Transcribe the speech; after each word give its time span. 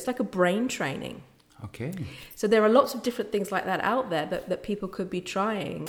it's 0.00 0.06
like 0.06 0.18
a 0.20 0.24
brain 0.24 0.66
training. 0.66 1.22
Okay. 1.64 1.92
So 2.34 2.46
there 2.46 2.62
are 2.64 2.70
lots 2.70 2.94
of 2.94 3.02
different 3.02 3.30
things 3.30 3.52
like 3.52 3.66
that 3.66 3.80
out 3.82 4.08
there 4.08 4.24
that, 4.26 4.48
that 4.48 4.62
people 4.62 4.88
could 4.88 5.10
be 5.10 5.20
trying. 5.20 5.86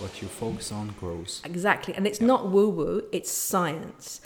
What 0.00 0.20
you 0.20 0.26
focus 0.26 0.72
on 0.72 0.92
grows. 0.98 1.40
Exactly. 1.44 1.94
And 1.94 2.04
it's 2.04 2.20
not 2.20 2.50
woo 2.50 2.68
woo, 2.68 3.04
it's 3.12 3.30
science. 3.30 4.20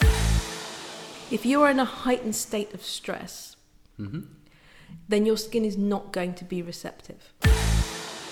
If 1.30 1.44
you're 1.44 1.68
in 1.68 1.78
a 1.78 1.84
heightened 1.84 2.34
state 2.34 2.72
of 2.72 2.82
stress, 2.82 3.56
mm-hmm. 4.00 4.20
then 5.06 5.26
your 5.26 5.36
skin 5.36 5.66
is 5.66 5.76
not 5.76 6.10
going 6.10 6.32
to 6.34 6.44
be 6.46 6.62
receptive. 6.62 7.34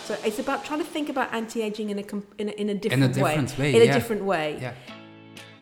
So 0.04 0.16
it's 0.24 0.38
about 0.38 0.64
trying 0.64 0.78
to 0.78 0.86
think 0.86 1.10
about 1.10 1.34
anti-aging 1.34 1.90
in 1.90 1.98
a 1.98 2.02
com- 2.02 2.26
in 2.38 2.48
a, 2.48 2.52
different 2.52 2.62
way. 2.62 2.64
in 2.68 2.70
a 2.70 2.74
different, 2.74 3.12
different 3.12 3.58
way, 3.58 3.74
In 3.74 3.82
a 3.82 3.84
yeah. 3.84 3.92
different 3.92 4.24
way. 4.24 4.58
Yeah. 4.62 4.74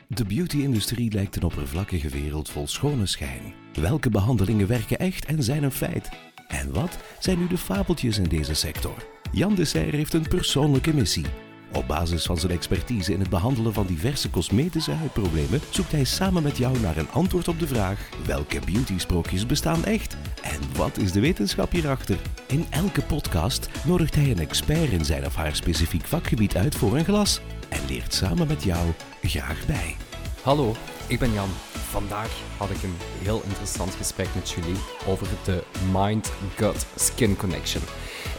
De 0.09 0.25
beauty-industrie 0.25 1.13
lijkt 1.13 1.37
een 1.37 1.43
oppervlakkige 1.43 2.09
wereld 2.09 2.51
vol 2.51 2.67
schone 2.67 3.07
schijn. 3.07 3.55
Welke 3.73 4.11
behandelingen 4.11 4.67
werken 4.67 4.99
echt 4.99 5.25
en 5.25 5.43
zijn 5.43 5.63
een 5.63 5.73
feit? 5.73 6.09
En 6.49 6.73
wat 6.73 6.99
zijn 7.19 7.39
nu 7.39 7.47
de 7.47 7.59
fabeltjes 7.59 8.19
in 8.19 8.29
deze 8.29 8.55
sector? 8.55 9.07
Jan 9.33 9.55
de 9.55 9.65
Serre 9.65 9.97
heeft 9.97 10.15
een 10.15 10.29
persoonlijke 10.29 10.95
missie. 10.95 11.25
Op 11.73 11.87
basis 11.87 12.25
van 12.25 12.39
zijn 12.39 12.53
expertise 12.53 13.13
in 13.13 13.21
het 13.21 13.29
behandelen 13.29 13.73
van 13.73 13.87
diverse 13.87 14.31
cosmetische 14.31 14.91
huidproblemen 14.91 15.61
zoekt 15.71 15.93
hij 15.93 16.05
samen 16.05 16.43
met 16.43 16.57
jou 16.57 16.81
naar 16.81 16.97
een 16.97 17.11
antwoord 17.11 17.49
op 17.49 17.59
de 17.59 17.67
vraag: 17.67 18.09
welke 18.27 18.59
beauty-sprookjes 18.65 19.47
bestaan 19.47 19.85
echt 19.85 20.17
en 20.43 20.61
wat 20.77 20.99
is 20.99 21.13
de 21.13 21.21
wetenschap 21.21 21.71
hierachter? 21.71 22.19
In 22.47 22.65
elke 22.71 23.03
podcast 23.03 23.69
nodigt 23.85 24.15
hij 24.15 24.31
een 24.31 24.39
expert 24.39 24.91
in 24.91 25.05
zijn 25.05 25.27
of 25.27 25.35
haar 25.35 25.57
specifiek 25.57 26.05
vakgebied 26.05 26.57
uit 26.57 26.75
voor 26.75 26.97
een 26.97 27.05
glas 27.05 27.41
en 27.69 27.81
leert 27.89 28.15
samen 28.15 28.47
met 28.47 28.63
jou 28.63 28.93
graag 29.29 29.67
bij. 29.67 29.97
Hallo, 30.43 30.75
ik 31.07 31.19
ben 31.19 31.33
Jan. 31.33 31.49
Vandaag 31.73 32.31
had 32.57 32.71
ik 32.71 32.83
een 32.83 32.95
heel 33.23 33.43
interessant 33.45 33.95
gesprek 33.95 34.29
met 34.35 34.51
Julie 34.51 34.81
over 35.07 35.27
de 35.45 35.63
Mind-Gut-Skin 35.93 37.37
Connection. 37.37 37.83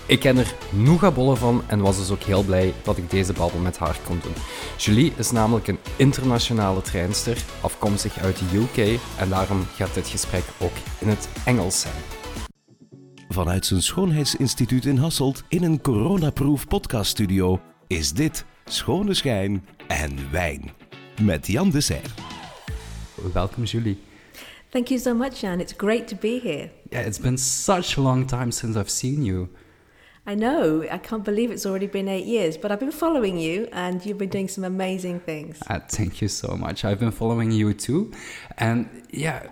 Ik 0.06 0.20
ken 0.20 0.38
er 0.38 0.56
noegabollen 0.70 1.38
van 1.38 1.64
en 1.68 1.80
was 1.80 1.98
dus 1.98 2.12
ook 2.12 2.22
heel 2.22 2.44
blij 2.44 2.74
dat 2.84 2.98
ik 2.98 3.10
deze 3.10 3.34
babbel 3.34 3.60
met 3.60 3.78
haar 3.78 3.98
kon 4.06 4.20
doen. 4.24 4.34
Julie 4.78 5.14
is 5.18 5.32
namelijk 5.32 5.68
een 5.68 5.80
internationale 5.96 6.82
trainster, 6.82 7.44
afkomstig 7.62 8.18
uit 8.18 8.38
de 8.38 8.58
UK 8.58 9.00
en 9.18 9.30
daarom 9.30 9.66
gaat 9.76 9.94
dit 9.94 10.08
gesprek 10.08 10.44
ook 10.60 10.74
in 11.00 11.08
het 11.08 11.30
Engels 11.46 11.82
zijn. 11.82 12.04
Vanuit 13.30 13.66
zijn 13.66 13.82
schoonheidsinstituut 13.82 14.86
in 14.86 14.98
Hasselt 14.98 15.44
in 15.48 15.64
een 15.64 15.82
coronaproof 15.82 16.68
podcaststudio 16.68 17.60
is 17.88 18.12
dit 18.12 18.46
Schone 18.66 19.14
Schijn 19.14 19.66
en 19.88 20.32
Wijn. 20.32 20.72
Met 21.22 21.48
Jan 21.48 21.70
de 21.70 21.82
Serre. 21.82 22.10
Welkom 23.34 23.64
Julie. 23.64 23.98
Thank 24.70 24.88
you 24.88 25.00
so 25.00 25.14
much, 25.14 25.40
Jan. 25.40 25.60
It's 25.60 25.74
great 25.78 26.08
to 26.08 26.16
be 26.16 26.40
here. 26.44 26.70
Yeah, 26.90 27.06
it's 27.06 27.20
been 27.20 27.38
such 27.38 27.98
a 27.98 28.02
long 28.02 28.28
time 28.28 28.52
since 28.52 28.80
I've 28.80 28.90
seen 28.90 29.24
you. 29.24 29.48
I 30.28 30.36
know, 30.36 30.82
I 30.82 30.98
can't 30.98 31.24
believe 31.24 31.52
it's 31.52 31.66
already 31.66 31.88
been 31.88 32.08
eight 32.08 32.26
years, 32.26 32.58
but 32.58 32.72
I've 32.72 32.80
been 32.80 32.92
following 32.92 33.38
you 33.38 33.68
and 33.72 34.04
you've 34.04 34.18
been 34.18 34.30
doing 34.30 34.48
some 34.48 34.64
amazing 34.64 35.20
things. 35.20 35.60
Uh, 35.70 35.80
thank 35.88 36.20
you 36.20 36.28
so 36.28 36.58
much. 36.58 36.84
I've 36.84 37.00
been 37.00 37.12
following 37.12 37.52
you 37.52 37.74
too. 37.74 38.12
And 38.58 38.88
yeah, 39.12 39.44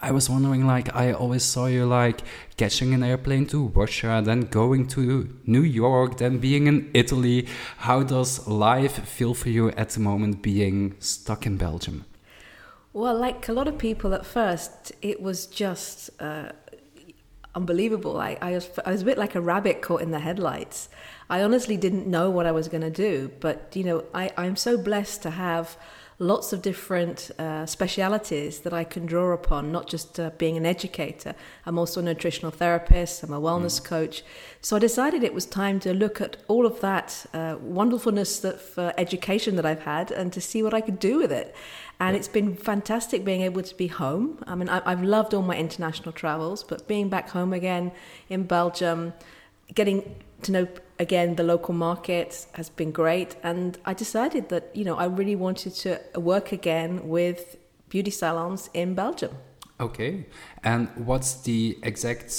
I 0.00 0.10
was 0.10 0.28
wondering 0.28 0.66
like, 0.66 0.94
I 0.94 1.12
always 1.12 1.42
saw 1.42 1.66
you 1.66 1.86
like 1.86 2.20
catching 2.58 2.92
an 2.92 3.02
airplane 3.02 3.46
to 3.46 3.68
Russia, 3.68 4.22
then 4.24 4.42
going 4.42 4.88
to 4.88 5.34
New 5.46 5.62
York, 5.62 6.18
then 6.18 6.38
being 6.38 6.66
in 6.66 6.90
Italy. 6.92 7.46
How 7.78 8.02
does 8.02 8.46
life 8.46 9.08
feel 9.08 9.32
for 9.32 9.48
you 9.48 9.70
at 9.70 9.90
the 9.90 10.00
moment 10.00 10.42
being 10.42 10.96
stuck 11.00 11.46
in 11.46 11.56
Belgium? 11.56 12.04
Well, 12.92 13.16
like 13.18 13.48
a 13.48 13.52
lot 13.52 13.68
of 13.68 13.78
people 13.78 14.12
at 14.12 14.26
first, 14.26 14.92
it 15.00 15.22
was 15.22 15.46
just 15.46 16.10
uh, 16.20 16.52
unbelievable. 17.54 18.18
I, 18.18 18.36
I, 18.42 18.52
was, 18.52 18.70
I 18.84 18.92
was 18.92 19.02
a 19.02 19.04
bit 19.04 19.16
like 19.16 19.34
a 19.34 19.40
rabbit 19.40 19.80
caught 19.80 20.02
in 20.02 20.10
the 20.10 20.20
headlights. 20.20 20.90
I 21.30 21.42
honestly 21.42 21.78
didn't 21.78 22.06
know 22.06 22.30
what 22.30 22.46
I 22.46 22.52
was 22.52 22.68
going 22.68 22.82
to 22.82 22.90
do, 22.90 23.32
but 23.40 23.74
you 23.74 23.82
know, 23.82 24.04
I, 24.14 24.30
I'm 24.36 24.56
so 24.56 24.76
blessed 24.76 25.22
to 25.22 25.30
have 25.30 25.76
lots 26.18 26.52
of 26.52 26.62
different 26.62 27.30
uh, 27.38 27.66
specialities 27.66 28.60
that 28.60 28.72
I 28.72 28.84
can 28.84 29.04
draw 29.04 29.32
upon, 29.32 29.70
not 29.70 29.86
just 29.86 30.18
uh, 30.18 30.30
being 30.38 30.56
an 30.56 30.64
educator. 30.64 31.34
I'm 31.66 31.78
also 31.78 32.00
a 32.00 32.02
nutritional 32.02 32.50
therapist, 32.50 33.22
I'm 33.22 33.34
a 33.34 33.40
wellness 33.40 33.82
coach. 33.82 34.22
So 34.62 34.76
I 34.76 34.78
decided 34.78 35.22
it 35.22 35.34
was 35.34 35.44
time 35.44 35.78
to 35.80 35.92
look 35.92 36.20
at 36.20 36.38
all 36.48 36.64
of 36.64 36.80
that 36.80 37.26
uh, 37.34 37.56
wonderfulness 37.60 38.44
of 38.44 38.60
for 38.60 38.94
education 38.96 39.56
that 39.56 39.66
I've 39.66 39.82
had 39.82 40.10
and 40.10 40.32
to 40.32 40.40
see 40.40 40.62
what 40.62 40.72
I 40.72 40.80
could 40.80 40.98
do 40.98 41.18
with 41.18 41.32
it. 41.32 41.54
And 42.00 42.16
it's 42.16 42.28
been 42.28 42.56
fantastic 42.56 43.24
being 43.24 43.42
able 43.42 43.62
to 43.62 43.74
be 43.74 43.88
home. 43.88 44.42
I 44.46 44.54
mean, 44.54 44.68
I, 44.68 44.82
I've 44.84 45.02
loved 45.02 45.34
all 45.34 45.42
my 45.42 45.56
international 45.56 46.12
travels, 46.12 46.62
but 46.62 46.86
being 46.88 47.08
back 47.08 47.30
home 47.30 47.52
again 47.52 47.92
in 48.28 48.44
Belgium, 48.44 49.12
getting 49.74 50.16
to 50.42 50.52
know 50.52 50.68
again 50.98 51.36
the 51.36 51.42
local 51.42 51.74
market 51.74 52.46
has 52.52 52.68
been 52.68 52.92
great. 52.92 53.36
And 53.42 53.78
I 53.84 53.94
decided 53.94 54.48
that, 54.48 54.74
you 54.74 54.84
know, 54.84 54.96
I 54.96 55.06
really 55.06 55.36
wanted 55.36 55.74
to 55.74 56.00
work 56.16 56.52
again 56.52 57.08
with 57.08 57.56
beauty 57.88 58.10
salons 58.10 58.70
in 58.74 58.94
Belgium. 58.94 59.32
Okay. 59.78 60.26
And 60.64 60.88
what's 60.96 61.34
the 61.42 61.78
exact 61.82 62.32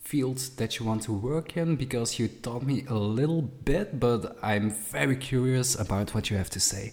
field 0.00 0.38
that 0.56 0.78
you 0.78 0.86
want 0.86 1.02
to 1.02 1.12
work 1.12 1.56
in? 1.56 1.76
Because 1.76 2.18
you 2.18 2.28
taught 2.28 2.62
me 2.62 2.84
a 2.88 2.94
little 2.94 3.42
bit, 3.42 4.00
but 4.00 4.36
I'm 4.42 4.70
very 4.70 5.16
curious 5.16 5.78
about 5.78 6.14
what 6.14 6.30
you 6.30 6.36
have 6.36 6.50
to 6.50 6.60
say. 6.60 6.92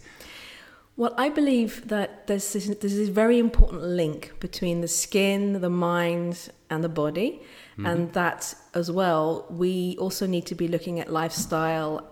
Well, 0.97 1.13
I 1.17 1.29
believe 1.29 1.87
that 1.87 2.27
there's 2.27 2.51
this, 2.51 2.67
there's 2.67 2.97
this 2.97 3.07
very 3.07 3.39
important 3.39 3.83
link 3.83 4.33
between 4.41 4.81
the 4.81 4.89
skin, 4.89 5.61
the 5.61 5.69
mind, 5.69 6.49
and 6.69 6.83
the 6.83 6.89
body. 6.89 7.41
Mm-hmm. 7.73 7.85
And 7.85 8.13
that 8.13 8.55
as 8.73 8.91
well, 8.91 9.45
we 9.49 9.95
also 9.99 10.25
need 10.25 10.45
to 10.47 10.55
be 10.55 10.67
looking 10.67 10.99
at 10.99 11.11
lifestyle 11.11 12.07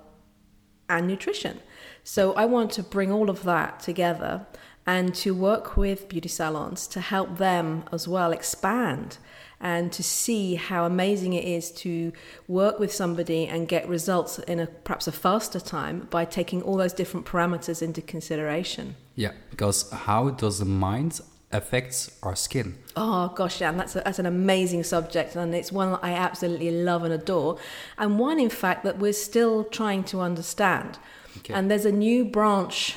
and 0.89 1.07
nutrition. 1.07 1.59
So 2.03 2.33
I 2.33 2.45
want 2.45 2.71
to 2.73 2.83
bring 2.83 3.11
all 3.11 3.29
of 3.29 3.43
that 3.43 3.79
together 3.79 4.45
and 4.85 5.13
to 5.15 5.33
work 5.33 5.75
with 5.75 6.07
beauty 6.07 6.29
salons 6.29 6.87
to 6.87 7.01
help 7.01 7.37
them 7.37 7.83
as 7.91 8.07
well 8.07 8.31
expand 8.31 9.17
and 9.59 9.91
to 9.91 10.03
see 10.03 10.55
how 10.55 10.85
amazing 10.85 11.33
it 11.33 11.43
is 11.43 11.71
to 11.71 12.13
work 12.47 12.79
with 12.79 12.93
somebody 12.93 13.47
and 13.47 13.67
get 13.67 13.87
results 13.89 14.39
in 14.39 14.59
a 14.59 14.67
perhaps 14.67 15.07
a 15.07 15.11
faster 15.11 15.59
time 15.59 16.07
by 16.11 16.23
taking 16.23 16.61
all 16.61 16.77
those 16.77 16.93
different 16.93 17.25
parameters 17.25 17.81
into 17.81 18.01
consideration. 18.01 18.95
Yeah, 19.15 19.31
because 19.49 19.89
how 19.89 20.29
does 20.29 20.59
the 20.59 20.65
mind 20.65 21.19
affects 21.51 22.11
our 22.23 22.35
skin? 22.35 22.77
Oh 22.95 23.29
gosh, 23.35 23.59
Jan, 23.59 23.77
that's 23.77 23.95
a, 23.95 24.01
that's 24.01 24.19
an 24.19 24.25
amazing 24.25 24.83
subject, 24.83 25.35
and 25.35 25.53
it's 25.55 25.71
one 25.71 25.97
I 26.01 26.11
absolutely 26.13 26.71
love 26.71 27.03
and 27.03 27.13
adore, 27.13 27.57
and 27.97 28.19
one 28.19 28.39
in 28.39 28.49
fact 28.49 28.83
that 28.83 28.97
we're 28.99 29.13
still 29.13 29.63
trying 29.63 30.03
to 30.05 30.19
understand. 30.21 30.97
Okay. 31.39 31.53
And 31.53 31.69
there's 31.71 31.85
a 31.85 31.91
new 31.91 32.25
branch 32.25 32.95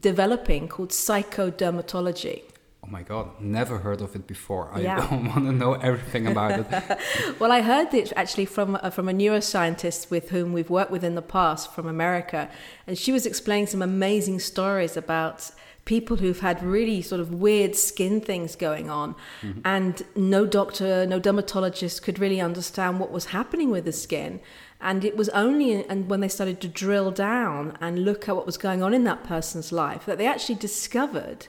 developing 0.00 0.68
called 0.68 0.90
psychodermatology. 0.90 2.42
Oh 2.84 2.88
my 2.90 3.02
god, 3.02 3.40
never 3.40 3.78
heard 3.78 4.00
of 4.00 4.14
it 4.16 4.26
before. 4.26 4.68
I 4.72 4.80
Yeah. 4.80 4.96
don't 5.08 5.26
want 5.26 5.44
to 5.46 5.52
know 5.52 5.74
everything 5.74 6.26
about 6.26 6.58
it. 6.60 6.66
Well, 7.38 7.52
I 7.52 7.60
heard 7.62 7.94
it 7.94 8.12
actually 8.16 8.46
from 8.46 8.76
uh, 8.76 8.90
from 8.90 9.08
a 9.08 9.12
neuroscientist 9.12 10.10
with 10.10 10.30
whom 10.30 10.52
we've 10.52 10.70
worked 10.70 10.90
with 10.90 11.04
in 11.04 11.14
the 11.14 11.22
past 11.22 11.72
from 11.72 11.86
America, 11.86 12.48
and 12.86 12.98
she 12.98 13.12
was 13.12 13.24
explaining 13.26 13.66
some 13.68 13.82
amazing 13.82 14.40
stories 14.40 14.96
about 14.96 15.50
people 15.84 16.18
who've 16.18 16.40
had 16.40 16.62
really 16.62 17.02
sort 17.02 17.20
of 17.20 17.34
weird 17.34 17.74
skin 17.74 18.20
things 18.20 18.54
going 18.54 18.88
on, 18.88 19.14
mm-hmm. 19.40 19.60
and 19.64 20.02
no 20.14 20.46
doctor, 20.46 21.06
no 21.06 21.18
dermatologist 21.18 22.02
could 22.02 22.18
really 22.18 22.40
understand 22.40 23.00
what 23.00 23.10
was 23.10 23.26
happening 23.26 23.70
with 23.70 23.84
the 23.84 23.92
skin. 23.92 24.40
And 24.80 25.04
it 25.04 25.16
was 25.16 25.28
only 25.30 25.84
and 25.86 26.10
when 26.10 26.20
they 26.20 26.28
started 26.28 26.60
to 26.60 26.68
drill 26.68 27.12
down 27.12 27.78
and 27.80 28.04
look 28.04 28.28
at 28.28 28.34
what 28.34 28.46
was 28.46 28.56
going 28.56 28.82
on 28.82 28.92
in 28.92 29.04
that 29.04 29.22
person's 29.22 29.70
life 29.70 30.06
that 30.06 30.18
they 30.18 30.26
actually 30.26 30.56
discovered 30.56 31.46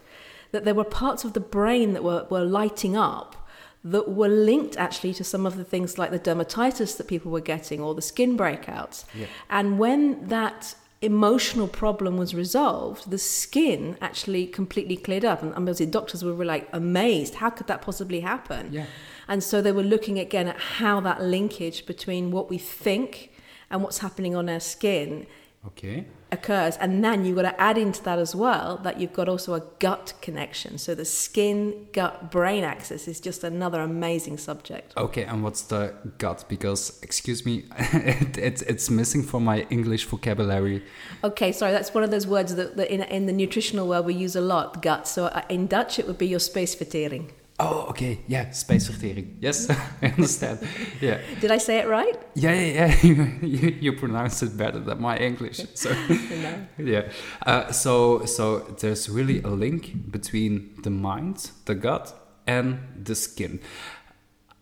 that 0.52 0.66
there 0.66 0.76
were 0.76 0.84
parts 0.84 1.24
of 1.24 1.34
the 1.34 1.40
brain 1.40 1.94
that 1.94 2.04
were, 2.04 2.28
were 2.30 2.46
lighting 2.46 2.96
up 2.96 3.36
that 3.84 4.10
were 4.10 4.30
linked 4.30 4.78
actually 4.78 5.14
to 5.16 5.24
some 5.24 5.46
of 5.46 5.58
the 5.58 5.64
things 5.64 5.98
like 5.98 6.12
the 6.12 6.20
dermatitis 6.20 6.96
that 6.96 7.08
people 7.08 7.32
were 7.32 7.42
getting 7.42 7.82
or 7.82 7.94
the 7.94 8.02
skin 8.02 8.38
breakouts. 8.38 9.04
Yeah. 9.14 9.26
And 9.50 9.78
when 9.78 10.28
that 10.28 10.76
emotional 11.04 11.68
problem 11.68 12.18
was 12.18 12.34
resolved, 12.34 13.10
the 13.10 13.18
skin 13.18 13.98
actually 14.02 14.48
completely 14.48 14.96
cleared 14.96 15.26
up. 15.26 15.42
And 15.42 15.54
obviously, 15.56 15.86
doctors 15.86 16.24
were 16.24 16.46
like 16.46 16.70
amazed. 16.72 17.36
How 17.36 17.50
could 17.50 17.68
that 17.68 17.82
possibly 17.82 18.22
happen? 18.22 18.72
Yeah. 18.72 18.86
And 19.28 19.44
so 19.44 19.62
they 19.62 19.72
were 19.72 19.84
looking 19.84 20.20
again 20.20 20.48
at 20.48 20.60
how 20.60 21.00
that 21.02 21.22
linkage 21.22 21.86
between 21.86 22.32
what 22.32 22.50
we 22.50 22.58
think 22.58 23.32
and 23.70 23.82
what's 23.82 24.00
happening 24.00 24.36
on 24.36 24.50
our 24.50 24.60
skin 24.60 25.26
Okay. 25.68 26.06
Occurs. 26.34 26.76
And 26.78 27.04
then 27.04 27.24
you've 27.24 27.38
got 27.38 27.44
to 27.44 27.62
add 27.62 27.78
into 27.78 28.04
that 28.04 28.20
as 28.20 28.36
well 28.36 28.78
that 28.84 29.00
you've 29.00 29.14
got 29.14 29.30
also 29.30 29.54
a 29.54 29.62
gut 29.80 30.14
connection. 30.22 30.78
So 30.78 30.96
the 30.96 31.06
skin 31.06 31.88
gut 31.94 32.32
brain 32.32 32.64
axis 32.64 33.08
is 33.08 33.20
just 33.20 33.44
another 33.44 33.82
amazing 33.82 34.38
subject. 34.38 34.94
Okay, 34.98 35.24
and 35.24 35.44
what's 35.44 35.62
the 35.64 35.94
gut? 36.18 36.46
Because, 36.50 37.00
excuse 37.02 37.46
me, 37.46 37.66
it, 37.80 38.38
it's, 38.38 38.62
it's 38.64 38.90
missing 38.90 39.24
from 39.24 39.46
my 39.46 39.66
English 39.70 40.06
vocabulary. 40.06 40.84
okay 41.24 41.52
sorry 41.52 41.72
that's 41.72 41.94
one 41.94 42.04
of 42.04 42.12
those 42.12 42.28
words 42.28 42.56
that, 42.56 42.76
that 42.78 42.94
in, 42.94 43.02
in 43.04 43.26
the 43.26 43.34
nutritional 43.34 43.88
world 43.88 44.06
we 44.06 44.14
use 44.14 44.36
a 44.36 44.42
lot 44.42 44.82
gut. 44.82 45.08
So 45.08 45.26
uh, 45.26 45.44
in 45.50 45.68
dutch 45.68 46.00
it 46.00 46.08
would 46.08 46.18
be 46.18 46.28
your 46.28 46.40
spacevitering 46.40 47.30
Oh, 47.64 47.86
okay. 47.90 48.20
Yeah, 48.28 48.52
space 48.52 48.90
spijsvertering. 48.90 49.38
Yes, 49.40 49.70
I 50.02 50.08
understand. 50.08 50.60
Yeah. 51.02 51.20
Did 51.40 51.52
I 51.52 51.60
say 51.60 51.80
it 51.80 51.88
right? 51.88 52.16
Yeah, 52.36 52.54
yeah, 52.54 52.96
yeah. 53.04 53.28
you, 53.42 53.78
you 53.80 53.94
pronounce 53.94 54.44
it 54.44 54.58
better 54.58 54.80
than 54.80 55.02
my 55.02 55.18
English. 55.18 55.62
So, 55.76 55.90
No. 55.90 56.68
yeah. 56.78 57.10
Uh, 57.46 57.72
so, 57.72 58.26
so 58.26 58.60
there's 58.80 59.10
really 59.10 59.42
a 59.44 59.50
link 59.50 60.12
between 60.12 60.76
the 60.84 60.90
mind, 60.90 61.52
the 61.66 61.76
gut, 61.76 62.14
and 62.48 62.80
the 63.06 63.16
skin. 63.16 63.60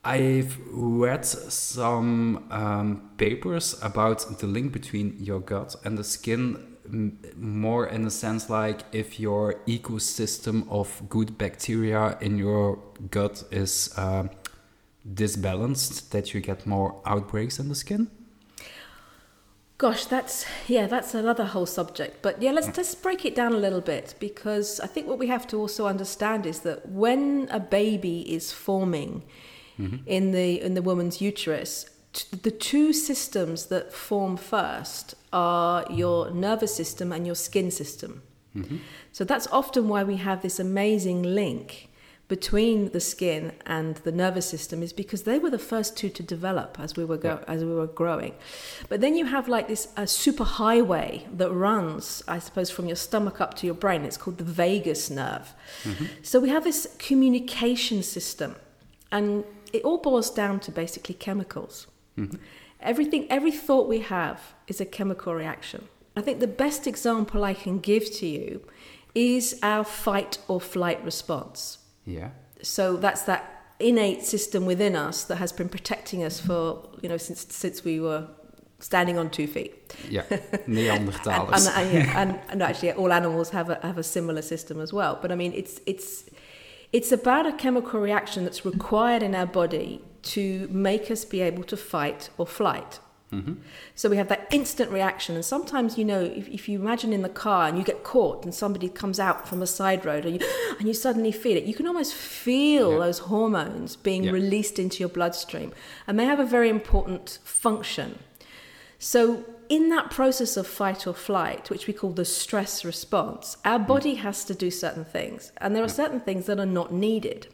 I've 0.03 0.57
read 0.71 1.25
some 1.25 2.47
um, 2.51 3.09
papers 3.17 3.75
about 3.83 4.39
the 4.39 4.47
link 4.47 4.71
between 4.73 5.15
your 5.19 5.39
gut 5.39 5.75
and 5.85 5.97
the 5.97 6.03
skin, 6.03 6.70
more 7.35 7.87
in 7.87 8.03
the 8.03 8.11
sense 8.11 8.49
like 8.49 8.81
if 8.91 9.19
your 9.19 9.55
ecosystem 9.67 10.69
of 10.69 11.01
good 11.09 11.37
bacteria 11.37 12.17
in 12.21 12.37
your 12.37 12.79
gut 13.09 13.43
is 13.51 13.93
uh, 13.97 14.27
disbalanced, 15.13 16.11
that 16.11 16.33
you 16.33 16.41
get 16.41 16.65
more 16.65 17.01
outbreaks 17.05 17.59
in 17.59 17.69
the 17.69 17.75
skin. 17.75 18.09
Gosh, 19.77 20.05
that's 20.05 20.45
yeah, 20.67 20.85
that's 20.85 21.15
another 21.15 21.45
whole 21.45 21.65
subject. 21.65 22.21
But 22.21 22.39
yeah, 22.39 22.51
let's 22.51 22.67
just 22.67 23.01
break 23.01 23.25
it 23.25 23.33
down 23.33 23.53
a 23.53 23.57
little 23.57 23.81
bit 23.81 24.13
because 24.19 24.79
I 24.79 24.85
think 24.85 25.07
what 25.07 25.17
we 25.17 25.25
have 25.27 25.47
to 25.47 25.57
also 25.57 25.87
understand 25.87 26.45
is 26.45 26.59
that 26.59 26.87
when 26.87 27.47
a 27.49 27.59
baby 27.59 28.21
is 28.31 28.51
forming 28.51 29.23
in 30.05 30.31
the 30.31 30.61
in 30.61 30.75
the 30.75 30.83
woman's 30.83 31.19
uterus, 31.19 31.89
t- 32.13 32.37
the 32.43 32.51
two 32.51 32.93
systems 32.93 33.65
that 33.67 33.91
form 33.91 34.37
first 34.37 35.15
are 35.33 35.85
your 35.89 36.31
nervous 36.31 36.75
system 36.75 37.11
and 37.11 37.25
your 37.25 37.35
skin 37.35 37.71
system. 37.71 38.21
Mm-hmm. 38.55 38.77
So 39.11 39.23
that's 39.23 39.47
often 39.47 39.87
why 39.87 40.03
we 40.03 40.17
have 40.17 40.41
this 40.41 40.59
amazing 40.59 41.23
link 41.23 41.89
between 42.31 42.91
the 42.91 42.99
skin 43.01 43.51
and 43.65 43.95
the 44.07 44.11
nervous 44.11 44.45
system 44.49 44.81
is 44.81 44.93
because 44.93 45.23
they 45.23 45.37
were 45.37 45.49
the 45.49 45.59
first 45.59 45.97
two 45.97 46.07
to 46.07 46.23
develop 46.23 46.77
as 46.79 46.95
we 46.95 47.03
were 47.03 47.17
go- 47.17 47.43
as 47.45 47.65
we 47.65 47.73
were 47.73 47.87
growing. 47.87 48.33
But 48.87 49.01
then 49.01 49.17
you 49.17 49.25
have 49.25 49.49
like 49.49 49.67
this 49.67 49.89
a 49.97 50.07
super 50.07 50.45
highway 50.45 51.27
that 51.33 51.51
runs, 51.51 52.23
I 52.29 52.39
suppose, 52.39 52.69
from 52.71 52.85
your 52.85 52.95
stomach 52.95 53.41
up 53.41 53.55
to 53.55 53.65
your 53.65 53.75
brain. 53.75 54.05
It's 54.05 54.15
called 54.15 54.37
the 54.37 54.45
vagus 54.45 55.09
nerve. 55.09 55.53
Mm-hmm. 55.83 56.05
So 56.21 56.39
we 56.39 56.47
have 56.47 56.63
this 56.63 56.87
communication 56.99 58.01
system, 58.01 58.55
and 59.11 59.43
it 59.73 59.83
all 59.83 59.97
boils 59.97 60.29
down 60.31 60.61
to 60.61 60.71
basically 60.71 61.15
chemicals. 61.15 61.87
Mm-hmm. 62.17 62.37
Everything, 62.81 63.27
every 63.29 63.51
thought 63.51 63.87
we 63.87 63.99
have 63.99 64.53
is 64.67 64.81
a 64.81 64.85
chemical 64.85 65.33
reaction. 65.35 65.87
I 66.15 66.21
think 66.21 66.39
the 66.39 66.47
best 66.47 66.87
example 66.87 67.43
I 67.43 67.53
can 67.53 67.79
give 67.79 68.11
to 68.15 68.25
you 68.25 68.61
is 69.15 69.59
our 69.61 69.83
fight 69.83 70.37
or 70.47 70.59
flight 70.59 71.03
response. 71.03 71.79
Yeah. 72.05 72.31
So 72.61 72.97
that's 72.97 73.23
that 73.23 73.75
innate 73.79 74.23
system 74.23 74.65
within 74.65 74.95
us 74.95 75.23
that 75.25 75.37
has 75.37 75.51
been 75.51 75.67
protecting 75.69 76.23
us 76.23 76.39
for 76.39 76.87
you 77.01 77.09
know 77.09 77.17
since 77.17 77.47
since 77.49 77.83
we 77.83 77.99
were 77.99 78.27
standing 78.79 79.17
on 79.17 79.29
two 79.29 79.47
feet. 79.47 79.95
Yeah. 80.09 80.23
And, 81.67 81.77
and, 81.77 81.93
and, 81.93 81.93
yeah, 81.93 82.21
and, 82.21 82.39
and 82.49 82.63
actually, 82.63 82.91
all 82.93 83.13
animals 83.13 83.51
have 83.51 83.69
a, 83.69 83.79
have 83.81 83.97
a 83.97 84.03
similar 84.03 84.41
system 84.41 84.79
as 84.79 84.91
well. 84.91 85.19
But 85.21 85.31
I 85.31 85.35
mean, 85.35 85.53
it's 85.53 85.79
it's 85.85 86.29
it's 86.91 87.11
about 87.11 87.45
a 87.45 87.53
chemical 87.53 87.99
reaction 87.99 88.43
that's 88.43 88.65
required 88.65 89.23
in 89.23 89.33
our 89.35 89.45
body 89.45 90.01
to 90.23 90.67
make 90.71 91.09
us 91.09 91.25
be 91.25 91.41
able 91.41 91.63
to 91.63 91.77
fight 91.77 92.29
or 92.37 92.45
flight. 92.45 92.99
Mm-hmm. 93.31 93.53
So 93.95 94.09
we 94.09 94.17
have 94.17 94.27
that 94.27 94.47
instant 94.51 94.91
reaction, 94.91 95.35
and 95.35 95.45
sometimes 95.45 95.97
you 95.97 96.03
know, 96.03 96.21
if, 96.21 96.49
if 96.49 96.67
you 96.67 96.79
imagine 96.79 97.13
in 97.13 97.21
the 97.21 97.29
car 97.29 97.67
and 97.67 97.77
you 97.77 97.83
get 97.83 98.03
caught, 98.03 98.43
and 98.43 98.53
somebody 98.53 98.89
comes 98.89 99.19
out 99.19 99.47
from 99.47 99.61
a 99.61 99.67
side 99.67 100.05
road, 100.05 100.25
and 100.25 100.41
you 100.41 100.47
and 100.79 100.87
you 100.87 100.93
suddenly 100.93 101.31
feel 101.31 101.55
it, 101.55 101.63
you 101.63 101.73
can 101.73 101.87
almost 101.87 102.13
feel 102.13 102.91
Yeah. 102.91 102.99
those 102.99 103.19
hormones 103.19 103.95
being 103.95 104.25
Yeah. 104.25 104.31
released 104.31 104.79
into 104.79 104.99
your 104.99 105.09
bloodstream, 105.09 105.71
and 106.07 106.19
they 106.19 106.25
have 106.25 106.39
a 106.39 106.45
very 106.45 106.69
important 106.69 107.39
function. 107.43 108.19
So, 108.99 109.45
in 109.69 109.89
that 109.89 110.11
process 110.11 110.57
of 110.57 110.67
fight 110.67 111.07
or 111.07 111.13
flight, 111.13 111.69
which 111.69 111.87
we 111.87 111.93
call 111.93 112.11
the 112.11 112.25
stress 112.25 112.83
response, 112.83 113.55
our 113.63 113.79
mm. 113.79 113.87
body 113.87 114.15
has 114.15 114.43
to 114.45 114.53
do 114.53 114.69
certain 114.69 115.05
things. 115.05 115.53
And 115.57 115.73
there 115.73 115.83
are 115.83 115.89
certain 115.89 116.19
things 116.19 116.45
that 116.47 116.59
are 116.59 116.65
not 116.65 116.91
needed 116.91 117.47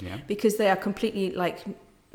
yeah. 0.00 0.18
because 0.26 0.56
they 0.56 0.68
are 0.68 0.76
completely 0.76 1.30
like, 1.30 1.60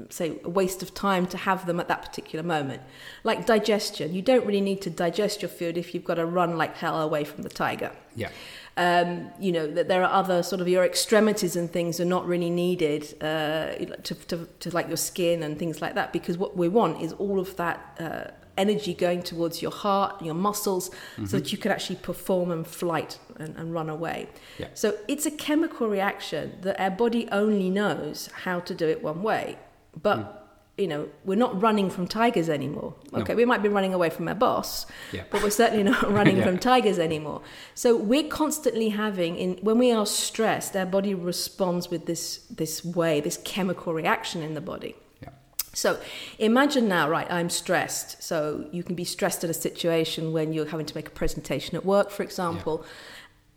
say, 0.10 0.40
a 0.44 0.50
waste 0.50 0.84
of 0.84 0.94
time 0.94 1.26
to 1.28 1.38
have 1.38 1.66
them 1.66 1.80
at 1.80 1.88
that 1.88 2.02
particular 2.02 2.44
moment. 2.44 2.82
Like 3.24 3.46
digestion. 3.46 4.14
You 4.14 4.22
don't 4.22 4.46
really 4.46 4.62
need 4.62 4.82
to 4.82 4.90
digest 4.90 5.42
your 5.42 5.50
food 5.50 5.78
if 5.78 5.94
you've 5.94 6.04
got 6.04 6.16
to 6.16 6.26
run 6.26 6.58
like 6.58 6.76
hell 6.78 7.02
away 7.02 7.24
from 7.24 7.44
the 7.44 7.50
tiger 7.50 7.92
Yeah. 8.16 8.30
um, 8.78 9.30
you 9.40 9.52
know 9.52 9.68
that 9.68 9.88
there 9.88 10.04
are 10.04 10.12
other 10.12 10.44
sort 10.44 10.60
of 10.62 10.68
your 10.68 10.84
extremities 10.84 11.56
and 11.56 11.72
things 11.72 12.00
are 12.00 12.06
not 12.18 12.26
really 12.28 12.50
needed 12.50 13.04
uh, 13.22 13.76
to, 14.04 14.16
to, 14.30 14.48
to 14.60 14.72
like 14.72 14.88
your 14.88 14.98
skin 14.98 15.44
and 15.44 15.58
things 15.58 15.82
like 15.82 15.96
that 15.96 16.12
because 16.12 16.38
what 16.38 16.58
we 16.58 16.68
want 16.68 17.02
is 17.02 17.14
all 17.14 17.40
of 17.40 17.56
that 17.56 17.78
uh, 18.00 18.32
energy 18.58 18.94
going 18.94 19.22
towards 19.22 19.62
your 19.62 19.72
heart 19.72 20.22
your 20.22 20.34
muscles 20.34 20.90
so 21.26 21.38
that 21.38 21.52
you 21.52 21.58
can 21.58 21.72
actually 21.72 21.98
perform 21.98 22.52
and 22.52 22.66
flight 22.68 23.20
and, 23.38 23.56
and 23.58 23.74
run 23.74 23.90
away 23.90 24.28
Yeah. 24.58 24.68
so 24.74 24.98
it's 25.08 25.26
a 25.26 25.32
chemical 25.32 25.88
reaction 25.88 26.58
that 26.62 26.80
our 26.80 26.92
body 26.92 27.28
only 27.32 27.70
knows 27.70 28.30
how 28.44 28.60
to 28.62 28.74
do 28.74 28.88
it 28.88 29.04
one 29.04 29.22
way 29.24 29.58
but 30.02 30.18
hmm. 30.18 30.82
you 30.82 30.88
know 30.88 31.08
we're 31.24 31.38
not 31.38 31.60
running 31.62 31.90
from 31.90 32.08
tigers 32.08 32.50
anymore 32.50 32.94
No. 33.12 33.20
okay 33.20 33.36
we 33.36 33.46
might 33.46 33.64
be 33.64 33.70
running 33.70 33.94
away 33.94 34.10
from 34.10 34.28
our 34.28 34.36
boss 34.36 34.86
Yeah. 35.12 35.24
but 35.32 35.42
we're 35.44 35.50
certainly 35.50 35.84
not 35.84 36.12
running 36.20 36.38
Yeah. 36.38 36.46
from 36.46 36.58
tigers 36.60 37.00
anymore. 37.00 37.42
So 37.74 37.96
we're 37.96 38.28
constantly 38.28 38.90
having 38.90 39.38
in 39.38 39.58
when 39.62 39.78
we 39.78 39.92
are 39.92 40.06
stressed, 40.06 40.76
our 40.76 40.86
body 40.86 41.14
responds 41.14 41.90
with 41.90 42.06
this 42.06 42.40
this 42.50 42.84
way, 42.84 43.22
this 43.22 43.38
chemical 43.44 43.94
reaction 43.94 44.42
in 44.42 44.54
the 44.54 44.62
body. 44.62 44.96
Yeah. 45.24 45.30
So 45.74 46.00
imagine 46.40 46.88
now, 46.88 47.10
right, 47.10 47.28
I'm 47.30 47.50
stressed. 47.50 48.24
So 48.24 48.66
you 48.72 48.84
can 48.84 48.96
be 48.96 49.04
stressed 49.04 49.44
at 49.44 49.50
a 49.50 49.54
situation 49.54 50.32
when 50.34 50.54
you're 50.54 50.68
having 50.68 50.86
to 50.86 50.96
make 50.96 51.08
a 51.08 51.12
presentation 51.12 51.76
at 51.76 51.84
work, 51.86 52.12
for 52.12 52.24
example. 52.24 52.86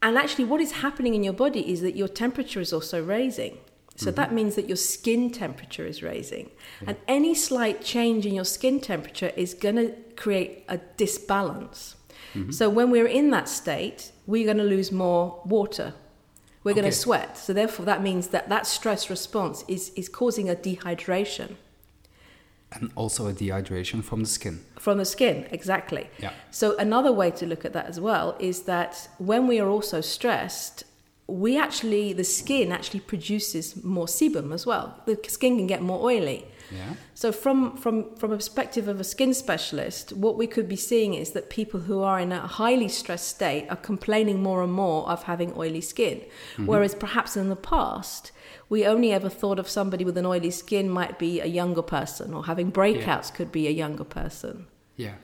And 0.01 0.17
actually 0.17 0.45
what 0.45 0.61
is 0.61 0.73
happening 0.73 1.15
in 1.15 1.23
your 1.25 1.33
body 1.33 1.73
is 1.73 1.81
that 1.81 1.97
your 1.97 2.09
temperature 2.09 2.61
is 2.61 2.73
also 2.73 3.03
raising. 3.03 3.59
So 3.99 4.07
mm-hmm. 4.07 4.15
that 4.15 4.33
means 4.33 4.55
that 4.55 4.69
your 4.69 4.77
skin 4.77 5.31
temperature 5.31 5.85
is 5.85 6.05
raising. 6.05 6.51
And 6.87 6.97
any 7.09 7.35
slight 7.35 7.83
change 7.83 8.27
in 8.27 8.33
your 8.33 8.45
skin 8.45 8.79
temperature 8.79 9.33
is 9.37 9.55
going 9.55 9.75
to 9.75 9.93
create 10.15 10.65
a 10.69 10.79
disbalance. 10.97 11.97
Mm-hmm. 12.35 12.53
So 12.53 12.69
when 12.71 12.93
we're 12.93 13.09
in 13.09 13.31
that 13.31 13.49
state, 13.49 14.13
we're 14.25 14.45
going 14.45 14.59
to 14.59 14.71
lose 14.77 14.93
more 14.93 15.43
water. 15.45 15.95
We're 16.63 16.75
going 16.75 16.85
to 16.85 16.93
sweat. 16.93 17.37
So 17.37 17.53
therefore 17.53 17.87
that 17.87 18.01
means 18.01 18.29
that 18.29 18.49
that 18.49 18.69
stress 18.69 19.11
response 19.11 19.65
is 19.67 19.91
is 19.97 20.09
causing 20.09 20.49
a 20.49 20.55
dehydration 20.55 21.57
And 22.71 22.93
also 22.95 23.27
a 23.27 23.33
dehydration 23.33 24.05
from 24.05 24.21
the 24.21 24.29
skin. 24.29 24.61
from 24.79 24.99
the 24.99 25.05
skin, 25.05 25.47
exactly. 25.51 26.11
Yeah. 26.19 26.33
So 26.51 26.77
another 26.77 27.13
way 27.13 27.31
to 27.33 27.47
look 27.47 27.65
at 27.65 27.73
that 27.73 27.87
as 27.87 27.99
well 27.99 28.37
is 28.39 28.63
that 28.63 29.09
when 29.19 29.49
we 29.49 29.59
are 29.59 29.69
also 29.69 30.01
stressed, 30.03 30.85
we 31.29 31.59
actually 31.59 32.13
the 32.15 32.25
skin 32.25 32.73
actually 32.73 33.01
produces 33.01 33.85
more 33.85 34.07
sebum 34.07 34.53
as 34.53 34.67
well. 34.67 35.01
The 35.07 35.19
skin 35.29 35.59
can 35.59 35.67
get 35.67 35.83
more 35.83 36.03
oily. 36.03 36.47
Yeah. 36.71 36.95
So 37.15 37.33
from 37.33 37.77
from 37.77 38.15
from 38.17 38.33
a 38.33 38.37
perspective 38.37 38.89
of 38.89 38.99
a 39.01 39.05
skin 39.05 39.35
specialist, 39.35 40.13
what 40.13 40.37
we 40.37 40.47
could 40.47 40.69
be 40.69 40.77
seeing 40.77 41.15
is 41.15 41.33
that 41.33 41.51
people 41.51 41.81
who 41.81 42.03
are 42.03 42.19
in 42.19 42.33
a 42.33 42.47
highly 42.47 42.89
stressed 42.89 43.29
state 43.29 43.67
are 43.69 43.77
complaining 43.77 44.43
more 44.43 44.63
and 44.63 44.73
more 44.73 45.09
of 45.09 45.25
having 45.25 45.53
oily 45.57 45.81
skin, 45.83 46.19
mm-hmm. 46.21 46.67
whereas 46.67 46.95
perhaps 46.95 47.37
in 47.37 47.49
the 47.49 47.57
past 47.57 48.33
we 48.71 48.87
only 48.87 49.13
ever 49.13 49.29
thought 49.29 49.59
of 49.59 49.69
somebody 49.69 50.05
with 50.05 50.17
an 50.19 50.27
oily 50.27 50.51
skin 50.51 50.91
might 50.91 51.19
be 51.19 51.41
a 51.41 51.47
younger 51.47 51.83
person 51.83 52.35
or 52.35 52.45
having 52.45 52.71
breakouts 52.71 53.33
could 53.33 53.51
be 53.51 53.67
a 53.67 53.71
younger 53.71 54.05
person. 54.05 54.67
Yeah. 54.97 55.15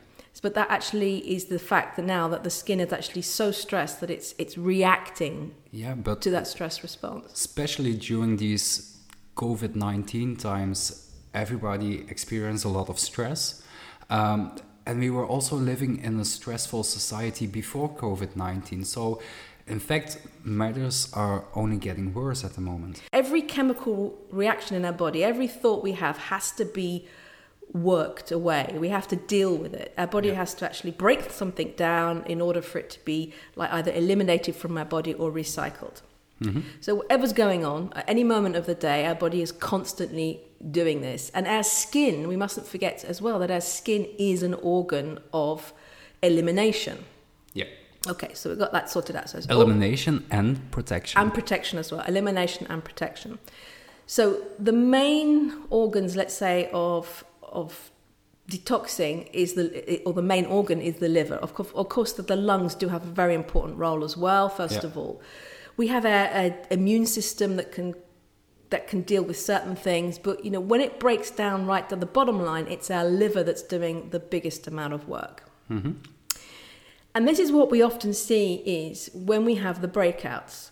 But 0.44 0.52
that 0.60 0.70
actually 0.70 1.14
is 1.36 1.46
the 1.46 1.58
fact 1.58 1.96
that 1.96 2.04
now 2.04 2.28
that 2.28 2.42
the 2.44 2.50
skin 2.50 2.78
is 2.78 2.92
actually 2.92 3.22
so 3.22 3.50
stressed 3.50 3.96
that 4.02 4.10
it's 4.10 4.34
it's 4.42 4.58
reacting 4.58 5.36
Yeah, 5.82 5.94
but 5.94 6.20
to 6.24 6.30
that 6.36 6.46
stress 6.46 6.82
response. 6.82 7.24
especially 7.32 7.94
during 8.10 8.36
these 8.36 8.66
COVID 9.36 9.74
19 9.74 10.36
times, 10.36 11.10
everybody 11.32 12.04
experienced 12.14 12.66
a 12.66 12.68
lot 12.68 12.88
of 12.90 12.98
stress. 12.98 13.62
Um, 14.10 14.38
and 14.86 15.00
we 15.00 15.08
were 15.08 15.26
also 15.26 15.56
living 15.56 16.04
in 16.04 16.20
a 16.20 16.24
stressful 16.24 16.82
society 16.82 17.46
before 17.46 17.88
COVID 17.88 18.36
19. 18.36 18.84
So, 18.84 19.22
in 19.66 19.80
fact, 19.80 20.18
matters 20.44 21.08
are 21.14 21.44
only 21.54 21.78
getting 21.78 22.12
worse 22.12 22.44
at 22.44 22.52
the 22.52 22.60
moment. 22.60 23.00
Every 23.14 23.40
chemical 23.40 24.18
reaction 24.30 24.76
in 24.76 24.84
our 24.84 24.92
body, 25.06 25.24
every 25.24 25.48
thought 25.48 25.82
we 25.82 25.92
have 25.92 26.16
has 26.18 26.52
to 26.52 26.66
be 26.66 27.08
worked 27.74 28.30
away. 28.30 28.74
We 28.78 28.88
have 28.88 29.06
to 29.08 29.16
deal 29.16 29.54
with 29.56 29.74
it. 29.74 29.92
Our 29.98 30.06
body 30.06 30.28
Yeah. 30.28 30.34
has 30.34 30.54
to 30.54 30.64
actually 30.64 30.92
break 30.92 31.30
something 31.30 31.72
down 31.76 32.22
in 32.26 32.40
order 32.40 32.62
for 32.62 32.78
it 32.78 32.88
to 32.90 33.04
be 33.04 33.34
like 33.56 33.70
either 33.72 33.92
eliminated 33.92 34.54
from 34.56 34.78
our 34.78 34.84
body 34.84 35.12
or 35.12 35.30
recycled. 35.32 36.00
Mm-hmm. 36.40 36.60
So 36.80 36.94
whatever's 36.96 37.32
going 37.32 37.64
on 37.64 37.92
at 37.96 38.04
any 38.08 38.22
moment 38.24 38.54
of 38.56 38.66
the 38.66 38.74
day, 38.74 39.06
our 39.06 39.14
body 39.14 39.42
is 39.42 39.50
constantly 39.52 40.40
doing 40.70 41.00
this. 41.00 41.30
And 41.34 41.46
our 41.46 41.62
skin, 41.64 42.28
we 42.28 42.36
mustn't 42.36 42.66
forget 42.66 43.04
as 43.04 43.20
well 43.20 43.38
that 43.40 43.50
our 43.50 43.60
skin 43.60 44.06
is 44.18 44.42
an 44.42 44.54
organ 44.54 45.18
of 45.32 45.72
elimination. 46.22 47.04
Yeah. 47.54 47.66
Okay, 48.08 48.30
so 48.34 48.50
we've 48.50 48.58
got 48.58 48.72
that 48.72 48.88
sorted 48.90 49.16
out. 49.16 49.30
So 49.30 49.38
Elimination 49.48 50.24
and 50.30 50.70
protection. 50.70 51.20
and 51.20 51.32
protection 51.34 51.78
as 51.78 51.90
well 51.90 52.04
elimination 52.06 52.66
and 52.68 52.84
protection 52.84 53.38
So 54.06 54.42
the 54.58 54.72
main 54.72 55.64
organs, 55.70 56.14
let's 56.14 56.34
say, 56.34 56.68
of 56.72 57.24
of 57.54 57.90
detoxing 58.50 59.28
is 59.32 59.54
the 59.54 60.02
or 60.04 60.12
the 60.12 60.22
main 60.22 60.44
organ 60.46 60.80
is 60.80 60.96
the 60.96 61.08
liver. 61.08 61.36
Of 61.36 61.54
course, 61.54 61.70
of 61.74 61.88
course, 61.88 62.12
that 62.14 62.26
the 62.26 62.36
lungs 62.36 62.74
do 62.74 62.88
have 62.88 63.02
a 63.04 63.10
very 63.10 63.34
important 63.34 63.78
role 63.78 64.04
as 64.04 64.16
well. 64.16 64.48
First 64.48 64.74
Yeah. 64.82 64.86
of 64.86 64.98
all, 64.98 65.20
we 65.76 65.88
have 65.88 66.04
a, 66.04 66.18
a 66.70 66.74
immune 66.74 67.06
system 67.06 67.56
that 67.56 67.72
can 67.72 67.94
that 68.70 68.88
can 68.88 69.02
deal 69.02 69.22
with 69.22 69.38
certain 69.38 69.76
things, 69.76 70.18
but 70.18 70.44
you 70.44 70.50
know 70.50 70.60
when 70.60 70.80
it 70.80 70.98
breaks 70.98 71.30
down 71.30 71.66
right 71.66 71.88
to 71.88 71.96
the 71.96 72.06
bottom 72.06 72.42
line, 72.44 72.66
it's 72.68 72.90
our 72.90 73.04
liver 73.04 73.42
that's 73.42 73.62
doing 73.62 74.10
the 74.10 74.20
biggest 74.20 74.66
amount 74.66 74.92
of 74.92 75.08
work. 75.08 75.44
Mm-hmm. 75.70 75.92
And 77.14 77.28
this 77.28 77.38
is 77.38 77.52
what 77.52 77.70
we 77.70 77.80
often 77.80 78.12
see 78.12 78.54
is 78.66 79.08
when 79.14 79.44
we 79.44 79.54
have 79.54 79.80
the 79.80 79.88
breakouts 79.88 80.70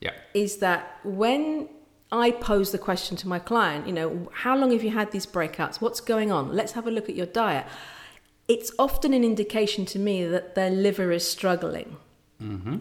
Yeah. 0.00 0.12
is 0.32 0.56
that 0.58 0.98
when 1.04 1.68
I 2.14 2.30
pose 2.30 2.70
the 2.70 2.78
question 2.78 3.16
to 3.18 3.28
my 3.28 3.40
client, 3.40 3.86
you 3.86 3.92
know, 3.92 4.30
how 4.32 4.56
long 4.56 4.70
have 4.70 4.84
you 4.84 4.90
had 4.90 5.10
these 5.10 5.26
breakouts? 5.26 5.80
What's 5.80 6.00
going 6.00 6.30
on? 6.30 6.54
Let's 6.54 6.72
have 6.72 6.86
a 6.86 6.90
look 6.90 7.08
at 7.08 7.16
your 7.16 7.26
diet. 7.26 7.66
It's 8.46 8.70
often 8.78 9.12
an 9.12 9.24
indication 9.24 9.84
to 9.86 9.98
me 9.98 10.24
that 10.26 10.54
their 10.54 10.70
liver 10.70 11.10
is 11.10 11.28
struggling 11.28 11.96
mm-hmm. 12.40 12.76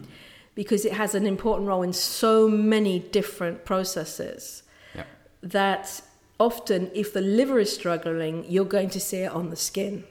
because 0.56 0.86
it 0.86 0.94
has 0.94 1.16
an 1.16 1.25
important 1.25 1.68
role 1.68 1.82
in 1.82 1.94
so 1.94 2.48
many 2.48 3.00
different 3.00 3.66
processes 3.66 4.63
Yeah. 4.94 5.06
that 5.42 6.02
often 6.40 6.92
if 6.94 7.13
the 7.13 7.22
liver 7.22 7.60
is 7.60 7.74
struggling, 7.74 8.46
you're 8.48 8.66
going 8.66 8.90
to 8.90 9.00
see 9.00 9.20
it 9.20 9.32
on 9.32 9.50
the 9.50 9.56
skin. 9.56 10.04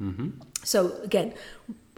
Mm-hmm. 0.00 0.28
So 0.64 0.96
again, 1.02 1.34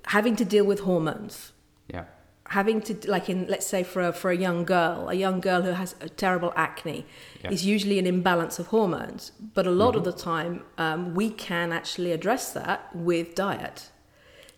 having 0.06 0.36
to 0.36 0.44
deal 0.44 0.64
with 0.64 0.80
hormones, 0.80 1.52
Yeah. 1.88 2.04
Having 2.50 2.80
to 2.80 2.94
like 3.10 3.28
in 3.28 3.46
let's 3.48 3.66
say 3.66 3.82
for 3.82 4.02
a, 4.02 4.12
for 4.12 4.30
a 4.30 4.36
young 4.36 4.64
girl 4.64 5.08
a 5.08 5.14
young 5.14 5.40
girl 5.40 5.62
who 5.62 5.70
has 5.72 5.94
a 6.00 6.08
terrible 6.08 6.52
acne 6.56 7.04
Yeah. 7.42 7.50
is 7.52 7.64
usually 7.66 7.98
an 7.98 8.06
imbalance 8.06 8.58
of 8.58 8.66
hormones. 8.68 9.32
But 9.54 9.66
a 9.66 9.70
lot 9.70 9.94
of 9.96 10.04
the 10.04 10.12
time 10.12 10.62
um, 10.78 11.14
we 11.14 11.30
can 11.30 11.72
actually 11.72 12.12
address 12.12 12.52
that 12.52 12.94
with 12.94 13.34
diet. 13.34 13.90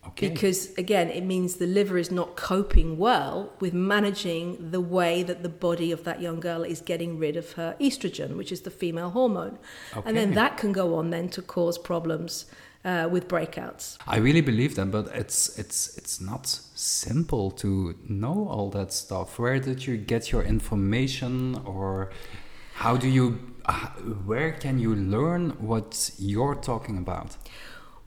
Okay. 0.07 0.29
because 0.31 0.73
again 0.79 1.11
it 1.11 1.23
means 1.25 1.57
the 1.57 1.67
liver 1.67 1.99
is 1.99 2.11
not 2.11 2.35
coping 2.37 2.97
well 2.97 3.53
with 3.61 3.75
managing 3.75 4.71
the 4.71 4.81
way 4.81 5.23
that 5.23 5.43
the 5.43 5.49
body 5.51 5.93
of 5.93 6.05
that 6.05 6.23
young 6.23 6.41
girl 6.41 6.63
is 6.63 6.81
getting 6.81 7.19
rid 7.19 7.37
of 7.37 7.53
her 7.53 7.77
estrogen 7.81 8.37
which 8.37 8.51
is 8.51 8.63
the 8.63 8.71
female 8.71 9.11
hormone. 9.11 9.59
And 10.07 10.17
then 10.17 10.33
that 10.35 10.57
can 10.57 10.73
go 10.73 10.95
on 10.95 11.11
then 11.11 11.29
to 11.31 11.43
cause 11.43 11.77
problems 11.79 12.47
uh, 12.89 13.09
with 13.15 13.25
breakouts 13.35 13.85
I 14.15 14.19
really 14.27 14.43
believe 14.51 14.73
that, 14.77 14.89
but 14.91 15.07
it's 15.23 15.41
it's 15.63 15.81
it's 15.99 16.17
not 16.31 16.45
simple 16.75 17.51
to 17.63 17.69
know 18.09 18.49
all 18.55 18.71
that 18.71 18.91
stuff. 18.93 19.39
Where 19.39 19.59
did 19.69 19.79
you 19.87 19.97
get 20.13 20.23
your 20.33 20.43
information, 20.55 21.35
or 21.65 22.11
how 22.85 22.97
do 22.97 23.09
you? 23.19 23.27
Uh, 23.67 23.89
where 24.31 24.53
can 24.65 24.79
you 24.85 24.95
learn 25.17 25.51
what 25.71 26.11
you're 26.19 26.59
talking 26.71 26.97
about? 26.99 27.37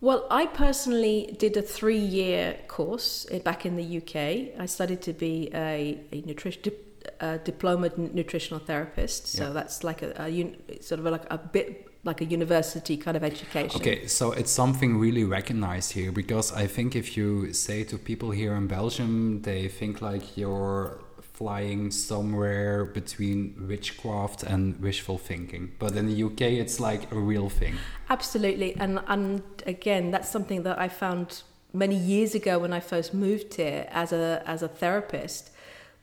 Well, 0.01 0.21
I 0.41 0.47
personally 0.47 1.35
did 1.37 1.55
a 1.57 1.61
three-year 1.61 2.57
course 2.67 3.27
uh, 3.31 3.37
back 3.39 3.65
in 3.65 3.75
the 3.81 3.97
UK. 3.99 4.15
I 4.59 4.65
studied 4.67 5.01
to 5.03 5.13
be 5.13 5.49
a, 5.53 5.99
a 6.11 6.21
nutrition 6.25 6.73
a 7.19 7.39
diplomaed 7.39 7.97
n- 7.99 8.11
nutritional 8.13 8.59
therapist. 8.65 9.27
So 9.27 9.43
Yeah. 9.43 9.53
that's 9.53 9.83
like 9.83 10.01
a, 10.01 10.11
a 10.23 10.81
sort 10.81 10.99
of 10.99 11.05
like 11.05 11.25
a 11.29 11.37
bit 11.37 11.87
like 12.03 12.21
a 12.21 12.25
university 12.25 12.97
kind 12.97 13.15
of 13.15 13.23
education. 13.23 13.79
Okay, 13.79 14.07
so 14.07 14.31
it's 14.31 14.51
something 14.51 14.97
really 14.97 15.23
recognized 15.23 15.93
here 15.93 16.11
because 16.11 16.51
I 16.51 16.65
think 16.67 16.95
if 16.95 17.15
you 17.15 17.53
say 17.53 17.83
to 17.85 17.97
people 17.97 18.31
here 18.31 18.55
in 18.55 18.67
Belgium, 18.67 19.41
they 19.43 19.67
think 19.67 20.01
like 20.01 20.35
you're 20.35 20.99
flying 21.41 21.91
somewhere 21.91 22.85
between 22.85 23.67
witchcraft 23.67 24.43
and 24.43 24.79
wishful 24.79 25.17
thinking. 25.17 25.71
But 25.79 25.95
in 25.95 26.07
the 26.07 26.23
UK, 26.23 26.41
it's 26.63 26.79
like 26.79 27.11
a 27.11 27.17
real 27.17 27.49
thing. 27.49 27.75
Absolutely, 28.09 28.75
and 28.77 28.99
and 29.07 29.41
again, 29.65 30.11
that's 30.11 30.29
something 30.29 30.63
that 30.63 30.79
I 30.79 30.87
found 30.87 31.43
many 31.73 31.95
years 31.95 32.35
ago 32.35 32.59
when 32.59 32.73
I 32.73 32.79
first 32.79 33.13
moved 33.13 33.53
here 33.55 33.87
as 33.91 34.11
a 34.11 34.43
as 34.45 34.63
a 34.63 34.67
therapist, 34.67 35.51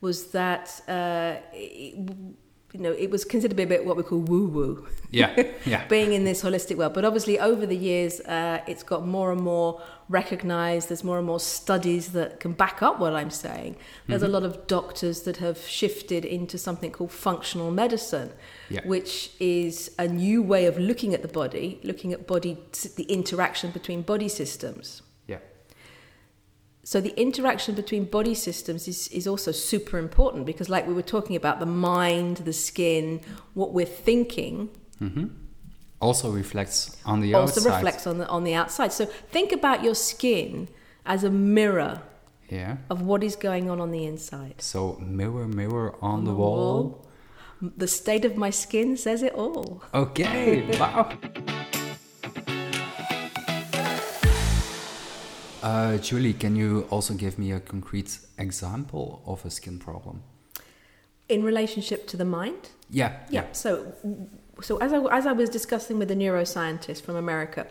was 0.00 0.30
that 0.30 0.80
uh, 0.88 1.36
it, 1.52 1.94
you 2.72 2.80
know 2.80 2.92
it 2.92 3.10
was 3.10 3.24
considered 3.24 3.50
to 3.50 3.56
be 3.56 3.62
a 3.62 3.66
bit 3.66 3.84
what 3.86 3.96
we 3.96 4.02
call 4.02 4.18
woo 4.18 4.46
woo. 4.46 4.86
Yeah, 5.10 5.42
yeah. 5.64 5.86
being 5.86 6.12
in 6.12 6.24
this 6.24 6.42
holistic 6.42 6.76
world. 6.76 6.92
But 6.94 7.04
obviously, 7.04 7.38
over 7.38 7.64
the 7.66 7.76
years, 7.76 8.20
uh, 8.20 8.60
it's 8.66 8.82
got 8.82 9.06
more 9.06 9.32
and 9.32 9.40
more 9.40 9.80
recognized. 10.10 10.88
There's 10.90 11.04
more 11.04 11.18
and 11.18 11.26
more 11.26 11.40
studies 11.40 12.12
that 12.12 12.40
can 12.40 12.52
back 12.52 12.82
up 12.82 12.98
what 12.98 13.14
I'm 13.14 13.30
saying. 13.30 13.76
There's 14.06 14.22
a 14.22 14.28
lot 14.28 14.42
of 14.42 14.66
doctors 14.66 15.22
that 15.22 15.38
have 15.38 15.58
shifted 15.58 16.24
into 16.24 16.58
something 16.58 16.90
called 16.92 17.12
functional 17.12 17.70
medicine, 17.70 18.32
Yeah. 18.68 18.80
which 18.86 19.32
is 19.40 19.90
a 19.98 20.06
new 20.08 20.42
way 20.42 20.66
of 20.66 20.78
looking 20.78 21.14
at 21.14 21.22
the 21.22 21.28
body, 21.28 21.78
looking 21.82 22.12
at 22.12 22.26
body, 22.26 22.58
the 22.96 23.04
interaction 23.04 23.70
between 23.70 24.02
body 24.02 24.28
systems. 24.28 25.02
So 26.88 27.02
the 27.02 27.14
interaction 27.20 27.74
between 27.74 28.04
body 28.04 28.34
systems 28.34 28.88
is, 28.88 29.08
is 29.08 29.26
also 29.26 29.52
super 29.52 29.98
important 29.98 30.46
because, 30.46 30.70
like 30.70 30.86
we 30.86 30.94
were 30.94 31.02
talking 31.16 31.36
about, 31.36 31.60
the 31.60 31.66
mind, 31.66 32.38
the 32.38 32.54
skin, 32.54 33.20
what 33.52 33.74
we're 33.74 33.84
thinking 33.84 34.70
mm-hmm. 34.98 35.26
Also 36.00 36.30
reflects 36.30 36.96
on 37.04 37.20
the 37.20 37.34
also 37.34 37.60
outside. 37.60 37.74
reflects 37.74 38.06
on 38.06 38.16
the 38.16 38.26
on 38.28 38.44
the 38.44 38.54
outside. 38.54 38.90
So 38.94 39.04
think 39.04 39.52
about 39.52 39.84
your 39.84 39.94
skin 39.94 40.68
as 41.04 41.24
a 41.24 41.30
mirror 41.30 42.00
Yeah. 42.48 42.78
of 42.88 43.02
what 43.02 43.22
is 43.22 43.36
going 43.36 43.68
on 43.68 43.80
on 43.80 43.90
the 43.90 44.06
inside. 44.06 44.54
So 44.62 44.96
mirror, 44.98 45.46
mirror 45.46 45.94
on, 46.00 46.24
the, 46.24 46.32
wall. 46.32 47.04
The 47.60 47.88
state 47.88 48.24
of 48.24 48.34
my 48.36 48.50
skin 48.50 48.96
says 48.96 49.22
it 49.22 49.34
all. 49.34 49.82
Okay. 49.92 50.78
wow. 50.80 51.18
Uh, 55.62 55.98
Julie, 55.98 56.34
can 56.34 56.54
you 56.54 56.86
also 56.90 57.14
give 57.14 57.38
me 57.38 57.52
a 57.52 57.60
concrete 57.60 58.18
example 58.38 59.22
of 59.26 59.44
a 59.44 59.50
skin 59.50 59.78
problem? 59.78 60.22
In 61.28 61.42
relationship 61.42 62.06
to 62.08 62.16
the 62.16 62.24
mind, 62.24 62.70
Yeah. 62.90 63.16
yeah. 63.28 63.46
So, 63.52 63.92
so 64.62 64.78
as 64.78 64.92
I 64.92 64.98
as 65.16 65.26
I 65.26 65.32
was 65.32 65.50
discussing 65.50 65.98
with 65.98 66.10
a 66.10 66.14
neuroscientist 66.14 67.02
from 67.02 67.16
America, 67.16 67.66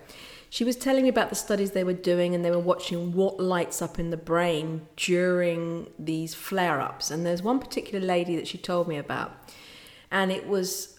she 0.49 0.63
was 0.63 0.75
telling 0.75 1.03
me 1.03 1.09
about 1.09 1.29
the 1.29 1.35
studies 1.35 1.71
they 1.71 1.83
were 1.83 1.93
doing, 1.93 2.35
and 2.35 2.43
they 2.45 2.51
were 2.51 2.59
watching 2.59 3.13
what 3.13 3.39
lights 3.39 3.81
up 3.81 3.97
in 3.99 4.09
the 4.11 4.17
brain 4.17 4.87
during 4.95 5.87
these 5.97 6.33
flare 6.35 6.79
ups. 6.81 7.09
And 7.09 7.25
there's 7.25 7.41
one 7.41 7.59
particular 7.59 8.05
lady 8.05 8.35
that 8.35 8.47
she 8.47 8.57
told 8.57 8.87
me 8.87 8.97
about, 8.97 9.31
and 10.11 10.31
it 10.31 10.47
was 10.47 10.96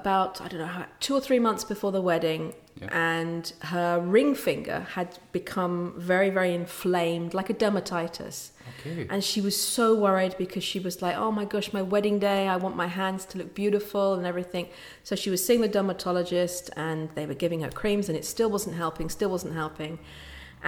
about 0.00 0.40
I 0.44 0.48
don't 0.48 0.60
know 0.60 0.66
how, 0.78 0.84
two 1.00 1.14
or 1.14 1.20
three 1.20 1.38
months 1.38 1.64
before 1.64 1.92
the 1.98 2.02
wedding, 2.10 2.42
Yeah. 2.82 2.88
and 3.12 3.44
her 3.74 4.00
ring 4.16 4.34
finger 4.34 4.78
had 4.96 5.08
become 5.38 5.94
very 6.10 6.30
very 6.38 6.52
inflamed, 6.62 7.30
like 7.38 7.48
a 7.54 7.54
dermatitis. 7.62 8.36
Okay. 8.80 9.06
And 9.12 9.22
she 9.30 9.40
was 9.48 9.56
so 9.76 9.86
worried 10.06 10.34
because 10.44 10.64
she 10.72 10.80
was 10.86 10.96
like, 11.06 11.16
"Oh 11.24 11.30
my 11.40 11.44
gosh, 11.52 11.68
my 11.78 11.82
wedding 11.94 12.18
day! 12.30 12.40
I 12.54 12.56
want 12.64 12.76
my 12.84 12.88
hands 13.00 13.24
to 13.30 13.38
look 13.38 13.50
beautiful 13.54 14.06
and 14.16 14.24
everything." 14.32 14.66
So 15.08 15.12
she 15.22 15.30
was 15.34 15.40
seeing 15.46 15.60
the 15.66 15.72
dermatologist, 15.76 16.70
and 16.76 17.00
they 17.16 17.26
were 17.30 17.38
giving 17.44 17.60
her 17.66 17.70
creams, 17.80 18.08
and 18.08 18.16
it 18.20 18.24
still 18.34 18.50
wasn't 18.56 18.76
helping. 18.84 19.06
Still 19.08 19.30
wasn't 19.36 19.54
helping. 19.54 19.98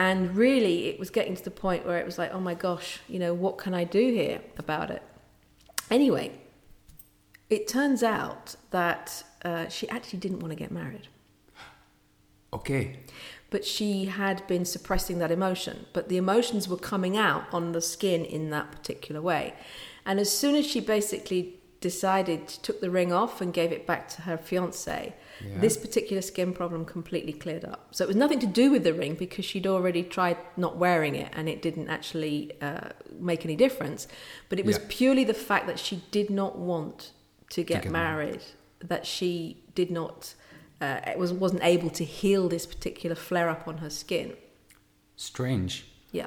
And 0.08 0.36
really, 0.36 0.76
it 0.90 0.98
was 1.02 1.10
getting 1.18 1.34
to 1.40 1.44
the 1.50 1.56
point 1.66 1.86
where 1.86 1.98
it 2.02 2.06
was 2.10 2.18
like, 2.22 2.30
"Oh 2.36 2.40
my 2.50 2.54
gosh, 2.66 3.00
you 3.08 3.18
know, 3.18 3.32
what 3.44 3.54
can 3.62 3.72
I 3.74 3.84
do 3.84 4.04
here 4.20 4.38
about 4.64 4.88
it?" 4.96 5.02
Anyway, 5.90 6.26
it 7.50 7.68
turns 7.68 8.02
out 8.02 8.56
that 8.70 9.22
uh, 9.44 9.68
she 9.68 9.88
actually 9.88 10.18
didn't 10.18 10.40
want 10.40 10.50
to 10.50 10.56
get 10.56 10.70
married 10.70 11.08
Okay. 12.52 12.96
but 13.50 13.64
she 13.64 14.06
had 14.06 14.46
been 14.46 14.64
suppressing 14.64 15.18
that 15.18 15.30
emotion. 15.30 15.86
But 15.92 16.08
the 16.08 16.16
emotions 16.16 16.68
were 16.68 16.76
coming 16.78 17.16
out 17.16 17.44
on 17.52 17.72
the 17.72 17.80
skin 17.80 18.24
in 18.24 18.50
that 18.50 18.72
particular 18.72 19.20
way. 19.20 19.54
And 20.04 20.18
as 20.18 20.30
soon 20.36 20.54
as 20.54 20.66
she 20.66 20.80
basically 20.80 21.54
decided, 21.80 22.48
took 22.48 22.80
the 22.80 22.90
ring 22.90 23.12
off 23.12 23.40
and 23.40 23.52
gave 23.52 23.70
it 23.72 23.86
back 23.86 24.08
to 24.08 24.22
her 24.22 24.36
fiance, 24.38 25.14
Yeah. 25.44 25.58
this 25.60 25.76
particular 25.76 26.22
skin 26.22 26.54
problem 26.54 26.84
completely 26.86 27.32
cleared 27.34 27.64
up. 27.64 27.88
So 27.90 28.04
it 28.04 28.06
was 28.08 28.16
nothing 28.16 28.38
to 28.40 28.46
do 28.46 28.70
with 28.70 28.82
the 28.84 28.94
ring 28.94 29.14
because 29.14 29.44
she'd 29.44 29.66
already 29.66 30.02
tried 30.02 30.38
not 30.56 30.76
wearing 30.78 31.14
it 31.14 31.30
and 31.36 31.48
it 31.48 31.60
didn't 31.60 31.88
actually 31.88 32.52
uh, 32.62 32.88
make 33.20 33.44
any 33.44 33.54
difference. 33.56 34.08
But 34.48 34.58
it 34.58 34.64
was 34.64 34.78
Yeah. 34.78 34.84
purely 34.88 35.24
the 35.24 35.34
fact 35.34 35.66
that 35.66 35.78
she 35.78 36.02
did 36.10 36.30
not 36.30 36.58
want 36.58 37.12
to 37.50 37.62
get, 37.62 37.82
get 37.82 37.92
married, 37.92 38.42
that 38.80 39.06
she 39.06 39.62
did 39.74 39.90
not. 39.90 40.34
Uh, 40.80 41.00
it 41.06 41.18
was 41.18 41.32
wasn't 41.32 41.62
able 41.64 41.90
to 41.90 42.04
heal 42.04 42.48
this 42.48 42.66
particular 42.66 43.16
flare 43.16 43.48
up 43.48 43.66
on 43.66 43.78
her 43.78 43.90
skin. 43.90 44.34
Strange. 45.16 45.86
Yeah, 46.12 46.26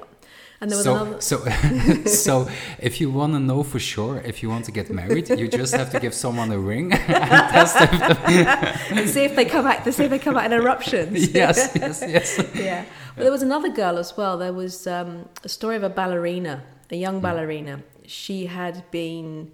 and 0.60 0.70
there 0.70 0.76
was 0.76 0.84
so, 0.84 0.94
another. 0.94 1.20
so, 1.22 2.04
so, 2.04 2.48
if 2.78 3.00
you 3.00 3.10
want 3.10 3.32
to 3.32 3.40
know 3.40 3.62
for 3.62 3.78
sure 3.78 4.18
if 4.18 4.42
you 4.42 4.50
want 4.50 4.66
to 4.66 4.72
get 4.72 4.90
married, 4.90 5.30
you 5.30 5.48
just 5.48 5.74
have 5.74 5.90
to 5.92 5.98
give 5.98 6.12
someone 6.12 6.52
a 6.52 6.58
ring 6.58 6.92
and 7.08 7.50
test 7.50 7.76
if 7.80 8.90
and 8.92 9.08
see 9.08 9.24
if 9.24 9.34
they 9.36 9.46
come 9.46 9.66
out. 9.66 9.84
To 9.84 9.92
see 9.92 10.04
if 10.04 10.10
they 10.10 10.18
come 10.18 10.36
out 10.36 10.44
in 10.44 10.52
eruptions. 10.52 11.32
yes, 11.32 11.72
yes, 11.74 12.04
yes. 12.06 12.44
yeah. 12.54 12.84
But 13.16 13.22
there 13.22 13.32
was 13.32 13.42
another 13.42 13.70
girl 13.70 13.96
as 13.96 14.14
well. 14.18 14.36
There 14.36 14.52
was 14.52 14.86
um, 14.86 15.28
a 15.42 15.48
story 15.48 15.76
of 15.76 15.82
a 15.82 15.88
ballerina, 15.88 16.62
a 16.90 16.96
young 16.96 17.20
ballerina. 17.20 17.82
She 18.06 18.46
had 18.46 18.84
been 18.90 19.52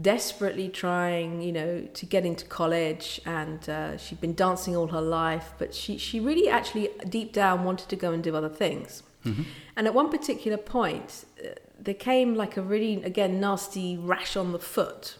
desperately 0.00 0.68
trying, 0.68 1.40
you 1.40 1.52
know, 1.52 1.82
to 1.94 2.06
get 2.06 2.24
into 2.24 2.44
college, 2.46 3.20
and 3.24 3.68
uh, 3.68 3.96
she'd 3.96 4.20
been 4.20 4.34
dancing 4.34 4.76
all 4.76 4.88
her 4.88 5.00
life, 5.00 5.52
but 5.58 5.74
she 5.74 5.98
she 5.98 6.20
really 6.20 6.48
actually 6.48 6.90
deep 7.08 7.32
down 7.32 7.64
wanted 7.64 7.88
to 7.88 7.96
go 7.96 8.12
and 8.12 8.22
do 8.22 8.34
other 8.36 8.48
things. 8.48 9.02
And 9.76 9.86
at 9.86 9.94
one 9.94 10.08
particular 10.10 10.56
point, 10.56 11.24
uh, 11.44 11.48
there 11.78 11.94
came 11.94 12.34
like 12.34 12.56
a 12.56 12.62
really 12.62 13.02
again 13.02 13.40
nasty 13.40 13.96
rash 13.98 14.36
on 14.36 14.52
the 14.52 14.58
foot, 14.58 15.16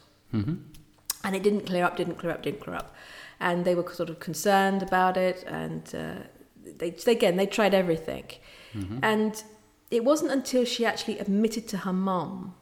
and 1.25 1.34
it 1.37 1.42
didn't 1.42 1.66
clear 1.66 1.84
up, 1.84 1.96
didn't 1.96 2.16
clear 2.16 2.32
up, 2.32 2.42
didn't 2.42 2.60
clear 2.60 2.76
up, 2.76 2.94
and 3.40 3.64
they 3.64 3.75
were 3.75 3.87
sort 3.92 4.10
of 4.10 4.18
concerned 4.20 4.82
about 4.82 5.16
it, 5.16 5.44
and 5.46 5.94
uh, 5.94 6.14
they 6.78 6.94
again 7.06 7.37
they 7.37 7.46
tried 7.46 7.75
everything, 7.75 8.25
and 9.02 9.42
it 9.90 10.04
wasn't 10.04 10.30
until 10.30 10.64
she 10.64 10.84
actually 10.87 11.18
admitted 11.18 11.66
to 11.68 11.78
her 11.78 11.92
mum 11.92 12.54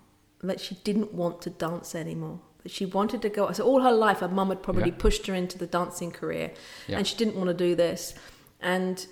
that 0.49 0.61
she 0.61 0.77
didn't 0.85 1.13
want 1.13 1.43
to 1.43 1.51
dance 1.51 1.95
anymore. 1.95 2.41
That 2.63 2.73
she 2.73 2.87
wanted 2.87 3.23
to 3.23 3.29
go. 3.29 3.51
So 3.53 3.65
all 3.65 3.83
her 3.83 3.93
life, 3.93 4.19
her 4.21 4.29
mum 4.29 4.49
had 4.49 4.63
probably 4.63 4.91
Yeah. 4.91 4.97
pushed 4.99 5.27
her 5.27 5.35
into 5.35 5.59
the 5.59 5.67
dancing 5.67 6.11
career, 6.11 6.53
Yeah. 6.89 6.99
and 6.99 7.07
she 7.07 7.17
didn't 7.17 7.37
want 7.37 7.49
to 7.49 7.55
do 7.55 7.75
this. 7.75 8.15
And 8.61 9.07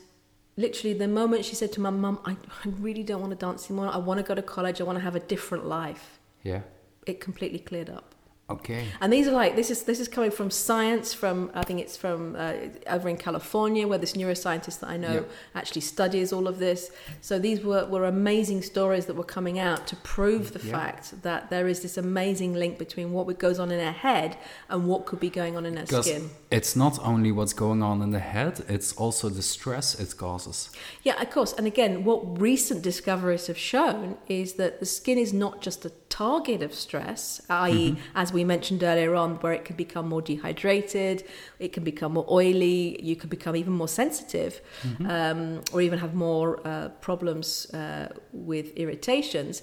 literally, 0.57 0.95
the 0.97 1.09
moment 1.09 1.45
she 1.45 1.55
said 1.55 1.73
to 1.73 1.81
my 1.81 1.91
mum, 1.91 2.19
I, 2.25 2.33
"I 2.33 2.69
really 2.81 3.03
don't 3.03 3.21
want 3.21 3.33
to 3.33 3.37
dance 3.37 3.71
anymore. 3.71 3.89
I 3.89 3.99
want 3.99 4.19
to 4.19 4.25
go 4.25 4.35
to 4.35 4.43
college. 4.43 4.81
I 4.81 4.85
want 4.85 4.97
to 4.99 5.03
have 5.05 5.17
a 5.17 5.21
different 5.21 5.67
life," 5.67 6.19
Yeah. 6.43 6.63
it 7.07 7.21
completely 7.21 7.59
cleared 7.59 7.91
up. 7.91 8.14
Okay. 8.51 8.85
And 9.01 9.11
these 9.11 9.27
are 9.27 9.31
like 9.33 9.57
this 9.57 9.71
is 9.71 9.85
this 9.85 9.99
is 9.99 10.07
coming 10.07 10.31
from 10.31 10.51
science 10.51 11.15
from 11.15 11.51
I 11.55 11.63
think 11.65 11.81
it's 11.81 11.97
from 11.97 12.37
uh, 12.37 12.53
over 12.89 13.09
in 13.09 13.17
California 13.17 13.89
where 13.89 13.97
this 13.99 14.13
neuroscientist 14.13 14.81
that 14.81 14.91
I 14.91 14.99
know 14.99 15.15
Yeah. 15.15 15.21
actually 15.55 15.81
studies 15.81 16.31
all 16.31 16.47
of 16.47 16.59
this. 16.59 16.91
So 17.23 17.39
these 17.39 17.63
were, 17.63 17.87
were 17.87 18.05
amazing 18.05 18.61
stories 18.63 19.07
that 19.07 19.15
were 19.17 19.25
coming 19.25 19.59
out 19.59 19.87
to 19.87 19.97
prove 19.97 20.53
the 20.53 20.61
Yeah. 20.67 20.73
fact 20.79 21.23
that 21.23 21.49
there 21.49 21.67
is 21.69 21.81
this 21.81 21.97
amazing 21.97 22.53
link 22.53 22.77
between 22.79 23.13
what 23.13 23.27
goes 23.39 23.59
on 23.59 23.71
in 23.71 23.81
our 23.81 23.93
head 24.09 24.37
and 24.69 24.87
what 24.87 25.07
could 25.07 25.21
be 25.21 25.31
going 25.31 25.57
on 25.57 25.65
in 25.65 25.79
our 25.79 25.85
Because 25.87 26.05
skin. 26.05 26.29
it's 26.51 26.77
not 26.77 26.99
only 27.03 27.33
what's 27.33 27.55
going 27.55 27.83
on 27.83 28.03
in 28.03 28.11
the 28.11 28.19
head, 28.35 28.63
it's 28.69 28.93
also 28.93 29.31
the 29.31 29.43
stress 29.43 29.99
it 29.99 30.15
causes. 30.19 30.69
Yeah, 31.03 31.19
of 31.23 31.31
course. 31.31 31.55
And 31.55 31.67
again, 31.67 32.05
what 32.05 32.39
recent 32.39 32.83
discoveries 32.83 33.47
have 33.47 33.57
shown 33.59 34.19
is 34.29 34.55
that 34.55 34.81
the 34.81 34.87
skin 34.87 35.17
is 35.17 35.33
not 35.33 35.63
just 35.63 35.87
a 35.87 35.93
target 36.11 36.63
of 36.63 36.73
stress, 36.73 37.41
i.e., 37.49 37.97
as 38.15 38.34
we 38.35 38.45
mentioned 38.45 38.83
earlier 38.83 39.15
on, 39.15 39.37
where 39.37 39.53
it 39.53 39.65
can 39.65 39.77
become 39.77 40.09
more 40.09 40.21
dehydrated, 40.21 41.25
it 41.59 41.73
can 41.73 41.85
become 41.85 42.13
more 42.13 42.27
oily, 42.31 43.03
you 43.03 43.17
can 43.17 43.29
become 43.31 43.55
even 43.57 43.73
more 43.73 43.89
sensitive, 43.89 44.61
um, 45.09 45.63
or 45.73 45.81
even 45.81 45.99
have 46.01 46.15
more 46.15 46.61
uh, 46.67 46.89
problems 47.01 47.73
uh, 47.73 48.09
with 48.33 48.67
irritations. 48.77 49.63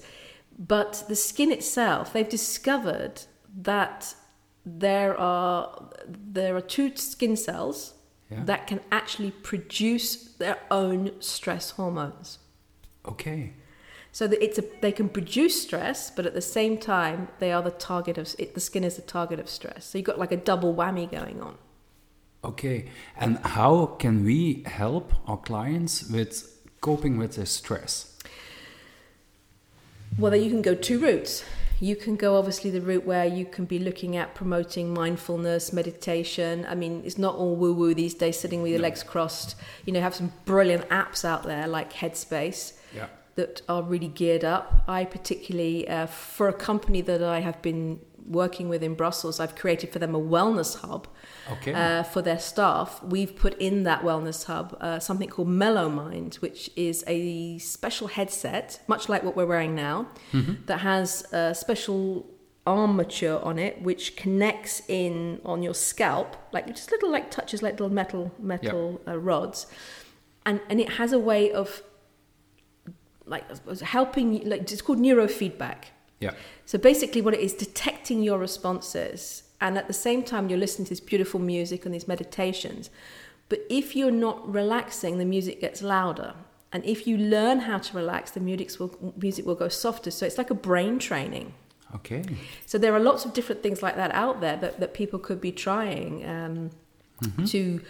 But 0.58 1.04
the 1.08 1.16
skin 1.16 1.52
itself, 1.52 2.12
they've 2.12 2.28
discovered 2.28 3.22
that 3.62 4.14
there 4.64 5.18
are 5.18 5.90
there 6.34 6.54
are 6.56 6.60
two 6.76 6.96
skin 6.96 7.36
cells 7.36 7.94
Yeah. 8.30 8.44
that 8.46 8.66
can 8.66 8.80
actually 8.90 9.32
produce 9.50 10.36
their 10.38 10.56
own 10.70 11.10
stress 11.20 11.72
hormones. 11.72 12.38
Okay. 13.04 13.52
So 14.14 14.26
that 14.26 14.44
it's 14.44 14.58
a, 14.58 14.64
they 14.82 14.92
can 14.92 15.08
produce 15.08 15.62
stress, 15.62 16.10
but 16.10 16.26
at 16.26 16.34
the 16.34 16.42
same 16.42 16.76
time, 16.76 17.28
they 17.38 17.50
are 17.50 17.62
the 17.62 17.70
target 17.70 18.18
of 18.18 18.34
it, 18.38 18.54
the 18.54 18.60
skin 18.60 18.84
is 18.84 18.96
the 18.96 19.02
target 19.02 19.40
of 19.40 19.48
stress. 19.48 19.86
So 19.86 19.98
you've 19.98 20.06
got 20.06 20.18
like 20.18 20.32
a 20.32 20.36
double 20.36 20.74
whammy 20.74 21.10
going 21.10 21.40
on. 21.40 21.56
Okay. 22.44 22.86
And 23.16 23.38
how 23.38 23.86
can 23.86 24.24
we 24.24 24.64
help 24.66 25.14
our 25.26 25.38
clients 25.38 26.10
with 26.10 26.58
coping 26.82 27.16
with 27.16 27.36
their 27.36 27.46
stress? 27.46 28.18
Well, 30.18 30.36
you 30.36 30.50
can 30.50 30.60
go 30.60 30.74
two 30.74 30.98
routes. 31.00 31.42
You 31.80 31.96
can 31.96 32.16
go 32.16 32.36
obviously 32.36 32.70
the 32.70 32.82
route 32.82 33.06
where 33.06 33.24
you 33.24 33.46
can 33.46 33.64
be 33.64 33.78
looking 33.78 34.16
at 34.16 34.34
promoting 34.34 34.92
mindfulness, 34.92 35.72
meditation. 35.72 36.66
I 36.68 36.74
mean, 36.74 37.02
it's 37.04 37.18
not 37.18 37.34
all 37.34 37.56
woo 37.56 37.72
woo 37.72 37.94
these 37.94 38.14
days, 38.14 38.38
sitting 38.38 38.60
with 38.60 38.72
your 38.72 38.80
legs 38.80 39.02
crossed. 39.02 39.56
You 39.86 39.92
know, 39.94 40.00
have 40.00 40.14
some 40.14 40.32
brilliant 40.44 40.88
apps 40.90 41.24
out 41.24 41.44
there 41.44 41.66
like 41.66 41.92
Headspace. 41.94 42.74
That 43.36 43.62
are 43.68 43.82
really 43.82 44.08
geared 44.08 44.44
up. 44.44 44.84
I 44.86 45.04
particularly, 45.06 45.88
uh, 45.88 46.06
for 46.06 46.48
a 46.48 46.52
company 46.52 47.00
that 47.02 47.22
I 47.22 47.40
have 47.40 47.62
been 47.62 48.00
working 48.26 48.68
with 48.68 48.82
in 48.82 48.94
Brussels, 48.94 49.40
I've 49.40 49.54
created 49.56 49.90
for 49.92 49.98
them 49.98 50.14
a 50.14 50.20
wellness 50.20 50.76
hub 50.80 51.08
Okay. 51.50 51.72
uh, 51.72 52.02
for 52.04 52.22
their 52.22 52.38
staff. 52.38 53.02
We've 53.02 53.34
put 53.34 53.58
in 53.58 53.82
that 53.84 54.02
wellness 54.02 54.44
hub 54.44 54.76
uh, 54.80 54.98
something 55.00 55.28
called 55.28 55.48
Mellow 55.48 55.88
Mind, 55.88 56.34
which 56.36 56.70
is 56.76 57.02
a 57.06 57.58
special 57.58 58.06
headset, 58.08 58.80
much 58.86 59.08
like 59.08 59.22
what 59.24 59.34
we're 59.36 59.46
wearing 59.46 59.74
now, 59.74 60.08
that 60.66 60.80
has 60.80 61.24
a 61.32 61.54
special 61.54 62.26
armature 62.64 63.40
on 63.42 63.58
it 63.58 63.82
which 63.82 64.14
connects 64.14 64.82
in 64.86 65.40
on 65.44 65.64
your 65.64 65.74
scalp 65.74 66.36
like 66.52 66.64
just 66.68 66.92
little 66.92 67.10
like 67.10 67.28
touches 67.28 67.60
like 67.60 67.72
little 67.72 67.90
metal 67.90 68.30
metal 68.38 69.00
uh, 69.08 69.18
rods 69.18 69.66
and 70.46 70.60
and 70.70 70.80
it 70.80 70.90
has 70.90 71.12
a 71.12 71.18
way 71.18 71.50
of 71.50 71.82
like 73.26 73.44
helping 73.80 74.48
like 74.48 74.70
it's 74.70 74.82
called 74.82 74.98
neurofeedback. 74.98 75.84
Yeah. 76.20 76.34
so 76.66 76.78
basically 76.78 77.20
what 77.20 77.34
it 77.34 77.40
is 77.40 77.52
detecting 77.52 78.22
your 78.22 78.38
responses 78.38 79.42
and 79.60 79.76
at 79.76 79.88
the 79.88 79.92
same 79.92 80.22
time 80.22 80.48
you're 80.48 80.58
listening 80.58 80.86
to 80.86 80.90
this 80.90 81.00
beautiful 81.00 81.40
music 81.40 81.84
and 81.84 81.94
these 81.94 82.06
meditations. 82.06 82.90
But 83.48 83.60
if 83.68 83.96
you're 83.96 84.10
not 84.10 84.52
relaxing 84.52 85.18
the 85.18 85.24
music 85.24 85.60
gets 85.60 85.82
louder. 85.82 86.34
And 86.74 86.82
if 86.86 87.06
you 87.06 87.18
learn 87.18 87.60
how 87.60 87.78
to 87.78 87.96
relax 87.96 88.30
the 88.30 88.40
music 88.40 88.78
will 88.80 89.14
music 89.16 89.44
will 89.44 89.54
go 89.56 89.68
softer. 89.68 90.10
So 90.10 90.24
it's 90.26 90.38
like 90.38 90.50
a 90.50 90.54
brain 90.54 90.98
training. 90.98 91.54
Okay. 91.96 92.24
so 92.64 92.78
there 92.78 92.94
are 92.94 93.00
lots 93.00 93.26
of 93.26 93.34
different 93.34 93.62
things 93.62 93.82
like 93.82 93.96
that 93.96 94.12
out 94.14 94.40
there 94.40 94.56
that, 94.56 94.80
that 94.80 94.94
people 94.94 95.18
could 95.18 95.40
be 95.40 95.52
trying 95.52 96.26
um, 96.26 96.70
to 97.46 97.80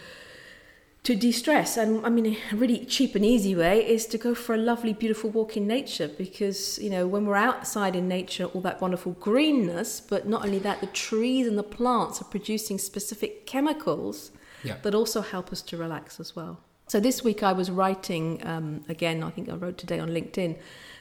to 1.04 1.16
de-stress 1.16 1.76
and 1.76 2.04
i 2.06 2.08
mean 2.08 2.36
a 2.52 2.56
really 2.56 2.84
cheap 2.84 3.14
and 3.14 3.24
easy 3.24 3.54
way 3.56 3.84
is 3.84 4.06
to 4.06 4.16
go 4.16 4.34
for 4.34 4.54
a 4.54 4.58
lovely 4.58 4.92
beautiful 4.92 5.30
walk 5.30 5.56
in 5.56 5.66
nature 5.66 6.06
because 6.06 6.78
you 6.78 6.88
know 6.88 7.06
when 7.08 7.26
we're 7.26 7.34
outside 7.36 7.96
in 7.96 8.06
nature 8.06 8.44
all 8.46 8.60
that 8.60 8.80
wonderful 8.80 9.12
greenness 9.14 10.00
but 10.00 10.28
not 10.28 10.44
only 10.44 10.58
that 10.60 10.80
the 10.80 10.86
trees 10.88 11.46
and 11.46 11.58
the 11.58 11.62
plants 11.62 12.20
are 12.20 12.24
producing 12.26 12.78
specific 12.78 13.46
chemicals 13.46 14.30
Yeah. 14.64 14.76
that 14.82 14.94
also 14.94 15.22
help 15.22 15.50
us 15.50 15.60
to 15.62 15.76
relax 15.76 16.20
as 16.20 16.36
well 16.36 16.60
so 16.86 17.00
this 17.00 17.24
week 17.24 17.42
i 17.42 17.52
was 17.52 17.68
writing 17.70 18.40
um, 18.46 18.84
again 18.88 19.24
i 19.24 19.30
think 19.30 19.48
i 19.48 19.54
wrote 19.54 19.78
today 19.78 19.98
on 19.98 20.10
linkedin 20.10 20.56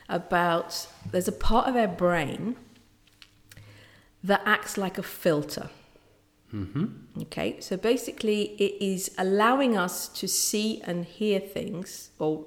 about 0.09 0.87
there's 1.11 1.27
a 1.27 1.31
part 1.49 1.67
of 1.67 1.75
our 1.75 1.87
brain 1.87 2.55
that 4.23 4.41
acts 4.45 4.77
like 4.77 4.97
a 4.97 5.03
filter 5.03 5.69
Mm-hmm. 6.53 7.21
Okay, 7.23 7.59
so 7.59 7.77
basically, 7.77 8.55
it 8.59 8.83
is 8.83 9.11
allowing 9.17 9.77
us 9.77 10.09
to 10.09 10.27
see 10.27 10.81
and 10.83 11.05
hear 11.05 11.39
things 11.39 12.11
or 12.19 12.45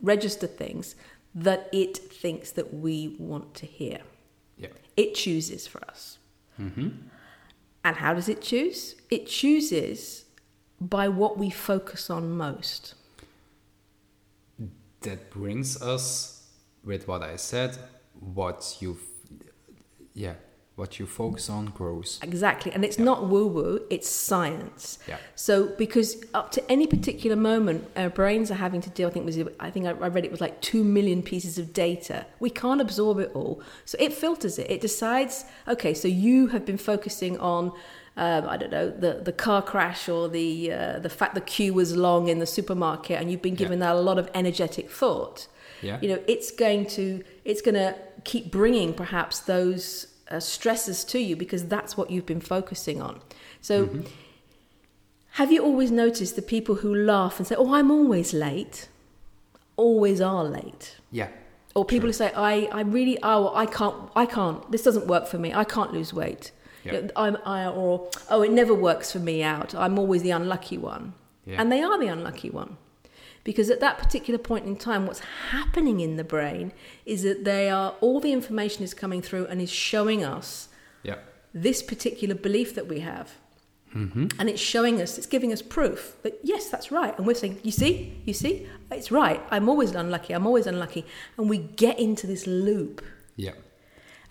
register 0.00 0.46
things 0.46 0.96
that 1.34 1.68
it 1.72 1.98
thinks 1.98 2.50
that 2.52 2.72
we 2.72 3.16
want 3.18 3.54
to 3.54 3.66
hear. 3.66 4.00
Yeah. 4.56 4.68
It 4.96 5.14
chooses 5.14 5.66
for 5.66 5.84
us. 5.88 6.18
Mm-hmm. 6.58 6.88
And 7.84 7.96
how 7.96 8.14
does 8.14 8.28
it 8.28 8.40
choose? 8.40 8.96
It 9.10 9.26
chooses 9.26 10.24
by 10.80 11.08
what 11.08 11.38
we 11.38 11.50
focus 11.50 12.10
on 12.10 12.30
most. 12.30 12.94
That 15.02 15.30
brings 15.30 15.80
us 15.82 16.48
with 16.82 17.06
what 17.06 17.22
I 17.22 17.36
said, 17.36 17.76
what 18.18 18.76
you've, 18.80 19.02
yeah, 20.14 20.34
what 20.76 20.98
you 20.98 21.06
focus 21.06 21.48
on 21.48 21.66
grows. 21.66 22.20
Exactly. 22.22 22.70
And 22.70 22.84
it's 22.84 22.98
not 22.98 23.28
woo 23.28 23.46
woo, 23.46 23.86
it's 23.88 24.08
science. 24.08 24.98
Yeah. 25.08 25.16
So, 25.34 25.68
because 25.78 26.22
up 26.34 26.50
to 26.52 26.70
any 26.70 26.86
particular 26.86 27.34
moment, 27.34 27.90
our 27.96 28.10
brains 28.10 28.50
are 28.50 28.56
having 28.56 28.82
to 28.82 28.90
deal, 28.90 29.08
I 29.08 29.10
think, 29.10 29.24
was, 29.24 29.38
I 29.58 29.70
think 29.70 29.86
I 29.86 29.90
I 29.90 30.08
read 30.08 30.26
it 30.26 30.30
was 30.30 30.42
like 30.42 30.60
2 30.60 30.84
million 30.84 31.22
pieces 31.22 31.58
of 31.58 31.72
data. 31.72 32.26
We 32.40 32.50
can't 32.50 32.82
absorb 32.82 33.18
it 33.20 33.30
all. 33.34 33.62
So, 33.86 33.96
it 33.98 34.12
filters 34.12 34.58
it. 34.58 34.70
It 34.70 34.82
decides, 34.82 35.46
okay, 35.66 35.94
so 35.94 36.08
you 36.08 36.48
have 36.48 36.64
been 36.66 36.78
focusing 36.78 37.38
on. 37.38 37.72
Um, 38.18 38.48
I 38.48 38.56
don't 38.56 38.70
know 38.70 38.88
the, 38.88 39.20
the 39.22 39.32
car 39.32 39.60
crash 39.60 40.08
or 40.08 40.26
the 40.26 40.72
uh, 40.72 40.98
the 41.00 41.10
fact 41.10 41.34
the 41.34 41.42
queue 41.42 41.74
was 41.74 41.94
long 41.94 42.28
in 42.28 42.38
the 42.38 42.46
supermarket, 42.46 43.20
and 43.20 43.30
you've 43.30 43.42
been 43.42 43.54
given 43.54 43.78
that 43.80 43.94
a 43.94 44.00
lot 44.00 44.18
of 44.18 44.30
energetic 44.32 44.90
thought. 44.90 45.48
Yeah. 45.82 45.98
You 46.00 46.08
know, 46.08 46.22
it's 46.26 46.50
going 46.50 46.86
to 46.96 47.22
it's 47.44 47.60
going 47.60 47.74
to 47.74 47.94
keep 48.24 48.50
bringing 48.50 48.94
perhaps 48.94 49.40
those 49.40 50.15
uh, 50.30 50.40
stresses 50.40 51.04
to 51.04 51.18
you 51.18 51.36
because 51.36 51.66
that's 51.66 51.96
what 51.96 52.10
you've 52.10 52.26
been 52.26 52.40
focusing 52.40 53.00
on. 53.00 53.20
So, 53.60 54.02
have 55.32 55.52
you 55.52 55.62
always 55.62 55.90
noticed 55.90 56.36
the 56.36 56.42
people 56.42 56.76
who 56.76 56.94
laugh 56.94 57.38
and 57.38 57.46
say, 57.46 57.54
"Oh, 57.56 57.74
I'm 57.74 57.90
always 57.90 58.32
late," 58.32 58.88
always 59.76 60.20
are 60.20 60.44
late? 60.44 60.96
Yeah. 61.10 61.28
Or 61.74 61.84
people 61.84 62.08
who 62.08 62.12
say, 62.12 62.32
"I, 62.34 62.68
I 62.72 62.80
really, 62.82 63.18
oh, 63.22 63.54
I 63.54 63.66
can't, 63.66 63.94
I 64.16 64.24
can't. 64.26 64.70
This 64.72 64.82
doesn't 64.82 65.06
work 65.06 65.26
for 65.26 65.38
me. 65.38 65.52
I 65.52 65.64
can't 65.64 65.92
lose 65.92 66.12
weight." 66.14 66.52
Know, 66.84 67.08
I'm, 67.16 67.36
I, 67.44 67.66
or 67.66 68.08
oh, 68.30 68.42
it 68.42 68.52
never 68.52 68.72
works 68.72 69.10
for 69.10 69.18
me 69.18 69.42
out. 69.42 69.74
I'm 69.74 69.98
always 69.98 70.22
the 70.22 70.30
unlucky 70.30 70.78
one, 70.78 71.14
Yeah. 71.44 71.60
and 71.60 71.70
they 71.72 71.82
are 71.82 71.98
the 71.98 72.06
unlucky 72.06 72.48
one, 72.48 72.76
because 73.46 73.70
at 73.70 73.78
that 73.78 73.96
particular 73.96 74.38
point 74.38 74.66
in 74.66 74.74
time, 74.74 75.06
what's 75.06 75.20
happening 75.50 76.00
in 76.00 76.16
the 76.16 76.24
brain 76.24 76.72
is 77.04 77.22
that 77.22 77.44
they 77.44 77.70
are 77.70 77.94
all 78.00 78.18
the 78.18 78.32
information 78.32 78.82
is 78.82 78.92
coming 78.92 79.22
through 79.22 79.46
and 79.46 79.62
is 79.62 79.70
showing 79.70 80.24
us 80.24 80.68
Yeah. 81.04 81.18
this 81.54 81.80
particular 81.80 82.34
belief 82.34 82.74
that 82.74 82.88
we 82.88 82.98
have. 83.00 83.36
Mm-hmm. 83.94 84.26
And 84.40 84.50
it's 84.50 84.60
showing 84.60 85.00
us, 85.00 85.16
it's 85.16 85.28
giving 85.28 85.52
us 85.52 85.62
proof 85.62 86.16
that 86.24 86.40
yes, 86.42 86.68
that's 86.70 86.90
right. 86.90 87.16
And 87.16 87.24
we're 87.24 87.34
saying, 87.34 87.60
you 87.62 87.70
see, 87.70 88.20
you 88.24 88.34
see, 88.34 88.66
it's 88.90 89.12
right. 89.12 89.40
I'm 89.48 89.68
always 89.68 89.92
unlucky. 89.94 90.32
I'm 90.34 90.44
always 90.44 90.66
unlucky. 90.66 91.06
And 91.38 91.48
we 91.48 91.58
get 91.58 92.00
into 92.00 92.26
this 92.26 92.48
loop. 92.48 93.00
Yeah. 93.36 93.52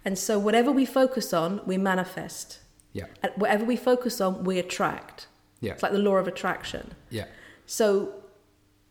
And 0.04 0.20
so 0.20 0.38
whatever 0.38 0.74
we 0.74 0.86
focus 0.86 1.32
on, 1.32 1.62
we 1.66 1.78
manifest. 1.78 2.60
Yeah. 2.92 3.06
And 3.24 3.32
whatever 3.38 3.64
we 3.64 3.78
focus 3.78 4.20
on, 4.20 4.44
we 4.44 4.60
attract. 4.60 5.28
Yeah. 5.62 5.72
It's 5.72 5.84
like 5.84 5.94
the 5.94 6.00
law 6.00 6.18
of 6.18 6.28
attraction. 6.28 6.94
Yeah. 7.10 7.28
So 7.66 8.14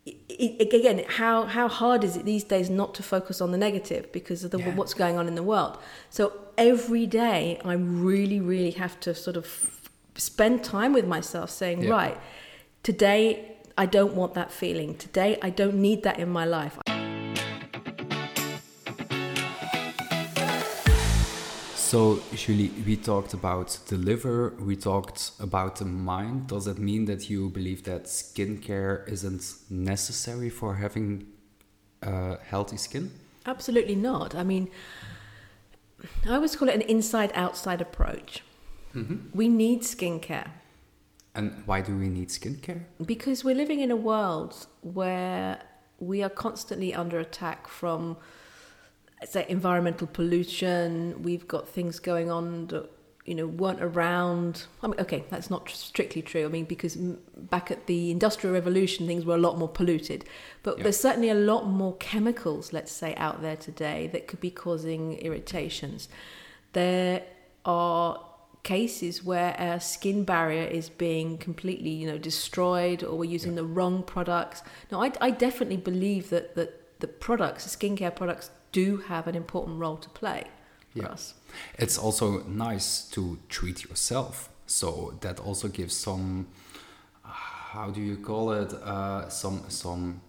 i 0.06 0.12
i 0.30 0.62
again, 0.80 1.04
how 1.08 1.44
how 1.46 1.68
hard 1.68 2.04
is 2.04 2.16
it 2.16 2.24
these 2.24 2.44
days 2.44 2.68
not 2.68 2.94
to 2.94 3.02
focus 3.02 3.40
on 3.40 3.52
the 3.52 3.58
negative 3.58 4.10
because 4.12 4.44
of 4.44 4.50
the, 4.50 4.58
Yeah. 4.58 4.74
what's 4.74 4.94
going 4.94 5.16
on 5.18 5.26
in 5.28 5.34
the 5.34 5.42
world? 5.42 5.78
So 6.10 6.32
every 6.58 7.06
day, 7.06 7.58
I 7.64 7.74
really, 7.74 8.40
really 8.40 8.72
have 8.72 8.98
to 9.00 9.14
sort 9.14 9.36
of 9.36 9.46
spend 10.16 10.62
time 10.62 10.92
with 10.92 11.06
myself, 11.06 11.50
saying, 11.50 11.82
Yeah. 11.82 11.90
right, 11.90 12.16
today 12.82 13.22
I 13.76 13.86
don't 13.86 14.14
want 14.14 14.34
that 14.34 14.52
feeling. 14.52 14.94
Today 14.96 15.38
I 15.42 15.50
don't 15.50 15.76
need 15.76 16.02
that 16.02 16.18
in 16.18 16.28
my 16.28 16.44
life. 16.44 16.78
So, 21.94 22.18
Julie, 22.34 22.72
we 22.84 22.96
talked 22.96 23.34
about 23.34 23.78
the 23.86 23.96
liver, 23.96 24.52
we 24.58 24.74
talked 24.74 25.30
about 25.38 25.76
the 25.76 25.84
mind. 25.84 26.48
Does 26.48 26.64
that 26.64 26.76
mean 26.76 27.04
that 27.04 27.30
you 27.30 27.50
believe 27.50 27.84
that 27.84 28.06
skincare 28.06 29.08
isn't 29.08 29.54
necessary 29.70 30.50
for 30.50 30.74
having 30.74 31.28
uh, 32.02 32.38
healthy 32.44 32.78
skin? 32.78 33.12
Absolutely 33.46 33.94
not. 33.94 34.34
I 34.34 34.42
mean, 34.42 34.70
I 36.26 36.34
always 36.34 36.56
call 36.56 36.68
it 36.68 36.74
an 36.74 36.80
inside 36.80 37.30
outside 37.36 37.80
approach. 37.80 38.42
We 39.32 39.46
need 39.46 39.82
skincare. 39.82 40.50
And 41.36 41.62
why 41.64 41.80
do 41.80 41.96
we 41.96 42.08
need 42.08 42.30
skincare? 42.30 42.86
Because 43.06 43.44
we're 43.44 43.54
living 43.54 43.78
in 43.78 43.92
a 43.92 43.96
world 44.10 44.66
where 44.80 45.60
we 46.00 46.24
are 46.24 46.28
constantly 46.28 46.92
under 46.92 47.20
attack 47.20 47.68
from, 47.68 48.16
say, 49.32 49.46
environmental 49.48 50.06
pollution. 50.06 51.22
We've 51.22 51.46
got 51.46 51.68
things 51.68 51.98
going 51.98 52.30
on 52.30 52.66
that 52.68 52.90
you 53.24 53.34
know 53.34 53.46
weren't 53.46 53.82
around. 53.82 54.64
I 54.82 54.86
mean, 54.88 55.00
okay, 55.00 55.24
that's 55.30 55.48
not 55.50 55.68
strictly 55.70 56.20
true. 56.22 56.44
I 56.44 56.48
mean, 56.48 56.66
because 56.66 56.96
back 56.96 57.70
at 57.70 57.86
the 57.86 58.10
Industrial 58.10 58.52
Revolution, 58.52 59.06
things 59.06 59.24
were 59.24 59.34
a 59.34 59.38
lot 59.38 59.58
more 59.58 59.68
polluted. 59.68 60.24
But 60.62 60.78
Yeah. 60.78 60.84
there's 60.84 61.00
certainly 61.00 61.30
a 61.30 61.34
lot 61.34 61.66
more 61.66 61.96
chemicals, 61.96 62.72
let's 62.72 62.92
say, 62.92 63.14
out 63.16 63.40
there 63.40 63.56
today 63.56 64.08
that 64.12 64.26
could 64.26 64.40
be 64.40 64.50
causing 64.50 65.14
irritations. 65.18 66.08
There 66.74 67.22
are 67.64 68.20
cases 68.62 69.22
where 69.22 69.54
our 69.58 69.78
skin 69.78 70.24
barrier 70.24 70.64
is 70.64 70.88
being 70.88 71.38
completely, 71.38 71.90
you 71.90 72.06
know, 72.06 72.18
destroyed, 72.18 73.02
or 73.02 73.16
we're 73.16 73.30
using 73.30 73.54
the 73.54 73.64
wrong 73.64 74.02
products. 74.02 74.62
Now, 74.90 75.02
I, 75.02 75.12
I 75.20 75.30
definitely 75.30 75.76
believe 75.78 76.30
that 76.30 76.54
that 76.56 77.00
the 77.00 77.08
products, 77.08 77.64
the 77.64 77.76
skincare 77.76 78.14
products, 78.14 78.50
do 78.82 78.96
have 79.08 79.28
an 79.28 79.34
important 79.34 79.80
role 79.80 79.96
to 79.96 80.08
play 80.10 80.42
for 80.92 81.02
Yeah. 81.02 81.12
us. 81.12 81.34
It's 81.78 81.98
also 81.98 82.42
nice 82.48 83.08
to 83.10 83.38
treat 83.48 83.84
yourself. 83.88 84.48
So 84.66 85.12
that 85.20 85.38
also 85.40 85.68
gives 85.68 85.96
some, 85.96 86.46
how 87.22 87.90
do 87.90 88.00
you 88.00 88.16
call 88.16 88.52
it? 88.62 88.72
Uh, 88.72 89.28
some 89.28 89.58
some 89.68 90.20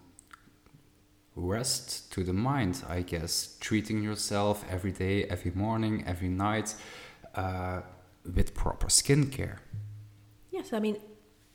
rest 1.34 2.10
to 2.12 2.24
the 2.24 2.32
mind, 2.32 2.82
I 2.88 3.02
guess. 3.02 3.56
Treating 3.60 4.02
yourself 4.02 4.64
every 4.70 4.92
day, 4.92 5.24
every 5.24 5.52
morning, 5.54 6.04
every 6.06 6.28
night, 6.28 6.74
uh, 7.34 7.80
with 8.34 8.54
proper 8.54 8.88
skincare. 8.88 9.58
Yes, 10.50 10.72
I 10.72 10.78
mean, 10.80 10.96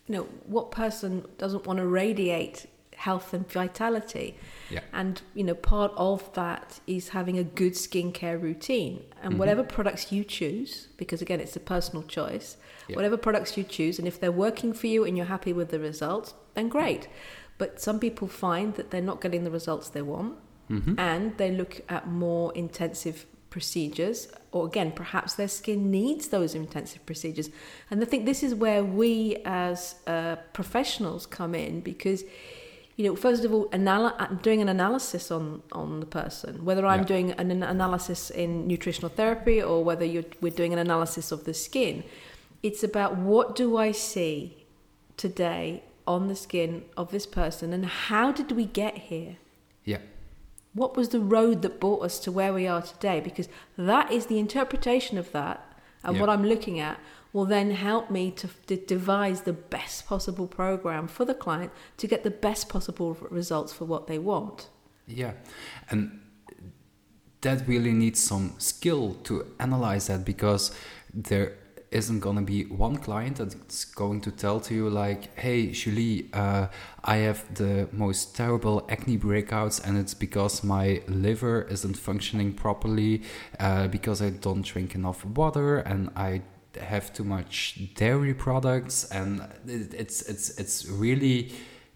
you 0.07 0.15
know, 0.15 0.23
what 0.45 0.71
person 0.71 1.25
doesn't 1.37 1.65
want 1.65 1.77
to 1.79 1.85
radiate 1.85 2.67
health 2.95 3.33
and 3.33 3.47
vitality? 3.51 4.35
Yeah. 4.71 4.81
And, 4.93 5.21
you 5.33 5.43
know, 5.43 5.53
part 5.55 5.91
of 5.97 6.31
that 6.33 6.79
is 6.87 7.09
having 7.09 7.37
a 7.37 7.43
good 7.43 7.73
skincare 7.73 8.41
routine. 8.41 9.03
And 9.23 9.37
whatever 9.37 9.63
products 9.63 10.11
you 10.11 10.23
choose, 10.23 10.87
because 10.97 11.21
again, 11.21 11.39
it's 11.39 11.55
a 11.55 11.59
personal 11.59 12.03
choice, 12.03 12.57
Yeah. 12.87 12.95
whatever 12.95 13.17
products 13.17 13.57
you 13.57 13.63
choose, 13.63 13.99
and 13.99 14.07
if 14.07 14.19
they're 14.19 14.31
working 14.31 14.73
for 14.73 14.87
you 14.87 15.03
and 15.05 15.15
you're 15.17 15.25
happy 15.37 15.53
with 15.53 15.69
the 15.69 15.79
results, 15.79 16.33
then 16.55 16.69
great. 16.69 17.07
But 17.57 17.79
some 17.79 17.99
people 17.99 18.27
find 18.27 18.73
that 18.75 18.89
they're 18.91 19.01
not 19.11 19.21
getting 19.21 19.43
the 19.43 19.51
results 19.51 19.89
they 19.89 20.01
want 20.01 20.37
and 20.97 21.37
they 21.37 21.51
look 21.51 21.81
at 21.89 22.07
more 22.07 22.53
intensive 22.55 23.25
procedures, 23.49 24.29
or 24.53 24.65
again, 24.65 24.93
perhaps 24.93 25.33
their 25.33 25.49
skin 25.49 25.91
needs 25.91 26.29
those 26.29 26.55
intensive 26.55 27.05
procedures. 27.05 27.49
And 27.89 28.01
I 28.01 28.05
think 28.05 28.25
this 28.25 28.41
is 28.41 28.55
where 28.55 28.81
we 28.81 29.37
as 29.43 29.95
uh, 30.07 30.37
professionals 30.53 31.25
come 31.25 31.53
in 31.53 31.81
because, 31.81 32.23
you 33.01 33.07
know, 33.09 33.15
first 33.15 33.43
of 33.43 33.51
all, 33.53 33.67
anal- 33.73 34.15
doing 34.43 34.61
an 34.61 34.69
analysis 34.69 35.31
on, 35.31 35.63
on 35.71 35.99
the 36.01 36.05
person, 36.05 36.63
whether 36.63 36.85
I'm 36.85 36.99
Yeah. 37.01 37.05
doing 37.13 37.31
an, 37.31 37.49
an 37.49 37.63
analysis 37.63 38.29
in 38.29 38.67
nutritional 38.67 39.09
therapy 39.09 39.61
or 39.61 39.83
whether 39.83 40.05
you're, 40.05 40.25
we're 40.39 40.51
doing 40.61 40.71
an 40.73 40.79
analysis 40.79 41.31
of 41.31 41.45
the 41.45 41.53
skin, 41.53 42.03
it's 42.61 42.83
about 42.83 43.17
what 43.17 43.55
do 43.55 43.75
I 43.75 43.91
see 43.91 44.65
today 45.17 45.83
on 46.05 46.27
the 46.27 46.35
skin 46.35 46.83
of 46.95 47.09
this 47.11 47.25
person 47.25 47.73
and 47.73 47.85
how 47.85 48.31
did 48.31 48.51
we 48.51 48.65
get 48.65 48.95
here? 49.11 49.37
Yeah. 49.83 49.97
What 50.73 50.95
was 50.95 51.09
the 51.09 51.19
road 51.19 51.63
that 51.63 51.79
brought 51.79 52.03
us 52.03 52.19
to 52.19 52.31
where 52.31 52.53
we 52.53 52.67
are 52.67 52.83
today? 52.83 53.19
Because 53.19 53.49
that 53.77 54.11
is 54.11 54.27
the 54.27 54.37
interpretation 54.37 55.17
of 55.17 55.31
that, 55.31 55.57
and 56.03 56.15
Yeah. 56.15 56.21
what 56.21 56.29
I'm 56.29 56.45
looking 56.45 56.79
at 56.79 56.99
will 57.33 57.45
then 57.45 57.71
help 57.71 58.09
me 58.09 58.31
to, 58.31 58.49
to 58.67 58.75
devise 58.75 59.41
the 59.41 59.53
best 59.53 60.05
possible 60.05 60.47
program 60.47 61.07
for 61.07 61.25
the 61.25 61.33
client 61.33 61.71
to 61.97 62.07
get 62.07 62.23
the 62.23 62.31
best 62.31 62.69
possible 62.69 63.17
results 63.29 63.71
for 63.73 63.85
what 63.85 64.07
they 64.07 64.19
want. 64.19 64.69
Yeah, 65.07 65.33
and 65.89 66.19
that 67.41 67.67
really 67.67 67.93
needs 67.93 68.19
some 68.19 68.53
skill 68.57 69.15
to 69.23 69.45
analyze 69.59 70.07
that 70.07 70.25
because 70.25 70.71
there 71.13 71.57
isn't 71.91 72.21
gonna 72.21 72.41
be 72.41 72.63
one 72.65 72.95
client 72.95 73.35
that's 73.35 73.83
going 73.83 74.21
to 74.21 74.31
tell 74.31 74.61
to 74.61 74.73
you 74.73 74.89
like, 74.89 75.37
"Hey, 75.37 75.71
Julie, 75.71 76.29
uh, 76.31 76.67
I 77.03 77.17
have 77.17 77.53
the 77.55 77.89
most 77.91 78.33
terrible 78.35 78.85
acne 78.89 79.17
breakouts, 79.17 79.83
and 79.85 79.97
it's 79.97 80.13
because 80.13 80.63
my 80.63 81.01
liver 81.07 81.63
isn't 81.63 81.97
functioning 81.97 82.53
properly, 82.53 83.23
uh, 83.59 83.87
because 83.89 84.21
I 84.21 84.29
don't 84.29 84.61
drink 84.61 84.95
enough 84.95 85.25
water, 85.25 85.79
and 85.79 86.09
I." 86.15 86.41
have 86.77 87.11
too 87.13 87.23
much 87.23 87.77
dairy 87.95 88.33
products 88.33 89.09
and 89.11 89.41
it- 89.67 89.93
it's 89.93 90.21
it's 90.29 90.49
it's 90.59 90.85
really 90.87 91.51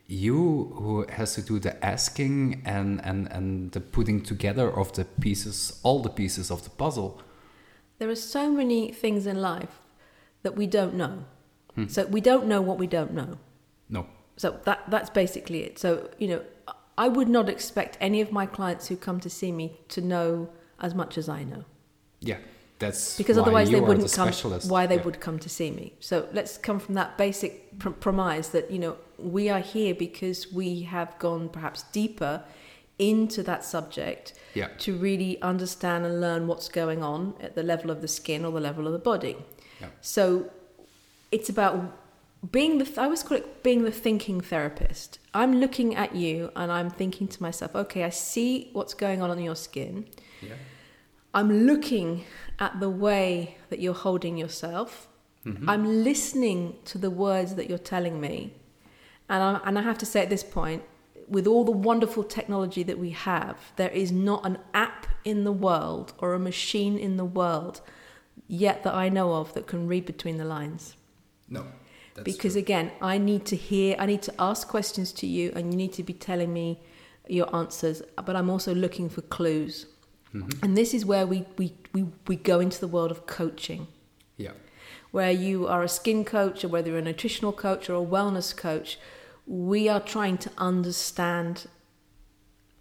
you 0.08 0.72
who 0.76 1.06
has 1.10 1.34
to 1.36 1.42
do 1.42 1.60
the 1.60 1.74
asking 1.86 2.62
and 2.66 3.02
and 3.06 3.28
and 3.32 3.72
the 3.72 3.80
putting 3.80 4.22
together 4.22 4.70
of 4.70 4.92
the 4.94 5.06
pieces 5.22 5.80
all 5.84 6.02
the 6.02 6.10
pieces 6.10 6.52
of 6.52 6.64
the 6.64 6.70
puzzle 6.70 7.22
There 8.00 8.10
are 8.10 8.16
so 8.38 8.52
many 8.52 8.92
things 8.92 9.26
in 9.26 9.42
life 9.42 9.80
that 10.44 10.56
we 10.58 10.68
don't 10.68 10.94
know. 10.94 11.24
Hmm. 11.76 11.88
So 11.88 12.06
we 12.06 12.22
don't 12.22 12.46
know 12.46 12.62
what 12.62 12.78
we 12.78 12.88
don't 12.88 13.14
know. 13.14 13.38
no 13.90 14.06
So 14.38 14.48
that 14.66 14.80
that's 14.90 15.10
basically 15.10 15.60
it. 15.64 15.80
So 15.80 15.90
you 16.20 16.28
know, 16.28 16.42
I 17.06 17.08
would 17.08 17.30
not 17.30 17.50
expect 17.50 17.98
any 18.02 18.22
of 18.22 18.32
my 18.32 18.46
clients 18.46 18.88
who 18.90 18.96
come 18.98 19.20
to 19.22 19.30
see 19.30 19.52
me 19.52 19.66
to 19.96 20.02
know 20.02 20.50
as 20.80 20.94
much 20.94 21.18
as 21.18 21.28
I 21.30 21.44
know. 21.44 21.64
yeah 22.22 22.38
that's 22.86 23.18
because 23.18 23.38
otherwise 23.38 23.70
they 23.70 23.80
wouldn't 23.82 24.08
the 24.10 24.16
come 24.16 24.32
why 24.74 24.84
they 24.92 24.96
Yeah. 24.98 25.04
would 25.08 25.20
come 25.20 25.38
to 25.40 25.50
see 25.58 25.70
me 25.80 25.86
so 26.00 26.28
let's 26.38 26.54
come 26.68 26.80
from 26.80 26.94
that 26.96 27.18
basic 27.18 27.52
pr- 27.80 27.90
premise 28.06 28.48
that 28.56 28.66
you 28.74 28.80
know 28.84 28.96
we 29.36 29.44
are 29.50 29.60
here 29.76 29.94
because 30.08 30.40
we 30.60 30.70
have 30.96 31.10
gone 31.20 31.44
perhaps 31.58 31.80
deeper 32.00 32.34
into 32.98 33.44
that 33.44 33.62
subject 33.76 34.34
Yeah. 34.54 34.70
to 34.86 34.90
really 35.08 35.34
understand 35.42 36.06
and 36.06 36.22
learn 36.22 36.48
what's 36.48 36.70
going 36.70 37.02
on 37.04 37.34
at 37.46 37.52
the 37.56 37.64
level 37.64 37.90
of 37.92 38.00
the 38.02 38.08
skin 38.08 38.46
or 38.46 38.52
the 38.54 38.62
level 38.70 38.84
of 38.88 38.94
the 38.94 39.04
body 39.14 39.36
Yeah. 39.82 39.88
so 40.02 40.22
it's 41.32 41.50
about 41.50 41.76
being 42.52 42.78
the 42.78 42.88
I 43.02 43.06
always 43.06 43.24
call 43.24 43.38
it 43.38 43.64
being 43.64 43.84
the 43.84 43.92
thinking 44.06 44.40
therapist. 44.40 45.18
I'm 45.34 45.54
looking 45.64 45.96
at 45.96 46.16
you 46.16 46.52
and 46.56 46.72
I'm 46.72 46.90
thinking 46.92 47.28
to 47.36 47.42
myself, 47.42 47.72
okay, 47.76 48.04
I 48.04 48.12
see 48.12 48.70
what's 48.78 48.94
going 48.94 49.20
on 49.24 49.30
on 49.32 49.40
your 49.50 49.56
skin. 49.68 49.94
yeah 50.42 50.54
I'm 51.36 51.66
looking 51.66 52.24
at 52.60 52.80
the 52.80 52.90
way 52.90 53.58
that 53.70 53.80
you're 53.80 53.94
holding 53.94 54.38
yourself. 54.38 55.08
Mm-hmm. 55.46 55.70
I'm 55.70 56.04
listening 56.04 56.78
to 56.86 56.98
the 56.98 57.12
words 57.12 57.56
that 57.56 57.70
you're 57.70 57.78
telling 57.78 58.20
me. 58.20 58.54
And 59.30 59.44
I, 59.44 59.60
and 59.66 59.78
I 59.78 59.82
have 59.82 59.98
to 60.00 60.06
say 60.06 60.22
at 60.22 60.30
this 60.30 60.44
point, 60.44 60.84
with 61.28 61.46
all 61.46 61.64
the 61.64 61.72
wonderful 61.72 62.24
technology 62.24 62.84
that 62.84 62.98
we 62.98 63.10
have, 63.12 63.58
there 63.76 63.90
is 63.90 64.12
not 64.12 64.46
an 64.46 64.60
app 64.74 65.08
in 65.24 65.44
the 65.44 65.52
world 65.52 66.14
or 66.20 66.34
a 66.34 66.40
machine 66.40 66.98
in 66.98 67.18
the 67.18 67.26
world 67.26 67.82
yet 68.48 68.84
that 68.84 68.94
I 68.94 69.10
know 69.10 69.34
of 69.34 69.54
that 69.56 69.68
can 69.68 69.88
read 69.88 70.06
between 70.06 70.38
the 70.38 70.46
lines. 70.46 70.96
no 71.50 71.66
that's 72.16 72.24
because 72.24 72.54
true. 72.54 72.62
again, 72.62 72.92
I 73.02 73.18
need 73.18 73.46
to 73.48 73.58
hear, 73.58 73.96
I 74.00 74.06
need 74.06 74.22
to 74.24 74.34
ask 74.40 74.68
questions 74.68 75.12
to 75.14 75.28
you, 75.28 75.52
and 75.54 75.72
you 75.72 75.78
need 75.78 75.94
to 75.94 76.04
be 76.04 76.14
telling 76.14 76.54
me 76.54 76.80
your 77.28 77.54
answers. 77.54 78.02
But 78.16 78.36
I'm 78.38 78.50
also 78.50 78.74
looking 78.74 79.10
for 79.10 79.22
clues. 79.22 79.86
Mm-hmm. 80.36 80.64
And 80.64 80.78
this 80.78 80.94
is 80.94 81.06
where 81.06 81.26
we, 81.26 81.46
we, 81.58 81.74
we, 81.94 82.06
we 82.28 82.36
go 82.36 82.60
into 82.60 82.80
the 82.80 82.88
world 82.88 83.12
of 83.12 83.26
coaching. 83.26 83.88
Yeah. 84.38 84.52
Where 85.12 85.32
you 85.32 85.66
are 85.68 85.82
a 85.82 85.88
skin 85.88 86.26
coach 86.26 86.64
or 86.64 86.68
whether 86.68 86.90
you're 86.90 87.00
a 87.00 87.02
nutritional 87.02 87.54
coach 87.54 87.90
or 87.90 87.96
a 87.96 88.06
wellness 88.06 88.56
coach, 88.56 89.00
we 89.48 89.88
are 89.88 90.02
trying 90.02 90.38
to 90.40 90.52
understand 90.58 91.68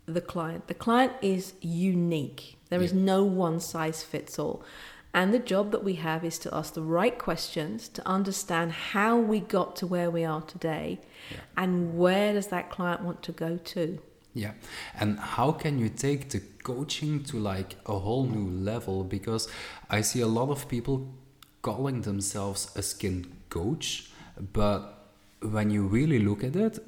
the 0.07 0.21
client. 0.21 0.67
The 0.67 0.75
client 0.75 1.13
is 1.23 1.55
unique. 1.61 2.57
There 2.71 2.83
is 2.83 2.93
Yeah. 2.93 3.03
no 3.03 3.25
one 3.25 3.61
size 3.61 4.03
fits 4.03 4.39
all. 4.39 4.65
And 5.13 5.33
the 5.33 5.39
job 5.39 5.71
that 5.71 5.85
we 5.85 5.95
have 5.95 6.25
is 6.25 6.41
to 6.41 6.53
ask 6.53 6.75
the 6.75 6.83
right 6.83 7.17
questions 7.17 7.89
to 7.91 8.07
understand 8.07 8.73
how 8.73 9.17
we 9.17 9.39
got 9.39 9.77
to 9.77 9.87
where 9.87 10.11
we 10.11 10.25
are 10.25 10.43
today 10.43 11.01
Yeah. 11.31 11.37
and 11.57 11.97
where 11.97 12.33
does 12.33 12.49
that 12.49 12.69
client 12.69 13.03
want 13.03 13.23
to 13.23 13.33
go 13.33 13.57
to. 13.57 14.01
Yeah. 14.35 14.53
And 14.99 15.19
how 15.19 15.53
can 15.53 15.79
you 15.79 15.89
take 15.89 16.31
the 16.31 16.41
coaching 16.65 17.23
to 17.25 17.39
like 17.39 17.77
a 17.87 17.99
whole 17.99 18.27
new 18.27 18.51
level? 18.51 19.05
Because 19.05 19.49
I 19.89 20.01
see 20.01 20.21
a 20.21 20.27
lot 20.27 20.51
of 20.51 20.69
people 20.69 21.15
calling 21.63 22.03
themselves 22.03 22.71
a 22.77 22.83
skin 22.83 23.33
coach, 23.49 24.11
but 24.53 25.13
when 25.41 25.71
you 25.71 25.83
really 25.83 26.19
look 26.19 26.43
at 26.43 26.57
it, 26.57 26.79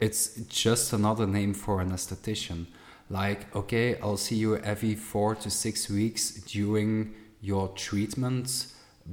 it's 0.00 0.34
just 0.48 0.92
another 0.92 1.26
name 1.26 1.54
for 1.54 1.80
an 1.80 1.92
esthetician. 1.92 2.66
Like, 3.08 3.54
okay, 3.54 4.00
I'll 4.00 4.16
see 4.16 4.36
you 4.36 4.56
every 4.56 4.96
four 4.96 5.36
to 5.36 5.50
six 5.50 5.88
weeks 5.88 6.32
during 6.32 7.14
your 7.40 7.68
treatment, 7.68 8.66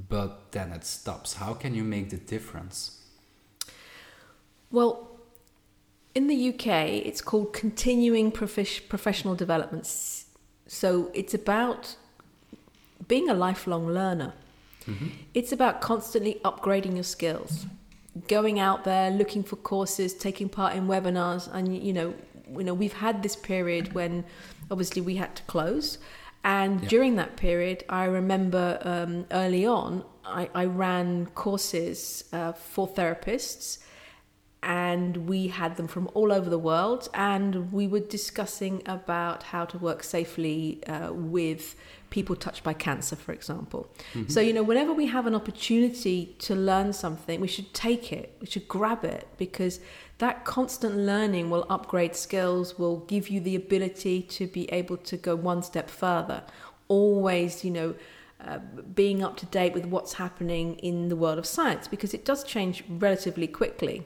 but 0.08 0.50
then 0.50 0.72
it 0.72 0.84
stops. 0.84 1.34
How 1.34 1.54
can 1.54 1.74
you 1.74 1.84
make 1.84 2.10
the 2.10 2.16
difference? 2.16 3.02
Well, 4.72 5.09
in 6.14 6.26
the 6.26 6.48
UK, 6.50 6.66
it's 7.06 7.20
called 7.20 7.52
continuing 7.52 8.30
prof- 8.32 8.88
professional 8.88 9.34
development. 9.34 9.86
So 10.66 11.10
it's 11.14 11.34
about 11.34 11.96
being 13.08 13.28
a 13.28 13.34
lifelong 13.34 13.86
learner. 13.88 14.34
It's 15.34 15.52
about 15.52 15.80
constantly 15.80 16.40
upgrading 16.44 16.94
your 16.94 17.04
skills, 17.04 17.66
going 18.26 18.58
out 18.58 18.82
there, 18.82 19.08
looking 19.12 19.44
for 19.44 19.54
courses, 19.54 20.12
taking 20.14 20.48
part 20.48 20.74
in 20.74 20.88
webinars, 20.88 21.48
and 21.52 21.78
you 21.86 21.92
know, 21.92 22.14
you 22.50 22.64
know, 22.64 22.74
we've 22.74 22.94
had 22.94 23.22
this 23.22 23.36
period 23.36 23.92
when 23.92 24.24
obviously 24.68 25.00
we 25.00 25.14
had 25.14 25.36
to 25.36 25.44
close, 25.44 25.98
and 26.42 26.80
Yeah. 26.82 26.88
during 26.88 27.14
that 27.16 27.36
period, 27.36 27.84
I 27.88 28.04
remember 28.06 28.80
um, 28.82 29.26
early 29.30 29.64
on, 29.64 30.02
I, 30.24 30.48
I 30.54 30.64
ran 30.64 31.26
courses 31.36 32.24
uh, 32.32 32.50
for 32.52 32.88
therapists 32.88 33.78
and 34.62 35.28
we 35.28 35.48
had 35.48 35.76
them 35.76 35.88
from 35.88 36.10
all 36.12 36.32
over 36.32 36.50
the 36.50 36.58
world 36.58 37.08
and 37.14 37.72
we 37.72 37.86
were 37.86 38.00
discussing 38.00 38.82
about 38.84 39.42
how 39.44 39.64
to 39.64 39.78
work 39.78 40.02
safely 40.02 40.82
uh, 40.86 41.10
with 41.12 41.76
people 42.10 42.36
touched 42.36 42.62
by 42.62 42.72
cancer 42.74 43.16
for 43.16 43.32
example. 43.32 43.88
So 44.28 44.40
you 44.40 44.52
know 44.52 44.62
whenever 44.62 44.92
we 44.92 45.06
have 45.06 45.26
an 45.26 45.34
opportunity 45.34 46.36
to 46.40 46.54
learn 46.54 46.92
something 46.92 47.40
we 47.40 47.48
should 47.48 47.72
take 47.72 48.12
it 48.12 48.36
we 48.40 48.46
should 48.46 48.68
grab 48.68 49.04
it 49.04 49.28
because 49.38 49.80
that 50.18 50.44
constant 50.44 50.96
learning 50.96 51.48
will 51.48 51.66
upgrade 51.70 52.14
skills 52.14 52.78
will 52.78 52.98
give 53.06 53.28
you 53.28 53.40
the 53.40 53.56
ability 53.56 54.20
to 54.22 54.46
be 54.46 54.70
able 54.70 54.98
to 54.98 55.16
go 55.16 55.34
one 55.34 55.62
step 55.62 55.88
further. 55.88 56.42
Always 56.88 57.64
you 57.64 57.70
know 57.70 57.94
uh, 58.46 58.58
being 58.94 59.22
up 59.22 59.38
to 59.38 59.46
date 59.46 59.72
with 59.72 59.86
what's 59.86 60.14
happening 60.14 60.74
in 60.76 61.08
the 61.08 61.16
world 61.16 61.38
of 61.38 61.46
science 61.46 61.88
because 61.88 62.12
it 62.12 62.26
does 62.26 62.44
change 62.44 62.84
relatively 62.88 63.46
quickly. 63.46 64.04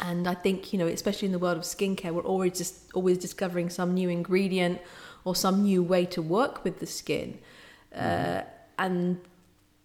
And 0.00 0.28
I 0.28 0.34
think, 0.34 0.72
you 0.72 0.78
know, 0.78 0.86
especially 0.86 1.26
in 1.26 1.32
the 1.32 1.38
world 1.38 1.58
of 1.58 1.64
skincare, 1.64 2.12
we're 2.12 2.22
always 2.22 2.56
just 2.56 2.92
always 2.94 3.18
discovering 3.18 3.68
some 3.70 3.94
new 3.94 4.08
ingredient 4.08 4.80
or 5.24 5.34
some 5.34 5.62
new 5.62 5.82
way 5.82 6.04
to 6.06 6.22
work 6.22 6.64
with 6.64 6.78
the 6.78 6.86
skin. 6.86 7.38
Uh, 7.94 8.42
and 8.78 9.20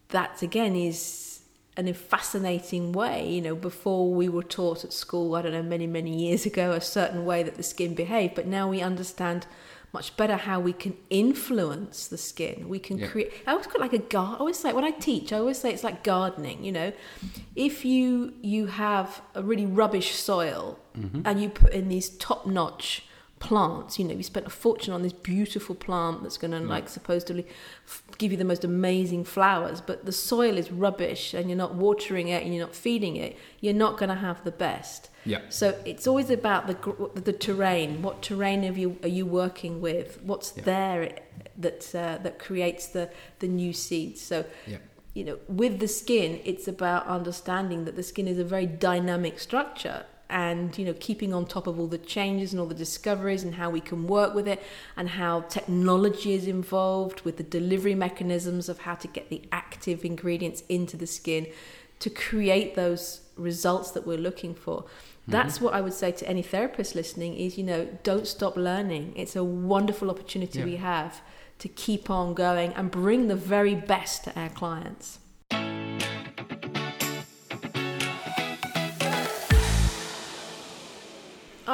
that 0.10 0.42
again 0.42 0.76
is 0.76 1.42
an 1.76 1.92
fascinating 1.94 2.92
way. 2.92 3.28
You 3.28 3.42
know, 3.42 3.56
before 3.56 4.14
we 4.14 4.30
were 4.30 4.44
taught 4.44 4.84
at 4.84 4.94
school, 4.94 5.36
I 5.36 5.42
don't 5.42 5.54
know, 5.54 5.64
many, 5.64 5.88
many 5.88 6.16
years 6.28 6.46
ago, 6.46 6.72
a 6.72 6.82
certain 6.82 7.26
way 7.26 7.44
that 7.44 7.56
the 7.56 7.64
skin 7.64 7.96
behaved, 7.96 8.36
but 8.36 8.46
now 8.46 8.70
we 8.70 8.82
understand 8.82 9.48
much 9.94 10.18
better 10.18 10.36
how 10.36 10.60
we 10.60 10.74
can 10.74 10.98
influence 11.12 12.08
the 12.08 12.18
skin. 12.18 12.68
We 12.68 12.80
can 12.80 12.98
Yeah. 12.98 13.08
create. 13.08 13.32
I 13.46 13.52
always 13.52 13.68
call 13.68 13.76
it 13.76 13.82
like 13.82 13.94
a 13.94 14.00
gar. 14.00 14.36
I 14.36 14.40
always 14.40 14.58
say 14.58 14.74
when 14.74 14.84
I 14.84 14.92
teach, 14.92 15.32
I 15.32 15.38
always 15.38 15.60
say 15.60 15.72
it's 15.72 15.84
like 15.84 16.04
gardening. 16.04 16.64
You 16.64 16.72
know, 16.72 16.94
if 17.56 17.86
you 17.86 18.34
you 18.42 18.66
have 18.68 19.22
a 19.36 19.44
really 19.44 19.68
rubbish 19.68 20.16
soil 20.16 20.80
mm-hmm. 20.98 21.22
and 21.26 21.42
you 21.42 21.50
put 21.50 21.72
in 21.74 21.90
these 21.90 22.10
top 22.10 22.48
notch 22.48 23.04
plants, 23.48 24.00
you 24.00 24.06
know, 24.06 24.14
you 24.14 24.24
spent 24.24 24.48
a 24.48 24.50
fortune 24.66 24.94
on 24.94 25.02
this 25.04 25.14
beautiful 25.14 25.76
plant 25.76 26.24
that's 26.24 26.38
going 26.44 26.52
to 26.52 26.60
like 26.76 26.88
supposedly 26.88 27.46
f- 27.86 28.02
give 28.18 28.32
you 28.32 28.38
the 28.38 28.46
most 28.54 28.64
amazing 28.64 29.24
flowers, 29.26 29.82
but 29.82 30.06
the 30.06 30.12
soil 30.32 30.58
is 30.58 30.72
rubbish 30.72 31.34
and 31.34 31.50
you're 31.50 31.58
not 31.66 31.76
watering 31.76 32.30
it 32.30 32.42
and 32.44 32.54
you're 32.56 32.66
not 32.66 32.76
feeding 32.76 33.16
it, 33.18 33.38
you're 33.60 33.74
not 33.86 33.98
going 34.00 34.10
to 34.10 34.22
have 34.28 34.44
the 34.46 34.52
best. 34.68 35.10
Yeah. 35.26 35.42
So 35.50 35.66
it's 35.86 36.08
always 36.08 36.30
about 36.30 36.68
the 36.68 36.76
the 37.30 37.34
terrain. 37.48 38.02
What 38.02 38.16
terrain 38.22 38.64
have 38.64 38.78
you 38.78 38.90
are 39.04 39.14
you 39.20 39.26
working 39.26 39.82
with? 39.82 40.08
What's 40.24 40.54
Yeah. 40.56 40.64
there 40.72 41.00
that 41.66 41.82
uh, 41.96 42.18
that 42.26 42.36
creates 42.40 42.88
the 42.88 43.06
the 43.40 43.48
new 43.62 43.74
seeds? 43.74 44.20
So 44.22 44.38
Yeah. 44.74 44.78
you 45.14 45.24
know, 45.28 45.38
with 45.62 45.80
the 45.80 45.88
skin, 46.02 46.40
it's 46.52 46.68
about 46.76 47.02
understanding 47.20 47.86
that 47.86 47.96
the 47.96 48.04
skin 48.12 48.28
is 48.34 48.40
a 48.40 48.44
very 48.56 48.66
dynamic 48.90 49.36
structure 49.40 50.06
and, 50.34 50.76
you 50.80 50.84
know, 50.84 50.96
keeping 51.00 51.32
on 51.32 51.46
top 51.46 51.68
of 51.68 51.80
all 51.80 51.86
the 51.86 52.00
changes 52.00 52.54
and 52.54 52.60
all 52.60 52.66
the 52.66 52.74
discoveries 52.74 53.44
and 53.44 53.54
how 53.54 53.70
we 53.70 53.80
can 53.80 54.08
work 54.08 54.34
with 54.34 54.48
it 54.48 54.62
and 54.98 55.10
how 55.10 55.42
technology 55.42 56.34
is 56.34 56.48
involved 56.48 57.22
with 57.22 57.38
the 57.38 57.44
delivery 57.44 57.94
mechanisms 57.94 58.68
of 58.68 58.80
how 58.80 58.96
to 58.96 59.08
get 59.08 59.30
the 59.30 59.44
active 59.52 60.04
ingredients 60.04 60.64
into 60.68 60.98
the 60.98 61.06
skin 61.06 61.46
to 62.00 62.10
create 62.10 62.74
those 62.74 63.22
results 63.38 63.92
that 63.92 64.08
we're 64.08 64.18
looking 64.18 64.56
for. 64.56 64.82
Mm-hmm. 64.82 65.34
That's 65.34 65.62
what 65.62 65.76
I 65.76 65.82
would 65.82 65.94
say 65.94 66.12
to 66.12 66.28
any 66.28 66.42
therapist 66.42 66.96
listening 66.96 67.36
is, 67.38 67.56
you 67.56 67.64
know, 67.64 67.88
don't 68.02 68.28
stop 68.28 68.58
learning. 68.58 69.14
It's 69.16 69.36
a 69.36 69.44
wonderful 69.44 70.10
opportunity 70.10 70.60
Yeah. 70.60 70.66
we 70.66 70.78
have 70.78 71.22
to 71.60 71.70
keep 71.70 72.10
on 72.10 72.34
going 72.34 72.74
and 72.74 72.90
bring 72.90 73.28
the 73.28 73.36
very 73.36 73.76
best 73.76 74.24
to 74.24 74.40
our 74.40 74.50
clients. 74.50 75.20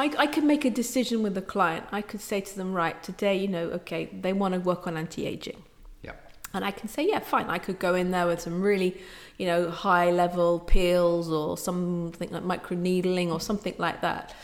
I, 0.00 0.10
I 0.18 0.26
could 0.26 0.44
make 0.44 0.64
a 0.64 0.70
decision 0.70 1.22
with 1.22 1.34
the 1.34 1.42
client. 1.42 1.84
I 1.92 2.00
could 2.00 2.22
say 2.22 2.40
to 2.40 2.56
them, 2.56 2.72
right, 2.72 3.00
today, 3.02 3.36
you 3.36 3.48
know, 3.48 3.64
okay, 3.80 4.08
they 4.18 4.32
want 4.32 4.54
to 4.54 4.60
work 4.60 4.86
on 4.86 4.96
anti 4.96 5.26
aging. 5.26 5.62
Yeah. 6.02 6.12
And 6.54 6.64
I 6.64 6.70
can 6.70 6.88
say, 6.88 7.06
yeah, 7.06 7.18
fine. 7.18 7.46
I 7.50 7.58
could 7.58 7.78
go 7.78 7.94
in 7.94 8.10
there 8.10 8.26
with 8.26 8.40
some 8.40 8.62
really, 8.62 8.96
you 9.36 9.46
know, 9.46 9.70
high 9.70 10.10
level 10.10 10.58
peels 10.58 11.30
or 11.30 11.58
something 11.58 12.30
like 12.30 12.44
microneedling 12.44 13.28
or 13.30 13.40
something 13.40 13.74
like 13.76 14.00
that. 14.00 14.34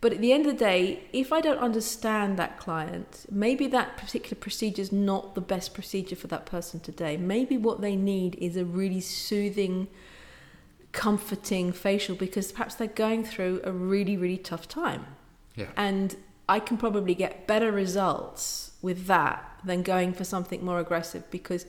But 0.00 0.12
at 0.12 0.20
the 0.20 0.32
end 0.32 0.46
of 0.46 0.52
the 0.52 0.58
day, 0.58 1.02
if 1.12 1.32
I 1.32 1.40
don't 1.40 1.58
understand 1.58 2.38
that 2.38 2.58
client, 2.58 3.26
maybe 3.30 3.66
that 3.66 3.96
particular 3.96 4.36
procedure 4.40 4.80
is 4.80 4.92
not 4.92 5.34
the 5.34 5.42
best 5.42 5.74
procedure 5.74 6.16
for 6.16 6.28
that 6.28 6.46
person 6.46 6.80
today. 6.80 7.16
Maybe 7.16 7.58
what 7.58 7.80
they 7.80 7.96
need 7.96 8.36
is 8.36 8.56
a 8.56 8.64
really 8.64 9.00
soothing, 9.00 9.88
comforting 10.92 11.72
facial 11.72 12.16
because 12.16 12.52
perhaps 12.52 12.74
they're 12.74 12.88
going 12.88 13.24
through 13.24 13.60
a 13.64 13.72
really, 13.72 14.16
really 14.16 14.38
tough 14.38 14.68
time. 14.68 15.06
Yeah. 15.54 15.66
And 15.76 16.16
I 16.48 16.58
can 16.58 16.76
probably 16.76 17.14
get 17.14 17.46
better 17.46 17.70
results 17.70 18.72
with 18.82 19.06
that 19.06 19.60
than 19.64 19.82
going 19.82 20.12
for 20.12 20.24
something 20.24 20.64
more 20.64 20.80
aggressive 20.80 21.30
because, 21.30 21.66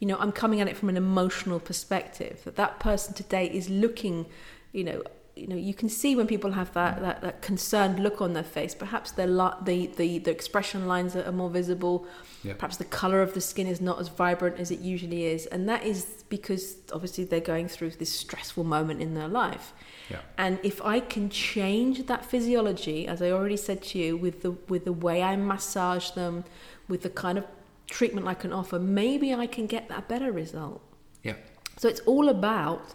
you 0.00 0.08
know, 0.08 0.16
I'm 0.18 0.32
coming 0.32 0.60
at 0.60 0.68
it 0.68 0.76
from 0.76 0.88
an 0.88 0.96
emotional 0.96 1.60
perspective 1.60 2.42
that 2.44 2.56
that 2.56 2.80
person 2.80 3.14
today 3.14 3.46
is 3.46 3.68
looking, 3.68 4.26
you 4.72 4.84
know, 4.84 5.02
you 5.36 5.46
know, 5.46 5.54
you 5.54 5.74
can 5.74 5.90
see 5.90 6.16
when 6.16 6.26
people 6.26 6.52
have 6.52 6.72
that, 6.72 6.96
mm. 6.96 7.02
that, 7.02 7.20
that 7.20 7.42
concerned 7.42 8.00
look 8.00 8.22
on 8.22 8.32
their 8.32 8.42
face. 8.42 8.74
Perhaps 8.74 9.12
their 9.12 9.26
li- 9.26 9.52
the, 9.62 9.86
the, 9.88 10.18
the 10.18 10.30
expression 10.30 10.88
lines 10.88 11.14
are, 11.14 11.24
are 11.24 11.32
more 11.32 11.50
visible. 11.50 12.06
Yeah. 12.42 12.54
Perhaps 12.54 12.78
the 12.78 12.86
color 12.86 13.20
of 13.20 13.34
the 13.34 13.42
skin 13.42 13.66
is 13.66 13.80
not 13.80 14.00
as 14.00 14.08
vibrant 14.08 14.58
as 14.58 14.70
it 14.70 14.80
usually 14.80 15.26
is. 15.26 15.44
And 15.46 15.68
that 15.68 15.84
is 15.84 16.24
because 16.30 16.76
obviously 16.90 17.24
they're 17.24 17.40
going 17.40 17.68
through 17.68 17.90
this 17.90 18.10
stressful 18.10 18.64
moment 18.64 19.02
in 19.02 19.14
their 19.14 19.28
life. 19.28 19.74
Yeah. 20.08 20.20
And 20.38 20.58
if 20.62 20.80
I 20.82 21.00
can 21.00 21.28
change 21.28 22.06
that 22.06 22.24
physiology, 22.24 23.06
as 23.06 23.20
I 23.20 23.30
already 23.30 23.58
said 23.58 23.82
to 23.82 23.98
you, 23.98 24.16
with 24.16 24.42
the 24.42 24.52
with 24.68 24.84
the 24.84 24.92
way 24.92 25.22
I 25.22 25.36
massage 25.36 26.10
them, 26.10 26.44
with 26.88 27.02
the 27.02 27.10
kind 27.10 27.36
of 27.38 27.44
treatment 27.88 28.26
I 28.26 28.34
can 28.34 28.52
offer, 28.52 28.78
maybe 28.78 29.34
I 29.34 29.46
can 29.46 29.66
get 29.66 29.88
that 29.88 30.08
better 30.08 30.32
result. 30.32 30.80
Yeah. 31.22 31.34
So 31.76 31.88
it's 31.88 32.00
all 32.00 32.28
about 32.28 32.94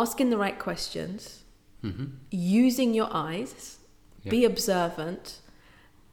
asking 0.00 0.30
the 0.30 0.36
right 0.36 0.58
questions, 0.58 1.44
mm-hmm. 1.82 2.06
using 2.30 2.94
your 2.94 3.08
eyes, 3.10 3.78
be 4.28 4.44
observant, 4.44 5.40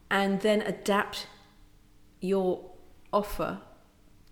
and 0.10 0.41
then 0.41 0.62
adapt 0.62 1.28
your 2.19 2.62
offer 3.12 3.60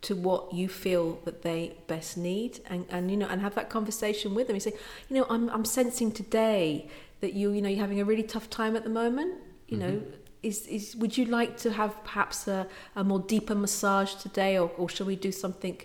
to 0.01 0.15
what 0.15 0.53
you 0.53 0.67
feel 0.67 1.19
that 1.25 1.41
they 1.41 1.75
best 1.87 2.17
need 2.17 2.59
and, 2.67 2.85
and 2.89 3.11
you 3.11 3.17
know 3.17 3.27
and 3.27 3.41
have 3.41 3.55
that 3.55 3.69
conversation 3.69 4.33
with 4.33 4.47
them. 4.47 4.55
You 4.55 4.59
say 4.59 4.73
you 5.09 5.15
know 5.17 5.25
I'm, 5.29 5.49
I'm 5.49 5.65
sensing 5.65 6.11
today 6.11 6.89
that 7.21 7.33
you 7.33 7.51
you 7.51 7.61
know 7.61 7.69
you're 7.69 7.85
having 7.87 8.01
a 8.01 8.05
really 8.05 8.23
tough 8.23 8.49
time 8.49 8.75
at 8.75 8.83
the 8.83 8.89
moment. 8.89 9.33
You 9.67 9.77
know 9.77 9.91
mm-hmm. 9.91 10.15
is, 10.43 10.67
is 10.67 10.95
would 10.95 11.17
you 11.17 11.25
like 11.25 11.57
to 11.57 11.71
have 11.71 11.91
perhaps 12.03 12.47
a, 12.47 12.67
a 12.95 13.03
more 13.03 13.19
deeper 13.19 13.55
massage 13.55 14.13
today 14.15 14.57
or, 14.57 14.71
or 14.77 14.89
shall 14.89 15.07
we 15.07 15.15
do 15.15 15.31
something 15.31 15.77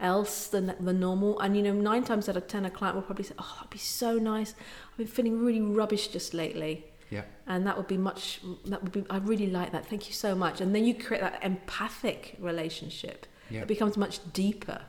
else 0.00 0.48
than 0.48 0.74
the 0.80 0.92
normal. 0.92 1.40
And 1.40 1.56
you 1.56 1.62
know, 1.62 1.72
nine 1.72 2.04
times 2.04 2.28
out 2.28 2.36
of 2.36 2.48
ten, 2.48 2.64
a 2.64 2.70
client 2.70 2.96
will 2.96 3.02
probably 3.02 3.24
say, 3.24 3.34
"Oh, 3.38 3.52
that'd 3.56 3.70
be 3.70 3.78
so 3.78 4.18
nice. 4.18 4.54
I've 4.90 4.98
been 4.98 5.06
feeling 5.06 5.44
really 5.44 5.60
rubbish 5.60 6.08
just 6.08 6.34
lately." 6.34 6.86
Yeah. 7.10 7.22
And 7.46 7.66
that 7.66 7.76
would 7.76 7.86
be 7.86 7.98
much. 7.98 8.40
That 8.66 8.82
would 8.82 8.92
be. 8.92 9.04
I 9.10 9.18
really 9.18 9.48
like 9.48 9.72
that. 9.72 9.86
Thank 9.86 10.08
you 10.08 10.14
so 10.14 10.34
much. 10.34 10.60
And 10.60 10.74
then 10.74 10.84
you 10.84 10.94
create 10.94 11.20
that 11.20 11.42
empathic 11.42 12.36
relationship. 12.38 13.26
Yeah. 13.50 13.62
It 13.62 13.68
becomes 13.68 13.96
much 13.96 14.20
deeper 14.32 14.80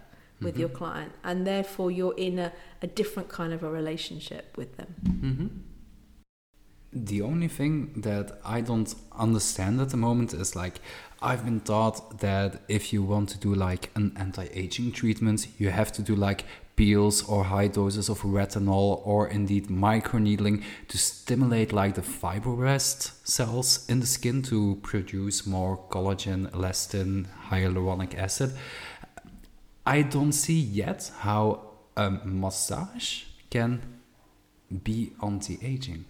with 0.42 0.58
your 0.58 0.70
client, 0.70 1.14
and 1.24 1.48
therefore 1.48 1.92
you're 1.92 2.16
in 2.18 2.40
a, 2.40 2.52
a 2.82 2.88
different 2.88 3.30
kind 3.30 3.54
of 3.54 3.64
a 3.64 3.70
relationship 3.70 4.56
with 4.58 4.76
them. 4.78 4.96
Mm-hmm. 5.04 5.48
The 6.98 7.22
only 7.22 7.50
thing 7.50 7.92
that 7.98 8.40
I 8.46 8.62
don't 8.62 8.96
understand 9.12 9.82
at 9.82 9.90
the 9.90 9.98
moment 9.98 10.34
is 10.34 10.56
like 10.56 10.80
I've 11.22 11.44
been 11.44 11.60
taught 11.60 12.20
that 12.20 12.62
if 12.70 12.94
you 12.94 13.04
want 13.04 13.28
to 13.30 13.38
do 13.38 13.54
like 13.54 13.90
an 13.96 14.14
anti-aging 14.16 14.94
treatment, 14.94 15.48
you 15.58 15.72
have 15.72 15.92
to 15.94 16.02
do 16.02 16.16
like 16.16 16.46
peels 16.78 17.28
or 17.28 17.44
high 17.44 17.68
doses 17.68 18.08
of 18.08 18.22
retinol 18.22 19.02
or 19.06 19.28
indeed 19.28 19.68
microneedling 19.68 20.64
to 20.88 20.98
stimulate 20.98 21.74
like 21.74 21.96
the 21.96 22.02
fibroblast 22.02 23.28
cells 23.28 23.86
in 23.90 24.00
the 24.00 24.06
skin 24.06 24.42
to 24.44 24.80
produce 24.82 25.46
more 25.46 25.78
collagen, 25.90 26.50
elastin, 26.52 27.26
hyaluronic 27.50 28.18
acid. 28.18 28.54
I 29.86 30.02
don't 30.02 30.32
see 30.32 30.60
yet 30.60 31.12
how 31.20 31.72
a 31.98 32.10
massage 32.10 33.24
can 33.50 33.82
be 34.84 35.12
anti-aging. 35.22 36.06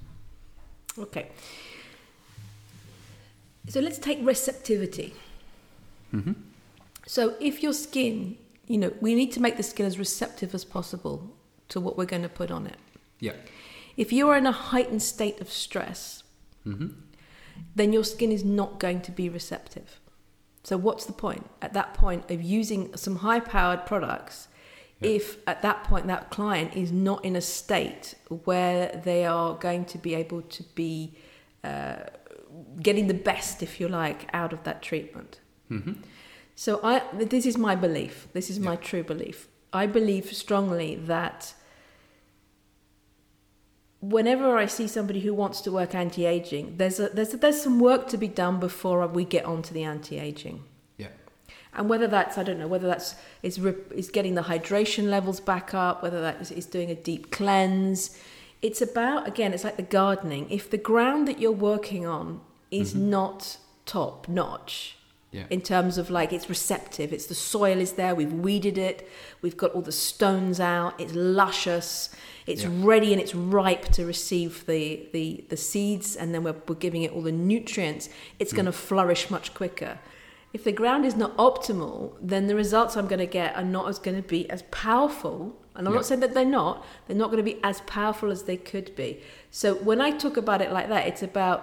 Okay. 0.97 1.29
So 3.67 3.79
let's 3.79 3.97
take 3.97 4.19
receptivity. 4.21 5.13
Mm-hmm. 6.13 6.34
So 7.08 7.36
if 7.39 7.63
your 7.63 7.73
skin, 7.73 8.38
you 8.67 8.77
know, 8.77 8.93
we 9.01 9.15
need 9.15 9.31
to 9.34 9.41
make 9.41 9.58
the 9.58 9.63
skin 9.63 9.86
as 9.86 9.97
receptive 9.99 10.53
as 10.53 10.63
possible 10.63 11.36
to 11.69 11.79
what 11.79 11.97
we're 11.97 12.05
going 12.05 12.21
to 12.23 12.29
put 12.29 12.51
on 12.51 12.67
it. 12.67 12.77
Yeah. 13.19 13.34
If 13.97 14.13
you 14.13 14.29
are 14.29 14.38
in 14.38 14.45
a 14.45 14.51
heightened 14.51 15.01
state 15.01 15.41
of 15.41 15.49
stress, 15.51 16.23
Mm-hmm. 16.65 16.88
then 17.75 17.93
your 17.93 18.03
skin 18.03 18.31
is 18.31 18.43
not 18.43 18.79
going 18.79 19.01
to 19.01 19.12
be 19.12 19.29
receptive. 19.29 19.99
So 20.63 20.77
what's 20.77 21.05
the 21.05 21.13
point 21.13 21.47
at 21.62 21.73
that 21.73 21.93
point 21.93 22.29
of 22.31 22.41
using 22.41 22.97
some 22.97 23.17
high 23.17 23.39
powered 23.39 23.86
products 23.86 24.47
Yeah. 25.01 25.10
if 25.10 25.38
at 25.45 25.62
that 25.62 25.84
point 25.84 26.08
that 26.08 26.29
client 26.29 26.75
is 26.75 26.91
not 26.91 27.25
in 27.25 27.36
a 27.36 27.41
state 27.41 28.15
where 28.45 29.01
they 29.03 29.25
are 29.25 29.55
going 29.55 29.86
to 29.86 29.97
be 29.97 30.15
able 30.15 30.41
to 30.41 30.63
be 30.75 31.17
uh, 31.63 31.97
getting 32.81 33.08
the 33.08 33.13
best, 33.13 33.62
if 33.62 33.79
you 33.79 33.88
like, 33.88 34.29
out 34.34 34.53
of 34.53 34.63
that 34.63 34.81
treatment? 34.81 35.39
Mm-hmm. 35.69 35.93
So 36.55 36.79
I 36.84 37.01
this 37.13 37.45
is 37.45 37.58
my 37.58 37.75
belief. 37.75 38.27
This 38.34 38.49
is 38.49 38.60
my 38.60 38.77
true 38.77 39.03
belief. 39.03 39.49
I 39.73 39.88
believe 39.88 40.34
strongly 40.34 40.95
that 40.95 41.53
whenever 43.99 44.58
I 44.58 44.67
see 44.67 44.88
somebody 44.88 45.21
who 45.21 45.34
wants 45.34 45.62
to 45.62 45.71
work 45.71 45.95
anti-aging, 45.95 46.77
there's 46.77 46.99
a, 46.99 47.10
there's 47.10 47.34
a, 47.34 47.38
there's 47.38 47.62
some 47.62 47.79
work 47.79 48.08
to 48.10 48.17
be 48.17 48.27
done 48.27 48.60
before 48.60 49.05
we 49.08 49.25
get 49.25 49.45
onto 49.45 49.73
the 49.73 49.84
anti-aging. 49.84 50.63
And 51.73 51.89
whether 51.89 52.08
that's 52.08 52.38
I 52.38 52.43
don't 52.43 52.60
know 52.60 52.67
whether 52.67 52.88
that's 52.88 53.15
is 53.43 53.58
is 53.91 54.10
getting 54.10 54.36
the 54.36 54.43
hydration 54.43 55.10
levels 55.10 55.39
back 55.39 55.73
up, 55.73 56.01
whether 56.01 56.21
that 56.21 56.41
is, 56.41 56.51
is 56.51 56.65
doing 56.65 56.89
a 56.89 56.95
deep 56.95 57.31
cleanse. 57.31 58.17
It's 58.62 58.81
about 58.81 59.27
again, 59.27 59.53
it's 59.53 59.63
like 59.63 59.77
the 59.77 59.84
gardening. 59.84 60.49
If 60.49 60.69
the 60.69 60.77
ground 60.77 61.27
that 61.27 61.39
you're 61.39 61.51
working 61.51 62.05
on 62.05 62.41
is 62.71 62.93
mm-hmm. 62.93 63.10
not 63.10 63.58
top 63.86 64.27
notch, 64.27 64.97
Yeah. 65.31 65.45
in 65.49 65.62
terms 65.62 65.97
of 65.97 66.10
like 66.10 66.31
it's 66.34 66.49
receptive, 66.49 67.13
it's 67.13 67.27
the 67.27 67.36
soil 67.36 67.79
is 67.79 67.93
there, 67.93 68.15
we've 68.15 68.34
weeded 68.34 68.77
it, 68.77 69.08
we've 69.41 69.58
got 69.58 69.71
all 69.71 69.81
the 69.81 69.91
stones 69.91 70.60
out, 70.60 70.99
it's 70.99 71.13
luscious, 71.13 72.10
it's 72.47 72.63
Yeah. 72.63 72.69
ready 72.71 73.12
and 73.12 73.21
it's 73.21 73.36
ripe 73.36 73.86
to 73.93 74.05
receive 74.05 74.65
the, 74.65 75.08
the, 75.12 75.43
the 75.49 75.58
seeds, 75.58 76.15
and 76.15 76.34
then 76.34 76.43
we're, 76.43 76.55
we're 76.67 76.75
giving 76.75 77.03
it 77.03 77.12
all 77.12 77.21
the 77.21 77.31
nutrients, 77.31 78.10
it's 78.39 78.53
mm. 78.53 78.55
going 78.55 78.65
to 78.65 78.71
flourish 78.71 79.29
much 79.29 79.53
quicker. 79.53 79.99
If 80.55 80.63
the 80.63 80.71
ground 80.71 81.03
is 81.05 81.17
not 81.17 81.35
optimal, 81.35 82.13
then 82.21 82.47
the 82.47 82.55
results 82.55 82.95
I'm 82.95 83.07
going 83.07 83.19
to 83.19 83.33
get 83.41 83.57
are 83.57 83.69
not 83.77 83.89
as 83.89 83.99
going 83.99 84.15
to 84.15 84.27
be 84.37 84.49
as 84.49 84.61
powerful. 84.71 85.37
And 85.75 85.85
I'm 85.85 85.93
Yeah. 85.93 85.97
not 85.99 86.05
saying 86.05 86.21
that 86.21 86.33
they're 86.33 86.45
not, 86.61 86.85
they're 87.05 87.21
not 87.23 87.29
going 87.31 87.43
to 87.45 87.51
be 87.53 87.59
as 87.61 87.81
powerful 87.81 88.31
as 88.31 88.43
they 88.43 88.55
could 88.55 88.95
be. 88.95 89.19
So 89.51 89.75
when 89.75 89.99
I 89.99 90.11
talk 90.11 90.37
about 90.37 90.61
it 90.61 90.71
like 90.71 90.87
that, 90.87 91.07
it's 91.09 91.21
about 91.21 91.59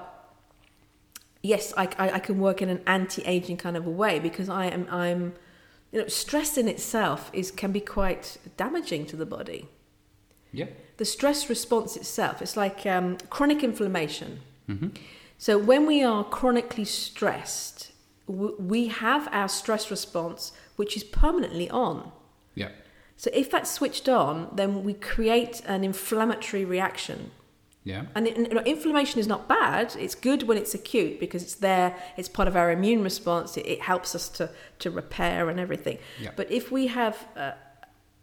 yes, 1.43 1.73
I, 1.77 1.85
I, 1.99 2.11
I 2.19 2.19
can 2.19 2.39
work 2.39 2.61
in 2.61 2.69
an 2.69 2.83
anti-aging 2.87 3.57
kind 3.57 3.77
of 3.77 3.87
a 3.87 3.91
way 4.03 4.19
because 4.29 4.49
I 4.49 4.67
am 4.67 4.87
I'm 4.91 5.33
you 5.91 6.01
know 6.01 6.09
stress 6.09 6.59
in 6.59 6.69
itself 6.69 7.31
is 7.33 7.51
can 7.51 7.73
be 7.73 7.81
quite 7.81 8.37
damaging 8.59 9.07
to 9.07 9.17
the 9.17 9.27
body. 9.27 9.69
Yeah. 10.53 10.67
The 10.99 11.07
stress 11.07 11.49
response 11.49 11.97
itself, 11.97 12.43
it's 12.43 12.57
like 12.59 12.85
um, 12.87 13.17
chronic 13.31 13.65
inflammation. 13.65 14.41
Mm-hmm. 14.69 14.89
So 15.39 15.59
when 15.59 15.87
we 15.87 16.05
are 16.05 16.23
chronically 16.23 16.85
stressed, 16.85 17.82
we 18.27 18.89
have 18.89 19.29
our 19.33 19.49
stress 19.49 19.91
response 19.91 20.53
which 20.77 20.97
is 20.97 21.05
permanently 21.05 21.69
on. 21.71 22.13
Yeah. 22.55 22.71
So 23.17 23.31
if 23.35 23.51
that's 23.51 23.71
switched 23.71 24.09
on, 24.09 24.49
then 24.55 24.83
we 24.85 24.95
create 24.95 25.61
an 25.67 25.85
inflammatory 25.85 26.65
reaction 26.65 27.31
Yeah. 27.85 28.05
and, 28.15 28.27
it, 28.27 28.37
and 28.37 28.47
you 28.49 28.55
know, 28.55 28.63
inflammation 28.63 29.21
is 29.21 29.27
not 29.27 29.49
bad. 29.49 29.95
It's 29.99 30.15
good 30.15 30.45
when 30.45 30.57
it's 30.57 30.75
acute 30.75 31.21
because 31.21 31.43
it's 31.43 31.55
there. 31.57 31.95
It's 32.17 32.29
part 32.29 32.49
of 32.49 32.57
our 32.57 32.71
immune 32.71 33.03
response. 33.03 33.57
It, 33.57 33.67
it 33.67 33.81
helps 33.83 34.15
us 34.15 34.29
to, 34.31 34.51
to 34.81 34.91
repair 34.91 35.51
and 35.51 35.61
everything. 35.61 35.99
Yeah. 36.21 36.31
But 36.37 36.51
if 36.51 36.73
we 36.73 36.87
have 36.89 37.17
a, 37.37 37.55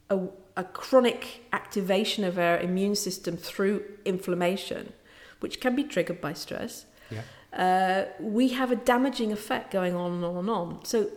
a, 0.10 0.20
a 0.58 0.64
chronic 0.64 1.46
activation 1.54 2.24
of 2.24 2.38
our 2.38 2.58
immune 2.60 2.96
system 2.96 3.38
through 3.38 3.84
inflammation, 4.06 4.94
which 5.40 5.62
can 5.62 5.76
be 5.76 5.84
triggered 5.84 6.20
by 6.20 6.34
stress, 6.34 6.86
Yeah. 7.12 7.22
Uh, 7.54 8.06
we 8.20 8.50
have 8.50 8.72
a 8.72 8.76
damaging 8.76 9.32
effect 9.32 9.72
going 9.72 9.96
on 9.96 10.12
and 10.14 10.26
on 10.26 10.38
and 10.38 10.50
on. 10.50 10.86
So 10.86 11.10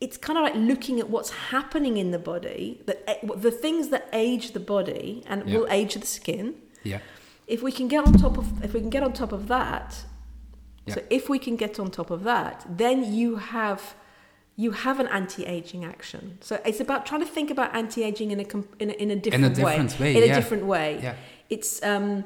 it's 0.00 0.16
kind 0.16 0.38
of 0.38 0.42
like 0.42 0.54
looking 0.54 1.00
at 1.00 1.08
what's 1.08 1.30
happening 1.30 1.96
in 1.96 2.10
the 2.10 2.18
body, 2.18 2.80
that 2.86 3.06
the 3.40 3.50
things 3.50 3.88
that 3.88 4.08
age 4.12 4.52
the 4.52 4.60
body 4.60 5.22
and 5.26 5.48
Yeah. 5.48 5.58
will 5.58 5.66
age 5.70 5.94
the 5.94 6.06
skin 6.06 6.54
Yeah. 6.82 6.98
if 7.46 7.62
we 7.62 7.70
can 7.72 7.88
get 7.88 8.04
on 8.06 8.12
top 8.14 8.36
of 8.36 8.64
if 8.64 8.74
we 8.74 8.80
can 8.80 8.90
get 8.90 9.02
on 9.02 9.12
top 9.12 9.32
of 9.32 9.46
that 9.48 10.04
Yeah. 10.86 10.94
so 10.96 11.02
if 11.10 11.28
we 11.28 11.38
can 11.38 11.54
get 11.56 11.78
on 11.78 11.90
top 11.90 12.10
of 12.10 12.24
that 12.24 12.66
then 12.68 13.14
you 13.14 13.36
have 13.36 13.94
you 14.56 14.72
have 14.72 14.98
an 15.00 15.06
anti-aging 15.06 15.84
action 15.84 16.36
so 16.40 16.60
it's 16.66 16.80
about 16.80 17.06
trying 17.06 17.20
to 17.20 17.26
think 17.26 17.50
about 17.50 17.74
anti-aging 17.74 18.30
in 18.32 18.40
a 18.40 18.46
in 18.82 18.90
a, 18.90 18.94
in 19.04 19.10
a 19.10 19.16
different, 19.16 19.54
different 19.54 19.98
way, 20.00 20.10
in 20.16 20.22
yeah. 20.24 20.32
a 20.32 20.34
different 20.34 20.64
way 20.66 20.98
Yeah. 21.02 21.14
it's 21.48 21.80
um 21.84 22.24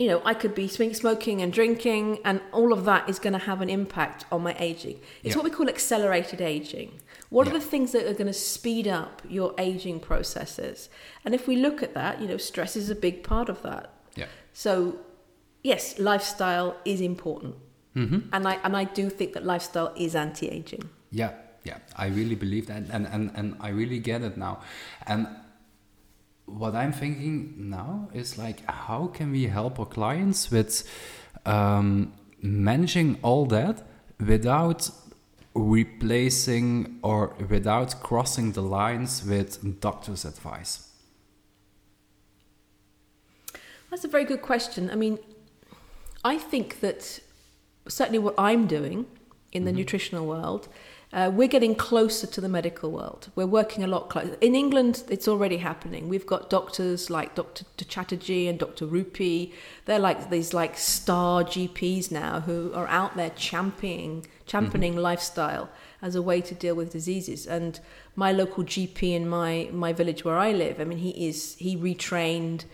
you 0.00 0.06
know 0.10 0.20
i 0.30 0.34
could 0.40 0.54
be 0.62 0.66
swing- 0.76 0.94
smoking 1.04 1.36
and 1.42 1.50
drinking 1.60 2.04
and 2.28 2.36
all 2.58 2.70
of 2.76 2.80
that 2.90 3.02
is 3.12 3.18
going 3.24 3.36
to 3.40 3.44
have 3.50 3.60
an 3.66 3.70
impact 3.80 4.20
on 4.34 4.40
my 4.48 4.54
aging 4.68 4.96
it's 5.22 5.34
Yeah. 5.34 5.36
what 5.38 5.44
we 5.48 5.50
call 5.58 5.68
accelerated 5.76 6.40
aging 6.56 6.90
what 7.36 7.44
Yeah. 7.46 7.50
are 7.52 7.58
the 7.60 7.68
things 7.72 7.88
that 7.94 8.04
are 8.10 8.16
going 8.20 8.32
to 8.36 8.40
speed 8.56 8.86
up 9.00 9.14
your 9.38 9.50
aging 9.68 9.98
processes 10.10 10.88
and 11.24 11.30
if 11.38 11.42
we 11.50 11.54
look 11.66 11.78
at 11.86 11.92
that 12.00 12.12
you 12.20 12.26
know 12.30 12.38
stress 12.50 12.72
is 12.82 12.88
a 12.96 12.98
big 13.06 13.16
part 13.32 13.48
of 13.54 13.58
that 13.68 13.84
Yeah. 14.20 14.30
so, 14.64 14.72
yes, 15.72 15.82
lifestyle 16.10 16.70
is 16.92 17.00
important, 17.12 17.54
Mm-hmm. 18.00 18.20
and 18.34 18.42
I 18.52 18.54
and 18.66 18.72
I 18.82 18.84
do 19.00 19.04
think 19.18 19.30
that 19.36 19.44
lifestyle 19.54 19.90
is 20.06 20.12
anti-aging. 20.26 20.84
Yeah, 21.20 21.32
yeah, 21.68 21.78
I 22.04 22.06
really 22.18 22.36
believe 22.44 22.66
that, 22.72 22.82
and, 22.96 23.04
and, 23.14 23.24
and 23.38 23.46
I 23.66 23.70
really 23.80 23.98
get 24.10 24.20
it 24.28 24.36
now. 24.46 24.54
And 25.10 25.26
what 26.58 26.74
I'm 26.74 26.92
thinking 26.92 27.70
now 27.70 28.08
is 28.12 28.38
like, 28.38 28.68
how 28.68 29.06
can 29.08 29.32
we 29.32 29.46
help 29.46 29.78
our 29.78 29.86
clients 29.86 30.50
with 30.50 30.88
um, 31.46 32.12
managing 32.42 33.18
all 33.22 33.46
that 33.46 33.86
without 34.18 34.90
replacing 35.54 36.98
or 37.02 37.34
without 37.48 38.00
crossing 38.02 38.52
the 38.52 38.62
lines 38.62 39.24
with 39.24 39.80
doctor's 39.80 40.24
advice? 40.24 40.88
That's 43.90 44.04
a 44.04 44.08
very 44.08 44.24
good 44.24 44.42
question. 44.42 44.90
I 44.90 44.94
mean, 44.94 45.18
I 46.24 46.38
think 46.38 46.80
that 46.80 47.20
certainly 47.88 48.18
what 48.18 48.34
I'm 48.38 48.66
doing 48.66 49.06
in 49.52 49.64
the 49.64 49.72
nutritional 49.72 50.26
world, 50.26 50.68
uh, 51.12 51.28
we're 51.32 51.48
getting 51.48 51.74
closer 51.74 52.24
to 52.24 52.40
the 52.40 52.48
medical 52.48 52.90
world. 52.90 53.30
We're 53.34 53.46
working 53.46 53.82
a 53.82 53.88
lot 53.88 54.08
closer. 54.10 54.36
In 54.40 54.54
England, 54.54 55.02
it's 55.08 55.26
already 55.26 55.56
happening. 55.56 56.08
We've 56.08 56.26
got 56.26 56.48
doctors 56.48 57.10
like 57.10 57.34
Dr. 57.34 57.64
Chatterjee 57.84 58.46
and 58.46 58.58
Dr. 58.60 58.86
Rupy. 58.86 59.52
They're 59.86 59.98
like 59.98 60.30
these 60.30 60.54
like 60.54 60.78
star 60.78 61.42
GPs 61.42 62.12
now 62.12 62.40
who 62.40 62.72
are 62.74 62.86
out 62.86 63.16
there 63.16 63.30
championing 63.30 64.26
championing 64.46 64.96
lifestyle 64.96 65.68
as 66.02 66.14
a 66.14 66.22
way 66.22 66.40
to 66.40 66.54
deal 66.54 66.76
with 66.76 66.92
diseases. 66.92 67.44
And 67.44 67.80
my 68.14 68.30
local 68.30 68.62
GP 68.62 69.14
in 69.14 69.28
my 69.28 69.68
my 69.72 69.92
village 69.92 70.24
where 70.24 70.38
I 70.38 70.52
live, 70.52 70.80
I 70.80 70.84
mean, 70.84 70.98
he 70.98 71.28
is 71.28 71.56
he 71.56 71.76
retrained 71.76 72.66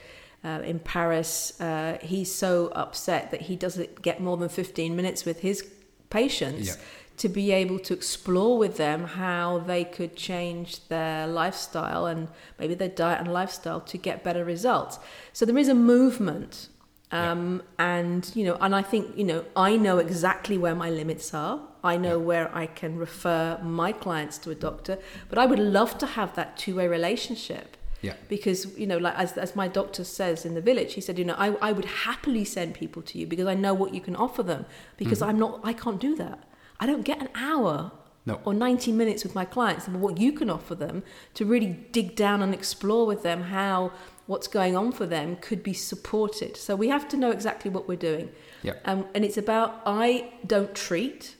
uh, 0.45 0.61
in 0.63 0.79
Paris. 0.79 1.59
Uh, 1.59 1.97
he's 2.03 2.35
so 2.35 2.69
upset 2.75 3.31
that 3.31 3.43
he 3.43 3.57
doesn't 3.57 4.03
get 4.03 4.21
more 4.21 4.37
than 4.37 4.51
15 4.51 4.95
minutes 4.95 5.25
with 5.25 5.41
his 5.41 5.67
patients 6.11 6.69
Yeah. 6.69 6.75
To 7.17 7.29
be 7.29 7.51
able 7.53 7.79
to 7.79 7.95
explore 7.95 8.59
with 8.59 8.77
them 8.77 9.05
how 9.05 9.59
they 9.59 9.85
could 9.85 10.17
change 10.17 10.87
their 10.89 11.27
lifestyle 11.27 12.07
and 12.07 12.29
maybe 12.59 12.75
their 12.75 12.89
diet 12.89 13.21
and 13.21 13.33
lifestyle 13.33 13.81
to 13.81 13.97
get 13.99 14.23
better 14.23 14.45
results. 14.45 14.99
So 15.33 15.47
there 15.47 15.57
is 15.59 15.69
a 15.69 15.75
movement. 15.75 16.69
Um, 17.13 17.63
and 17.79 18.31
you 18.35 18.45
know, 18.45 18.57
and 18.61 18.75
I 18.75 18.83
think 18.83 19.17
you 19.17 19.25
know, 19.25 19.45
I 19.55 19.77
know 19.77 19.99
exactly 19.99 20.59
where 20.59 20.75
my 20.75 20.91
limits 20.91 21.33
are. 21.33 21.61
I 21.85 21.97
know 21.97 22.19
where 22.19 22.55
I 22.55 22.67
can 22.67 22.99
refer 22.99 23.61
my 23.63 23.93
clients 23.93 24.39
to 24.39 24.51
a 24.51 24.57
doctor, 24.57 24.99
but 25.29 25.39
I 25.39 25.47
would 25.47 25.61
love 25.61 25.99
to 25.99 26.07
have 26.07 26.35
that 26.35 26.57
two-way 26.57 26.89
relationship. 26.89 27.77
Yeah. 28.03 28.15
Because 28.29 28.77
you 28.77 28.89
know, 28.89 28.99
like 28.99 29.15
as 29.17 29.39
as 29.39 29.55
my 29.55 29.69
doctor 29.69 30.03
says 30.03 30.45
in 30.45 30.55
the 30.55 30.61
village, 30.61 30.95
he 30.95 31.01
said, 31.01 31.17
you 31.17 31.25
know, 31.25 31.37
I 31.39 31.49
I 31.63 31.71
would 31.73 31.85
happily 31.85 32.45
send 32.45 32.75
people 32.75 33.03
to 33.03 33.19
you 33.19 33.27
because 33.27 33.47
I 33.47 33.55
know 33.55 33.73
what 33.73 33.95
you 33.95 34.01
can 34.01 34.17
offer 34.17 34.43
them. 34.43 34.67
Because 34.97 35.23
I'm 35.23 35.39
not, 35.39 35.61
I 35.63 35.73
can't 35.73 36.01
do 36.01 36.17
that. 36.17 36.41
I 36.81 36.87
don't 36.87 37.03
get 37.03 37.21
an 37.21 37.29
hour 37.35 37.93
No. 38.27 38.41
or 38.45 38.53
90 38.55 38.93
minutes 38.93 39.23
with 39.25 39.35
my 39.35 39.45
clients 39.45 39.87
and 39.87 40.01
what 40.01 40.19
you 40.19 40.33
can 40.33 40.51
offer 40.51 40.75
them 40.75 41.03
to 41.35 41.45
really 41.45 41.69
dig 41.93 42.17
down 42.17 42.43
and 42.43 42.53
explore 42.53 43.07
with 43.07 43.23
them 43.23 43.43
how 43.45 43.93
what's 44.27 44.49
going 44.49 44.77
on 44.77 44.91
for 44.93 45.07
them 45.07 45.37
could 45.37 45.63
be 45.63 45.73
supported. 45.73 46.57
So 46.57 46.75
we 46.75 46.89
have 46.89 47.09
to 47.09 47.17
know 47.17 47.31
exactly 47.31 47.71
what 47.71 47.87
we're 47.89 47.97
doing. 47.97 48.31
Yeah. 48.63 48.75
Um, 48.85 49.07
and 49.15 49.25
it's 49.25 49.39
about 49.39 49.81
I 49.87 50.33
don't 50.47 50.75
treat, 50.75 51.37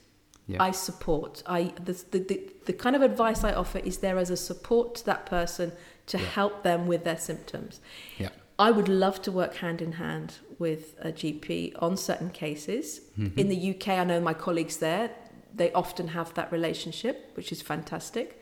Yeah. 0.47 0.63
I 0.63 0.71
support. 0.71 1.43
I 1.45 1.73
the, 1.83 1.93
the, 2.11 2.19
the, 2.19 2.37
the 2.65 2.73
kind 2.73 2.95
of 2.95 3.01
advice 3.01 3.43
I 3.43 3.51
offer 3.53 3.79
is 3.79 3.97
there 3.97 4.17
as 4.17 4.29
a 4.29 4.37
support 4.37 4.95
to 4.95 5.05
that 5.07 5.25
person 5.25 5.73
to 6.07 6.17
help 6.17 6.63
them 6.63 6.87
with 6.87 7.03
their 7.03 7.17
symptoms. 7.17 7.81
Yeah. 8.17 8.29
I 8.57 8.71
would 8.71 8.87
love 8.87 9.21
to 9.23 9.31
work 9.31 9.55
hand 9.57 9.81
in 9.81 9.93
hand 9.93 10.35
with 10.57 10.95
a 10.99 11.11
GP 11.11 11.73
on 11.79 11.95
certain 11.97 12.29
cases. 12.31 13.01
Mm-hmm. 13.19 13.37
In 13.39 13.49
the 13.49 13.71
UK, 13.75 13.89
I 13.89 14.03
know 14.05 14.19
my 14.21 14.33
colleagues 14.33 14.77
there, 14.77 15.11
they 15.53 15.71
often 15.73 16.09
have 16.09 16.33
that 16.35 16.51
relationship, 16.51 17.31
which 17.35 17.51
is 17.51 17.61
fantastic. 17.61 18.41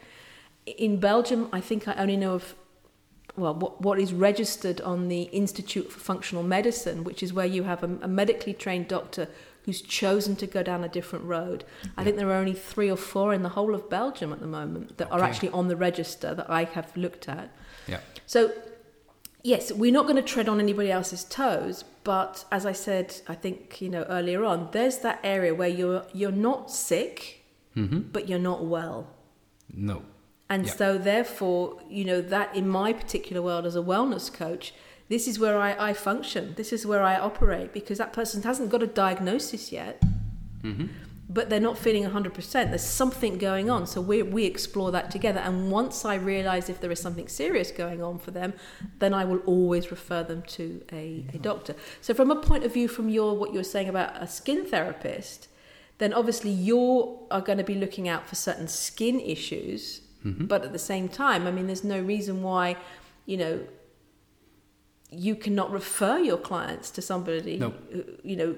In 0.66 0.99
Belgium, 0.99 1.49
I 1.51 1.62
think 1.62 1.88
I 1.88 1.93
only 1.95 2.18
know 2.18 2.34
of 2.34 2.56
well, 3.38 3.53
what, 3.53 3.82
what 3.82 3.99
is 3.99 4.14
registered 4.14 4.80
on 4.82 5.10
the 5.10 5.24
Institute 5.24 5.91
for 5.91 5.99
Functional 5.99 6.43
Medicine, 6.43 7.03
which 7.03 7.22
is 7.22 7.34
where 7.34 7.45
you 7.45 7.64
have 7.64 7.84
a, 7.84 7.99
a 8.01 8.08
medically 8.08 8.53
trained 8.53 8.88
doctor 8.88 9.28
who's 9.66 9.82
chosen 9.82 10.36
to 10.36 10.47
go 10.47 10.62
down 10.62 10.84
a 10.84 10.88
different 10.88 11.26
road. 11.26 11.64
I 11.97 12.03
think 12.03 12.18
there 12.18 12.30
are 12.30 12.36
only 12.36 12.53
three 12.53 12.89
or 12.89 12.95
four 12.95 13.34
in 13.34 13.41
the 13.41 13.49
whole 13.49 13.74
of 13.74 13.89
Belgium 13.89 14.32
at 14.32 14.39
the 14.39 14.47
moment 14.47 14.97
that 14.97 15.12
are 15.12 15.22
actually 15.22 15.49
on 15.49 15.68
the 15.68 15.76
register 15.76 16.36
that 16.36 16.49
I 16.49 16.66
have 16.66 16.95
looked 16.95 17.28
at. 17.28 17.49
Yeah. 17.88 17.99
So, 18.28 18.53
yes, 19.45 19.71
we're 19.71 19.91
not 19.91 20.03
going 20.03 20.15
to 20.15 20.21
tread 20.21 20.49
on 20.49 20.59
anybody 20.59 20.91
else's 20.91 21.23
toes, 21.23 21.85
but 22.03 22.45
as 22.51 22.65
I 22.65 22.71
said, 22.71 23.21
I 23.27 23.35
think 23.35 23.79
you 23.79 23.89
know 23.89 24.03
earlier 24.03 24.43
on, 24.43 24.69
there's 24.71 24.97
that 24.99 25.19
area 25.23 25.53
where 25.53 25.69
you're 25.69 26.03
you're 26.13 26.31
not 26.49 26.71
sick, 26.71 27.45
mm-hmm. 27.75 27.99
but 28.11 28.27
you're 28.27 28.39
not 28.51 28.65
well. 28.65 29.07
No. 29.71 30.01
And 30.49 30.65
Yeah. 30.65 30.73
so, 30.73 30.97
therefore, 30.97 31.79
you 31.89 32.05
know, 32.05 32.21
that 32.21 32.55
in 32.55 32.67
my 32.67 32.93
particular 32.93 33.41
world 33.41 33.65
as 33.65 33.75
a 33.75 33.81
wellness 33.81 34.31
coach, 34.31 34.73
this 35.09 35.27
is 35.27 35.39
where 35.39 35.57
I, 35.59 35.89
I 35.89 35.93
function. 35.93 36.53
This 36.55 36.71
is 36.71 36.85
where 36.85 37.03
I 37.03 37.15
operate 37.17 37.73
because 37.73 37.97
that 37.97 38.13
person 38.13 38.43
hasn't 38.43 38.69
got 38.69 38.83
a 38.83 38.87
diagnosis 38.87 39.71
yet, 39.71 40.01
mm-hmm. 40.61 40.87
But 41.28 41.49
they're 41.49 41.59
not 41.59 41.78
feeling 41.78 42.03
100%. 42.03 42.51
There's 42.51 42.84
something 42.84 43.38
going 43.38 43.69
on. 43.69 43.88
So, 43.88 43.99
we, 44.01 44.21
we 44.21 44.45
explore 44.45 44.91
that 44.91 45.09
together. 45.09 45.39
And 45.39 45.71
once 45.71 46.05
I 46.05 46.15
realize 46.15 46.69
if 46.69 46.80
there 46.82 46.91
is 46.91 46.99
something 46.99 47.28
serious 47.28 47.71
going 47.71 48.03
on 48.03 48.19
for 48.19 48.32
them, 48.32 48.53
then 48.99 49.13
I 49.13 49.26
will 49.26 49.39
always 49.39 49.89
refer 49.91 50.23
them 50.23 50.43
to 50.43 50.84
a, 50.91 51.26
a 51.34 51.38
doctor. 51.38 51.76
So, 52.01 52.13
from 52.13 52.32
a 52.32 52.36
point 52.36 52.63
of 52.63 52.73
view, 52.73 52.88
from 52.88 53.09
your 53.09 53.36
what 53.36 53.53
you're 53.53 53.63
saying 53.63 53.89
about 53.89 54.21
a 54.21 54.28
skin 54.28 54.65
therapist, 54.65 55.47
then 55.97 56.13
obviously 56.13 56.51
you 56.51 57.19
are 57.32 57.41
going 57.41 57.57
to 57.57 57.63
be 57.63 57.76
looking 57.76 58.07
out 58.07 58.28
for 58.28 58.36
certain 58.36 58.67
skin 58.67 59.19
issues. 59.19 60.01
Mm-hmm. 60.26 60.45
But 60.45 60.63
at 60.63 60.73
the 60.73 60.80
same 60.80 61.07
time, 61.07 61.47
I 61.47 61.51
mean, 61.51 61.67
there's 61.67 61.84
no 61.84 62.01
reason 62.01 62.43
why, 62.43 62.78
you 63.26 63.38
know, 63.38 63.59
you 65.11 65.36
cannot 65.36 65.71
refer 65.71 66.17
your 66.17 66.38
clients 66.38 66.91
to 66.91 67.01
somebody, 67.01 67.57
No. 67.57 67.73
who, 67.91 68.03
you 68.23 68.36
know, 68.36 68.55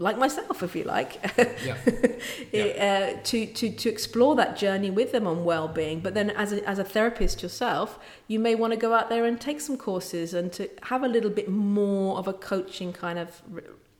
like 0.00 0.16
myself, 0.16 0.62
if 0.62 0.76
you 0.76 0.84
like, 0.84 1.18
Yeah. 2.52 3.14
uh, 3.16 3.20
to, 3.24 3.46
to, 3.46 3.70
to 3.70 3.88
explore 3.88 4.36
that 4.36 4.56
journey 4.56 4.90
with 4.90 5.10
them 5.12 5.26
on 5.26 5.44
well-being. 5.44 6.00
But 6.00 6.14
then 6.14 6.30
as 6.30 6.52
a, 6.52 6.66
as 6.68 6.78
a 6.78 6.84
therapist 6.84 7.42
yourself, 7.42 7.98
you 8.28 8.38
may 8.38 8.54
want 8.54 8.72
to 8.72 8.78
go 8.78 8.94
out 8.94 9.08
there 9.08 9.24
and 9.24 9.40
take 9.40 9.60
some 9.60 9.76
courses 9.76 10.34
and 10.34 10.52
to 10.52 10.70
have 10.84 11.02
a 11.02 11.08
little 11.08 11.30
bit 11.30 11.48
more 11.48 12.16
of 12.18 12.28
a 12.28 12.32
coaching 12.32 12.92
kind 12.92 13.18
of 13.18 13.42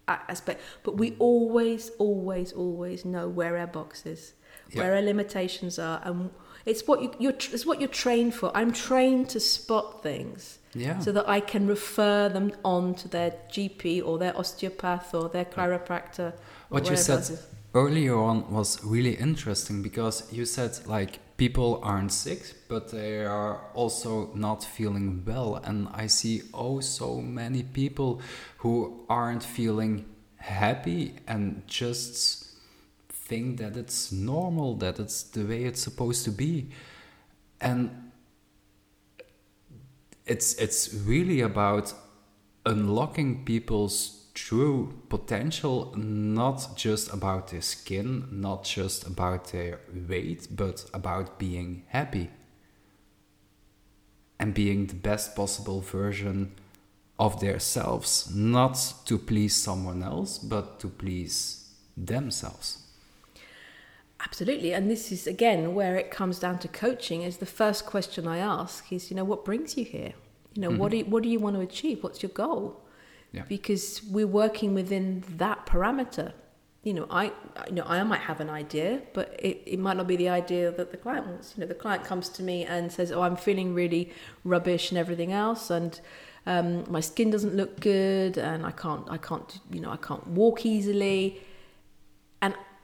aspect. 0.07 0.61
But 0.85 0.97
we 0.97 1.17
always, 1.19 1.91
always, 1.99 2.53
always 2.53 3.05
know 3.05 3.29
where 3.29 3.59
our 3.59 3.67
box 3.67 4.07
is, 4.07 4.35
Yeah. 4.71 4.83
where 4.83 4.95
our 4.95 5.03
limitations 5.03 5.79
are. 5.81 6.01
And 6.05 6.31
it's 6.65 6.87
what, 6.87 7.03
you, 7.03 7.13
you're, 7.19 7.33
it's 7.33 7.67
what 7.67 7.81
you're 7.81 7.89
trained 7.89 8.35
for. 8.35 8.57
I'm 8.57 8.73
trained 8.73 9.31
to 9.31 9.41
spot 9.41 10.03
things 10.03 10.58
Yeah. 10.75 10.99
so 10.99 11.13
that 11.13 11.29
I 11.29 11.41
can 11.41 11.67
refer 11.67 12.29
them 12.29 12.53
on 12.65 12.95
to 12.97 13.09
their 13.09 13.33
GP 13.51 14.05
or 14.05 14.19
their 14.19 14.37
osteopath 14.37 15.15
or 15.15 15.29
their 15.29 15.45
chiropractor. 15.45 16.35
What 16.69 16.91
you 16.91 16.97
said 16.97 17.39
earlier 17.75 18.17
on 18.17 18.51
was 18.53 18.83
really 18.85 19.15
interesting 19.15 19.83
because 19.83 20.31
you 20.33 20.45
said 20.45 20.79
like 20.87 21.21
people 21.37 21.81
aren't 21.83 22.13
sick, 22.13 22.55
but 22.69 22.91
they 22.91 23.25
are 23.25 23.61
also 23.75 24.31
not 24.35 24.63
feeling 24.65 25.23
well. 25.25 25.57
And 25.57 25.89
I 25.95 26.07
see 26.07 26.43
oh 26.53 26.81
so 26.81 27.21
many 27.21 27.63
people 27.63 28.21
who 28.59 29.05
aren't 29.09 29.43
feeling 29.43 30.05
happy 30.37 31.15
and 31.27 31.63
just 31.67 32.47
think 33.11 33.59
that 33.59 33.77
it's 33.77 34.11
normal, 34.13 34.75
that 34.77 34.99
it's 34.99 35.23
the 35.23 35.45
way 35.45 35.65
it's 35.65 35.83
supposed 35.83 36.25
to 36.25 36.31
be. 36.31 36.71
And 37.61 38.08
it's 40.29 40.55
it's 40.55 40.95
really 40.95 41.41
about 41.41 41.93
unlocking 42.67 43.45
people's 43.45 44.27
true 44.35 45.03
potential 45.09 45.93
not 45.97 46.77
just 46.77 47.13
about 47.13 47.49
their 47.49 47.63
skin 47.63 48.29
not 48.31 48.63
just 48.63 49.07
about 49.07 49.51
their 49.51 49.81
weight 50.09 50.47
but 50.51 50.85
about 50.95 51.39
being 51.39 51.83
happy 51.89 52.31
and 54.39 54.55
being 54.55 54.87
the 54.87 54.95
best 54.95 55.35
possible 55.35 55.81
version 55.81 56.53
of 57.19 57.41
themselves 57.41 58.33
not 58.33 58.95
to 59.05 59.19
please 59.19 59.57
someone 59.57 60.03
else 60.03 60.39
but 60.39 60.79
to 60.79 60.89
please 60.89 61.71
themselves 61.97 62.88
Absolutely. 64.21 64.73
And 64.73 64.91
this 64.91 65.13
is 65.13 65.27
again 65.27 65.75
where 65.75 65.97
it 65.97 66.11
comes 66.11 66.39
down 66.39 66.59
to 66.61 66.69
coaching 66.69 67.23
is 67.23 67.37
the 67.37 67.47
first 67.47 67.87
question 67.87 68.27
I 68.27 68.39
ask 68.39 68.93
is, 68.93 69.11
you 69.11 69.17
know, 69.17 69.25
what 69.25 69.45
brings 69.45 69.77
you 69.77 69.85
here? 69.85 70.13
You 70.55 70.63
know, 70.63 70.71
what 70.71 70.91
do 70.91 70.97
you, 70.99 71.05
what 71.05 71.23
do 71.23 71.29
you 71.29 71.39
want 71.39 71.55
to 71.55 71.63
achieve? 71.63 72.03
What's 72.03 72.23
your 72.23 72.31
goal? 72.31 72.83
Yeah. 73.33 73.43
Because 73.49 74.03
we're 74.11 74.27
working 74.27 74.75
within 74.75 75.23
that 75.37 75.67
parameter. 75.67 76.33
You 76.83 76.95
know, 76.95 77.07
I 77.11 77.27
you 77.69 77.75
know, 77.75 77.85
I 77.87 78.03
might 78.03 78.21
have 78.21 78.41
an 78.41 78.51
idea, 78.51 79.03
but 79.13 79.37
it, 79.39 79.63
it 79.67 79.79
might 79.79 79.97
not 79.97 80.07
be 80.07 80.17
the 80.17 80.31
idea 80.31 80.73
that 80.73 80.91
the 80.91 80.97
client 80.97 81.27
wants. 81.27 81.55
You 81.57 81.61
know, 81.61 81.67
the 81.67 81.75
client 81.75 82.05
comes 82.05 82.29
to 82.31 82.43
me 82.43 82.65
and 82.65 82.91
says, 82.91 83.13
Oh, 83.13 83.23
I'm 83.23 83.37
feeling 83.37 83.75
really 83.75 84.13
rubbish 84.43 84.91
and 84.91 84.99
everything 84.99 85.33
else 85.33 85.71
and 85.71 86.01
um, 86.47 86.91
my 86.91 87.01
skin 87.01 87.31
doesn't 87.31 87.55
look 87.55 87.79
good 87.81 88.39
and 88.39 88.65
I 88.65 88.71
can't 88.71 89.07
I 89.11 89.19
can't 89.19 89.61
you 89.71 89.81
know, 89.81 89.91
I 89.91 89.97
can't 89.97 90.27
walk 90.29 90.65
easily 90.65 91.41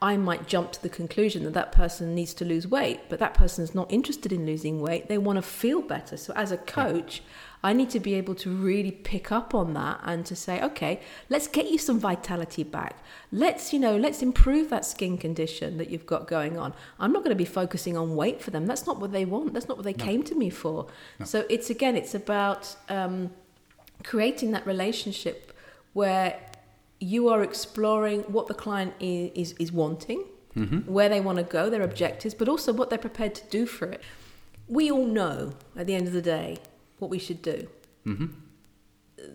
I 0.05 0.19
might 0.19 0.47
jump 0.47 0.71
to 0.73 0.83
the 0.83 0.91
conclusion 0.91 1.45
that 1.45 1.55
that 1.55 1.73
person 1.73 2.15
needs 2.15 2.35
to 2.35 2.45
lose 2.45 2.69
weight, 2.69 3.01
but 3.09 3.19
that 3.21 3.33
person 3.33 3.65
is 3.65 3.75
not 3.75 3.91
interested 3.91 4.33
in 4.33 4.45
losing 4.45 4.83
weight. 4.83 5.09
They 5.09 5.17
want 5.17 5.39
to 5.39 5.43
feel 5.43 5.81
better. 5.81 6.19
So, 6.19 6.35
as 6.37 6.53
a 6.53 6.59
coach, 6.59 7.23
I 7.63 7.73
need 7.73 7.89
to 7.89 8.01
be 8.01 8.13
able 8.13 8.35
to 8.35 8.55
really 8.55 8.91
pick 8.91 9.33
up 9.33 9.55
on 9.55 9.73
that 9.73 10.01
and 10.05 10.27
to 10.27 10.37
say, 10.37 10.61
okay, 10.63 11.01
let's 11.31 11.49
get 11.49 11.71
you 11.71 11.79
some 11.79 11.99
vitality 11.99 12.65
back. 12.65 12.99
Let's, 13.33 13.73
you 13.73 13.79
know, 13.79 13.97
let's 13.97 14.21
improve 14.21 14.69
that 14.69 14.85
skin 14.85 15.17
condition 15.17 15.79
that 15.79 15.89
you've 15.89 16.05
got 16.05 16.29
going 16.29 16.59
on. 16.59 16.75
I'm 17.01 17.11
not 17.11 17.21
going 17.21 17.35
to 17.35 17.43
be 17.47 17.47
focusing 17.47 17.97
on 17.97 18.15
weight 18.15 18.43
for 18.43 18.51
them. 18.51 18.67
That's 18.67 18.87
not 18.87 19.01
what 19.01 19.11
they 19.11 19.25
want. 19.25 19.55
That's 19.55 19.69
not 19.69 19.79
what 19.79 19.85
they 19.85 19.95
came 19.95 20.23
to 20.25 20.35
me 20.35 20.51
for. 20.51 20.87
So, 21.25 21.47
it's 21.49 21.71
again, 21.71 21.97
it's 21.97 22.15
about 22.15 22.77
um, 22.91 23.31
creating 24.03 24.51
that 24.51 24.67
relationship 24.67 25.57
where 25.95 26.39
you 27.05 27.29
are 27.29 27.43
exploring 27.43 28.21
what 28.23 28.47
the 28.47 28.55
client 28.55 28.95
is, 28.99 29.31
is, 29.35 29.53
is 29.59 29.71
wanting, 29.73 30.25
mm-hmm. 30.57 30.79
where 30.91 31.09
they 31.09 31.21
want 31.21 31.39
to 31.39 31.45
go, 31.45 31.69
their 31.69 31.83
objectives, 31.83 32.35
but 32.35 32.49
also 32.49 32.73
what 32.73 32.89
they're 32.89 32.99
prepared 32.99 33.35
to 33.35 33.45
do 33.51 33.67
for 33.67 33.87
it. 33.87 34.01
We 34.69 34.91
all 34.91 35.07
know 35.07 35.53
at 35.77 35.87
the 35.87 35.95
end 35.95 36.07
of 36.07 36.15
the 36.15 36.23
day 36.23 36.59
what 36.99 37.11
we 37.11 37.19
should 37.19 37.43
do. 37.43 37.69
Mm-hmm. 38.07 38.27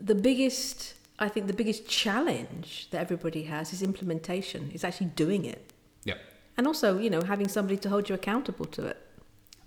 The 0.01 0.15
biggest, 0.15 0.95
I 1.20 1.30
think, 1.30 1.47
the 1.47 1.53
biggest 1.53 1.88
challenge 1.88 2.88
that 2.91 2.99
everybody 2.99 3.43
has 3.43 3.72
is 3.72 3.84
implementation, 3.84 4.72
is 4.74 4.84
actually 4.84 5.11
doing 5.26 5.45
it. 5.45 5.72
yeah 6.03 6.15
And 6.57 6.65
also, 6.65 6.97
you 6.97 7.09
know, 7.09 7.22
having 7.22 7.47
somebody 7.47 7.78
to 7.78 7.89
hold 7.89 8.09
you 8.09 8.15
accountable 8.15 8.65
to 8.65 8.88
it. 8.88 8.97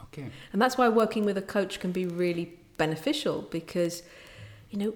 okay 0.07 0.27
And 0.53 0.61
that's 0.61 0.77
why 0.77 0.89
working 0.89 1.25
with 1.25 1.39
a 1.39 1.47
coach 1.57 1.79
can 1.79 1.93
be 1.93 2.07
really 2.07 2.59
beneficial 2.79 3.37
because, 3.59 4.03
you 4.71 4.79
know, 4.81 4.93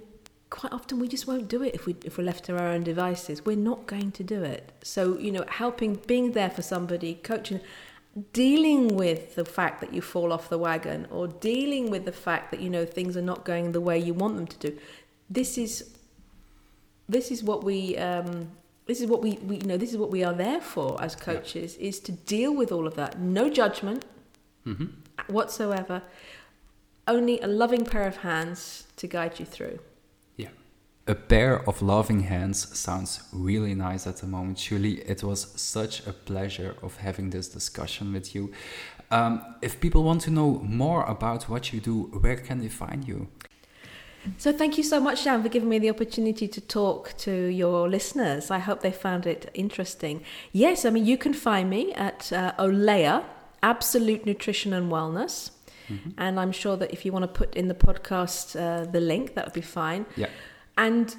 quite 0.51 0.73
often 0.73 0.99
we 0.99 1.09
just 1.09 1.27
won't 1.27 1.49
do 1.49 1.63
it 1.63 1.75
if 1.75 1.87
we 1.87 1.97
if 2.05 2.19
we're 2.19 2.25
left 2.25 2.45
to 2.45 2.59
our 2.59 2.69
own 2.69 2.85
devices. 2.85 3.45
We're 3.45 3.57
not 3.57 3.87
going 3.87 4.13
to 4.13 4.25
do 4.25 4.43
it. 4.43 4.73
So 4.83 5.19
you 5.19 5.33
know, 5.33 5.45
helping, 5.49 5.95
being 6.07 6.33
there 6.33 6.51
for 6.51 6.63
somebody, 6.63 7.15
coaching, 7.15 7.61
dealing 8.33 8.97
with 8.97 9.35
the 9.35 9.45
fact 9.45 9.81
that 9.81 9.93
you 9.93 10.01
fall 10.01 10.33
off 10.33 10.49
the 10.49 10.59
wagon, 10.59 11.07
or 11.11 11.29
dealing 11.29 11.91
with 11.91 12.05
the 12.05 12.13
fact 12.13 12.51
that 12.53 12.61
you 12.61 12.71
know 12.71 12.85
things 12.85 13.17
are 13.17 13.23
not 13.23 13.45
going 13.45 13.73
the 13.73 13.81
way 13.81 13.99
you 13.99 14.15
want 14.15 14.37
them 14.37 14.47
to 14.47 14.71
do. 14.71 14.79
This 15.29 15.59
is 15.59 15.97
this 17.09 17.31
is 17.31 17.43
what 17.43 17.65
we 17.65 17.97
um, 17.99 18.49
this 18.87 19.01
is 19.01 19.07
what 19.07 19.23
we, 19.23 19.33
we 19.45 19.57
you 19.57 19.67
know 19.67 19.77
this 19.77 19.91
is 19.91 19.97
what 19.97 20.11
we 20.11 20.23
are 20.23 20.35
there 20.35 20.61
for 20.61 21.03
as 21.03 21.17
coaches 21.17 21.77
yeah. 21.79 21.89
is 21.89 22.01
to 22.01 22.13
deal 22.13 22.55
with 22.55 22.71
all 22.71 22.87
of 22.87 22.95
that. 22.95 23.19
No 23.19 23.51
judgment 23.51 24.05
mm-hmm. 24.65 24.87
whatsoever. 25.33 26.03
Only 27.09 27.41
a 27.41 27.47
loving 27.47 27.85
pair 27.85 28.07
of 28.07 28.19
hands 28.19 28.85
to 28.97 29.07
guide 29.07 29.39
you 29.39 29.47
through. 29.47 29.79
A 31.09 31.15
pair 31.15 31.63
of 31.69 31.83
loving 31.83 32.21
hands 32.21 32.77
sounds 32.77 33.21
really 33.33 33.75
nice 33.75 34.09
at 34.09 34.17
the 34.17 34.27
moment. 34.27 34.59
Julie, 34.59 35.03
it 35.03 35.23
was 35.23 35.53
such 35.55 36.05
a 36.05 36.13
pleasure 36.13 36.75
of 36.83 36.97
having 36.97 37.31
this 37.31 37.47
discussion 37.47 38.13
with 38.13 38.35
you. 38.35 38.53
Um, 39.13 39.41
if 39.63 39.79
people 39.81 40.03
want 40.03 40.23
to 40.23 40.33
know 40.33 40.61
more 40.65 41.05
about 41.05 41.49
what 41.49 41.73
you 41.73 41.79
do, 41.79 42.11
where 42.21 42.37
can 42.37 42.61
they 42.61 42.69
find 42.69 43.07
you? 43.07 43.29
So, 44.37 44.53
thank 44.53 44.77
you 44.77 44.83
so 44.83 44.99
much, 44.99 45.23
Jan, 45.23 45.45
for 45.45 45.49
giving 45.49 45.69
me 45.69 45.79
the 45.79 45.91
opportunity 45.91 46.49
to 46.49 46.61
talk 46.61 47.17
to 47.19 47.33
your 47.33 47.89
listeners. 47.89 48.51
I 48.51 48.59
hope 48.59 48.81
they 48.81 48.91
found 48.91 49.27
it 49.27 49.49
interesting. 49.55 50.25
Yes, 50.53 50.85
I 50.85 50.91
mean, 50.91 51.07
you 51.07 51.17
can 51.17 51.33
find 51.33 51.71
me 51.71 51.93
at 51.93 52.33
uh, 52.33 52.53
Olea, 52.59 53.25
Absolute 53.63 54.27
Nutrition 54.27 54.73
and 54.73 54.91
Wellness. 54.91 55.53
Mm-hmm. 55.89 56.11
And 56.19 56.41
I'm 56.41 56.51
sure 56.51 56.77
that 56.77 56.93
if 56.93 57.05
you 57.05 57.13
want 57.13 57.23
to 57.23 57.29
put 57.29 57.55
in 57.55 57.69
the 57.69 57.75
podcast 57.75 58.59
uh, 58.61 58.91
the 58.91 58.99
link, 58.99 59.37
that 59.37 59.45
would 59.45 59.55
be 59.55 59.61
fine. 59.61 60.05
Yeah. 60.17 60.31
And 60.77 61.15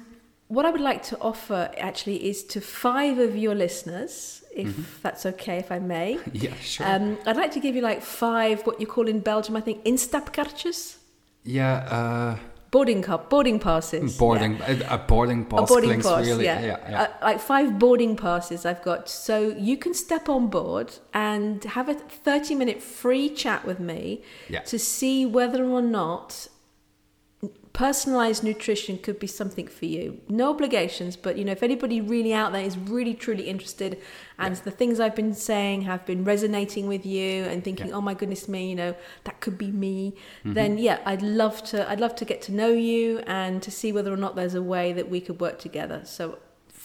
what 0.48 0.64
I 0.64 0.70
would 0.70 0.80
like 0.80 1.02
to 1.04 1.18
offer 1.20 1.70
actually 1.76 2.28
is 2.28 2.42
to 2.44 2.60
five 2.60 3.18
of 3.18 3.36
your 3.36 3.54
listeners, 3.54 4.42
if 4.54 4.68
mm-hmm. 4.68 4.82
that's 5.02 5.26
okay, 5.26 5.58
if 5.58 5.70
I 5.70 5.78
may. 5.78 6.18
yeah, 6.32 6.54
sure. 6.54 6.86
Um, 6.86 7.18
I'd 7.26 7.36
like 7.36 7.52
to 7.52 7.60
give 7.60 7.76
you 7.76 7.82
like 7.82 8.02
five, 8.02 8.66
what 8.66 8.80
you 8.80 8.86
call 8.86 9.08
in 9.08 9.20
Belgium, 9.20 9.56
I 9.56 9.60
think, 9.60 9.84
instapkaartjes. 9.84 10.96
Yeah. 11.44 11.74
Uh, 11.74 12.38
boarding 12.70 13.02
car, 13.02 13.18
boarding 13.18 13.58
passes. 13.58 14.16
Boarding, 14.16 14.56
yeah. 14.56 14.94
a, 14.94 14.98
boarding 14.98 15.44
pass. 15.44 15.60
A 15.60 15.66
boarding 15.66 16.00
pass, 16.00 16.26
really, 16.26 16.46
yeah. 16.46 16.60
yeah, 16.60 16.90
yeah. 16.90 17.02
Uh, 17.02 17.08
like 17.22 17.40
five 17.40 17.78
boarding 17.78 18.16
passes 18.16 18.64
I've 18.64 18.82
got. 18.82 19.08
So 19.08 19.54
you 19.58 19.76
can 19.76 19.92
step 19.92 20.30
on 20.30 20.48
board 20.48 20.94
and 21.12 21.62
have 21.64 21.90
a 21.90 21.94
30 21.94 22.54
minute 22.54 22.82
free 22.82 23.28
chat 23.28 23.66
with 23.66 23.80
me 23.80 24.22
to 24.66 24.78
see 24.78 25.26
whether 25.26 25.64
or 25.64 25.82
not 25.82 26.48
personalized 27.78 28.42
nutrition 28.42 28.98
could 28.98 29.20
be 29.20 29.26
something 29.28 29.68
for 29.68 29.84
you. 29.84 30.20
No 30.28 30.50
obligations, 30.50 31.14
but 31.14 31.38
you 31.38 31.44
know, 31.44 31.52
if 31.52 31.62
anybody 31.62 32.00
really 32.00 32.34
out 32.34 32.50
there 32.52 32.64
is 32.64 32.76
really 32.76 33.14
truly 33.14 33.44
interested 33.44 34.02
and 34.36 34.56
yeah. 34.56 34.62
the 34.64 34.72
things 34.72 34.98
I've 34.98 35.14
been 35.14 35.32
saying 35.32 35.82
have 35.82 36.04
been 36.04 36.24
resonating 36.24 36.88
with 36.88 37.06
you 37.06 37.44
and 37.44 37.62
thinking, 37.62 37.90
yeah. 37.90 37.94
"Oh 37.94 38.00
my 38.00 38.14
goodness 38.14 38.48
me, 38.48 38.68
you 38.68 38.74
know, 38.74 38.96
that 39.22 39.40
could 39.40 39.56
be 39.56 39.70
me." 39.70 40.16
Mm-hmm. 40.40 40.54
Then 40.54 40.78
yeah, 40.78 40.98
I'd 41.06 41.22
love 41.22 41.62
to 41.70 41.88
I'd 41.88 42.00
love 42.00 42.16
to 42.16 42.24
get 42.24 42.42
to 42.42 42.52
know 42.52 42.72
you 42.72 43.20
and 43.28 43.62
to 43.62 43.70
see 43.70 43.92
whether 43.92 44.12
or 44.12 44.16
not 44.16 44.34
there's 44.34 44.56
a 44.56 44.62
way 44.74 44.92
that 44.92 45.08
we 45.08 45.20
could 45.20 45.40
work 45.40 45.60
together. 45.60 46.00
So 46.02 46.40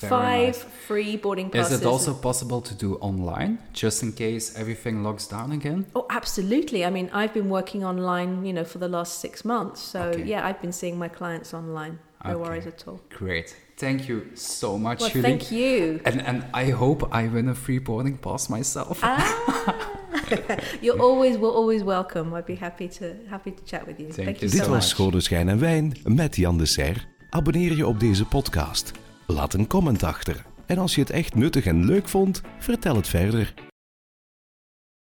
Five 0.09 0.57
nice. 0.57 0.63
free 0.87 1.17
boarding 1.17 1.49
passes. 1.49 1.73
Is 1.73 1.81
it 1.81 1.85
also 1.85 2.13
possible 2.13 2.61
to 2.61 2.73
do 2.75 2.95
online, 2.95 3.59
just 3.73 4.03
in 4.03 4.11
case 4.13 4.55
everything 4.55 5.03
locks 5.03 5.27
down 5.27 5.51
again? 5.51 5.85
Oh, 5.95 6.05
absolutely. 6.09 6.85
I 6.85 6.89
mean, 6.89 7.09
I've 7.13 7.33
been 7.33 7.49
working 7.49 7.83
online, 7.83 8.45
you 8.45 8.53
know, 8.53 8.63
for 8.63 8.79
the 8.79 8.87
last 8.87 9.19
six 9.19 9.43
months. 9.43 9.81
So 9.81 10.01
okay. 10.01 10.23
yeah, 10.23 10.47
I've 10.47 10.61
been 10.61 10.73
seeing 10.73 10.97
my 10.97 11.09
clients 11.09 11.53
online. 11.53 11.99
No 12.25 12.31
okay. 12.31 12.41
worries 12.41 12.67
at 12.67 12.87
all. 12.87 13.01
Great. 13.09 13.55
Thank 13.77 14.07
you 14.07 14.29
so 14.35 14.77
much, 14.77 15.01
well, 15.01 15.09
Julie. 15.09 15.23
Thank 15.23 15.51
you. 15.51 15.99
And 16.05 16.21
and 16.21 16.45
I 16.53 16.69
hope 16.69 17.09
I 17.11 17.27
win 17.27 17.49
a 17.49 17.55
free 17.55 17.79
boarding 17.79 18.17
pass 18.17 18.49
myself. 18.49 18.99
Ah. 19.03 19.99
You're 20.81 20.99
always, 20.99 21.37
we're 21.37 21.51
always 21.51 21.83
welcome. 21.83 22.33
I'd 22.33 22.45
be 22.45 22.55
happy 22.55 22.87
to 22.99 23.15
happy 23.29 23.51
to 23.51 23.63
chat 23.63 23.85
with 23.87 23.99
you. 23.99 24.11
Thank, 24.11 24.25
Thank 24.27 24.41
you. 24.41 24.49
Dit 24.49 24.63
so 24.63 24.69
was 24.69 24.89
Schone 24.89 25.21
Schijn 25.21 25.49
en 25.49 25.59
Wijn 25.59 25.93
met 26.03 26.35
Jan 26.35 26.57
de 26.57 26.65
Serre. 26.65 26.99
Abonneer 27.29 27.75
je 27.75 27.87
op 27.87 27.99
deze 27.99 28.25
podcast. 28.25 28.91
Laat 29.33 29.53
een 29.53 29.67
comment 29.67 30.03
achter. 30.03 30.45
En 30.65 30.77
als 30.77 30.95
je 30.95 31.01
het 31.01 31.09
echt 31.09 31.35
nuttig 31.35 31.65
en 31.65 31.85
leuk 31.85 32.09
vond, 32.09 32.41
vertel 32.59 32.95
het 32.95 33.07
verder. 33.07 33.53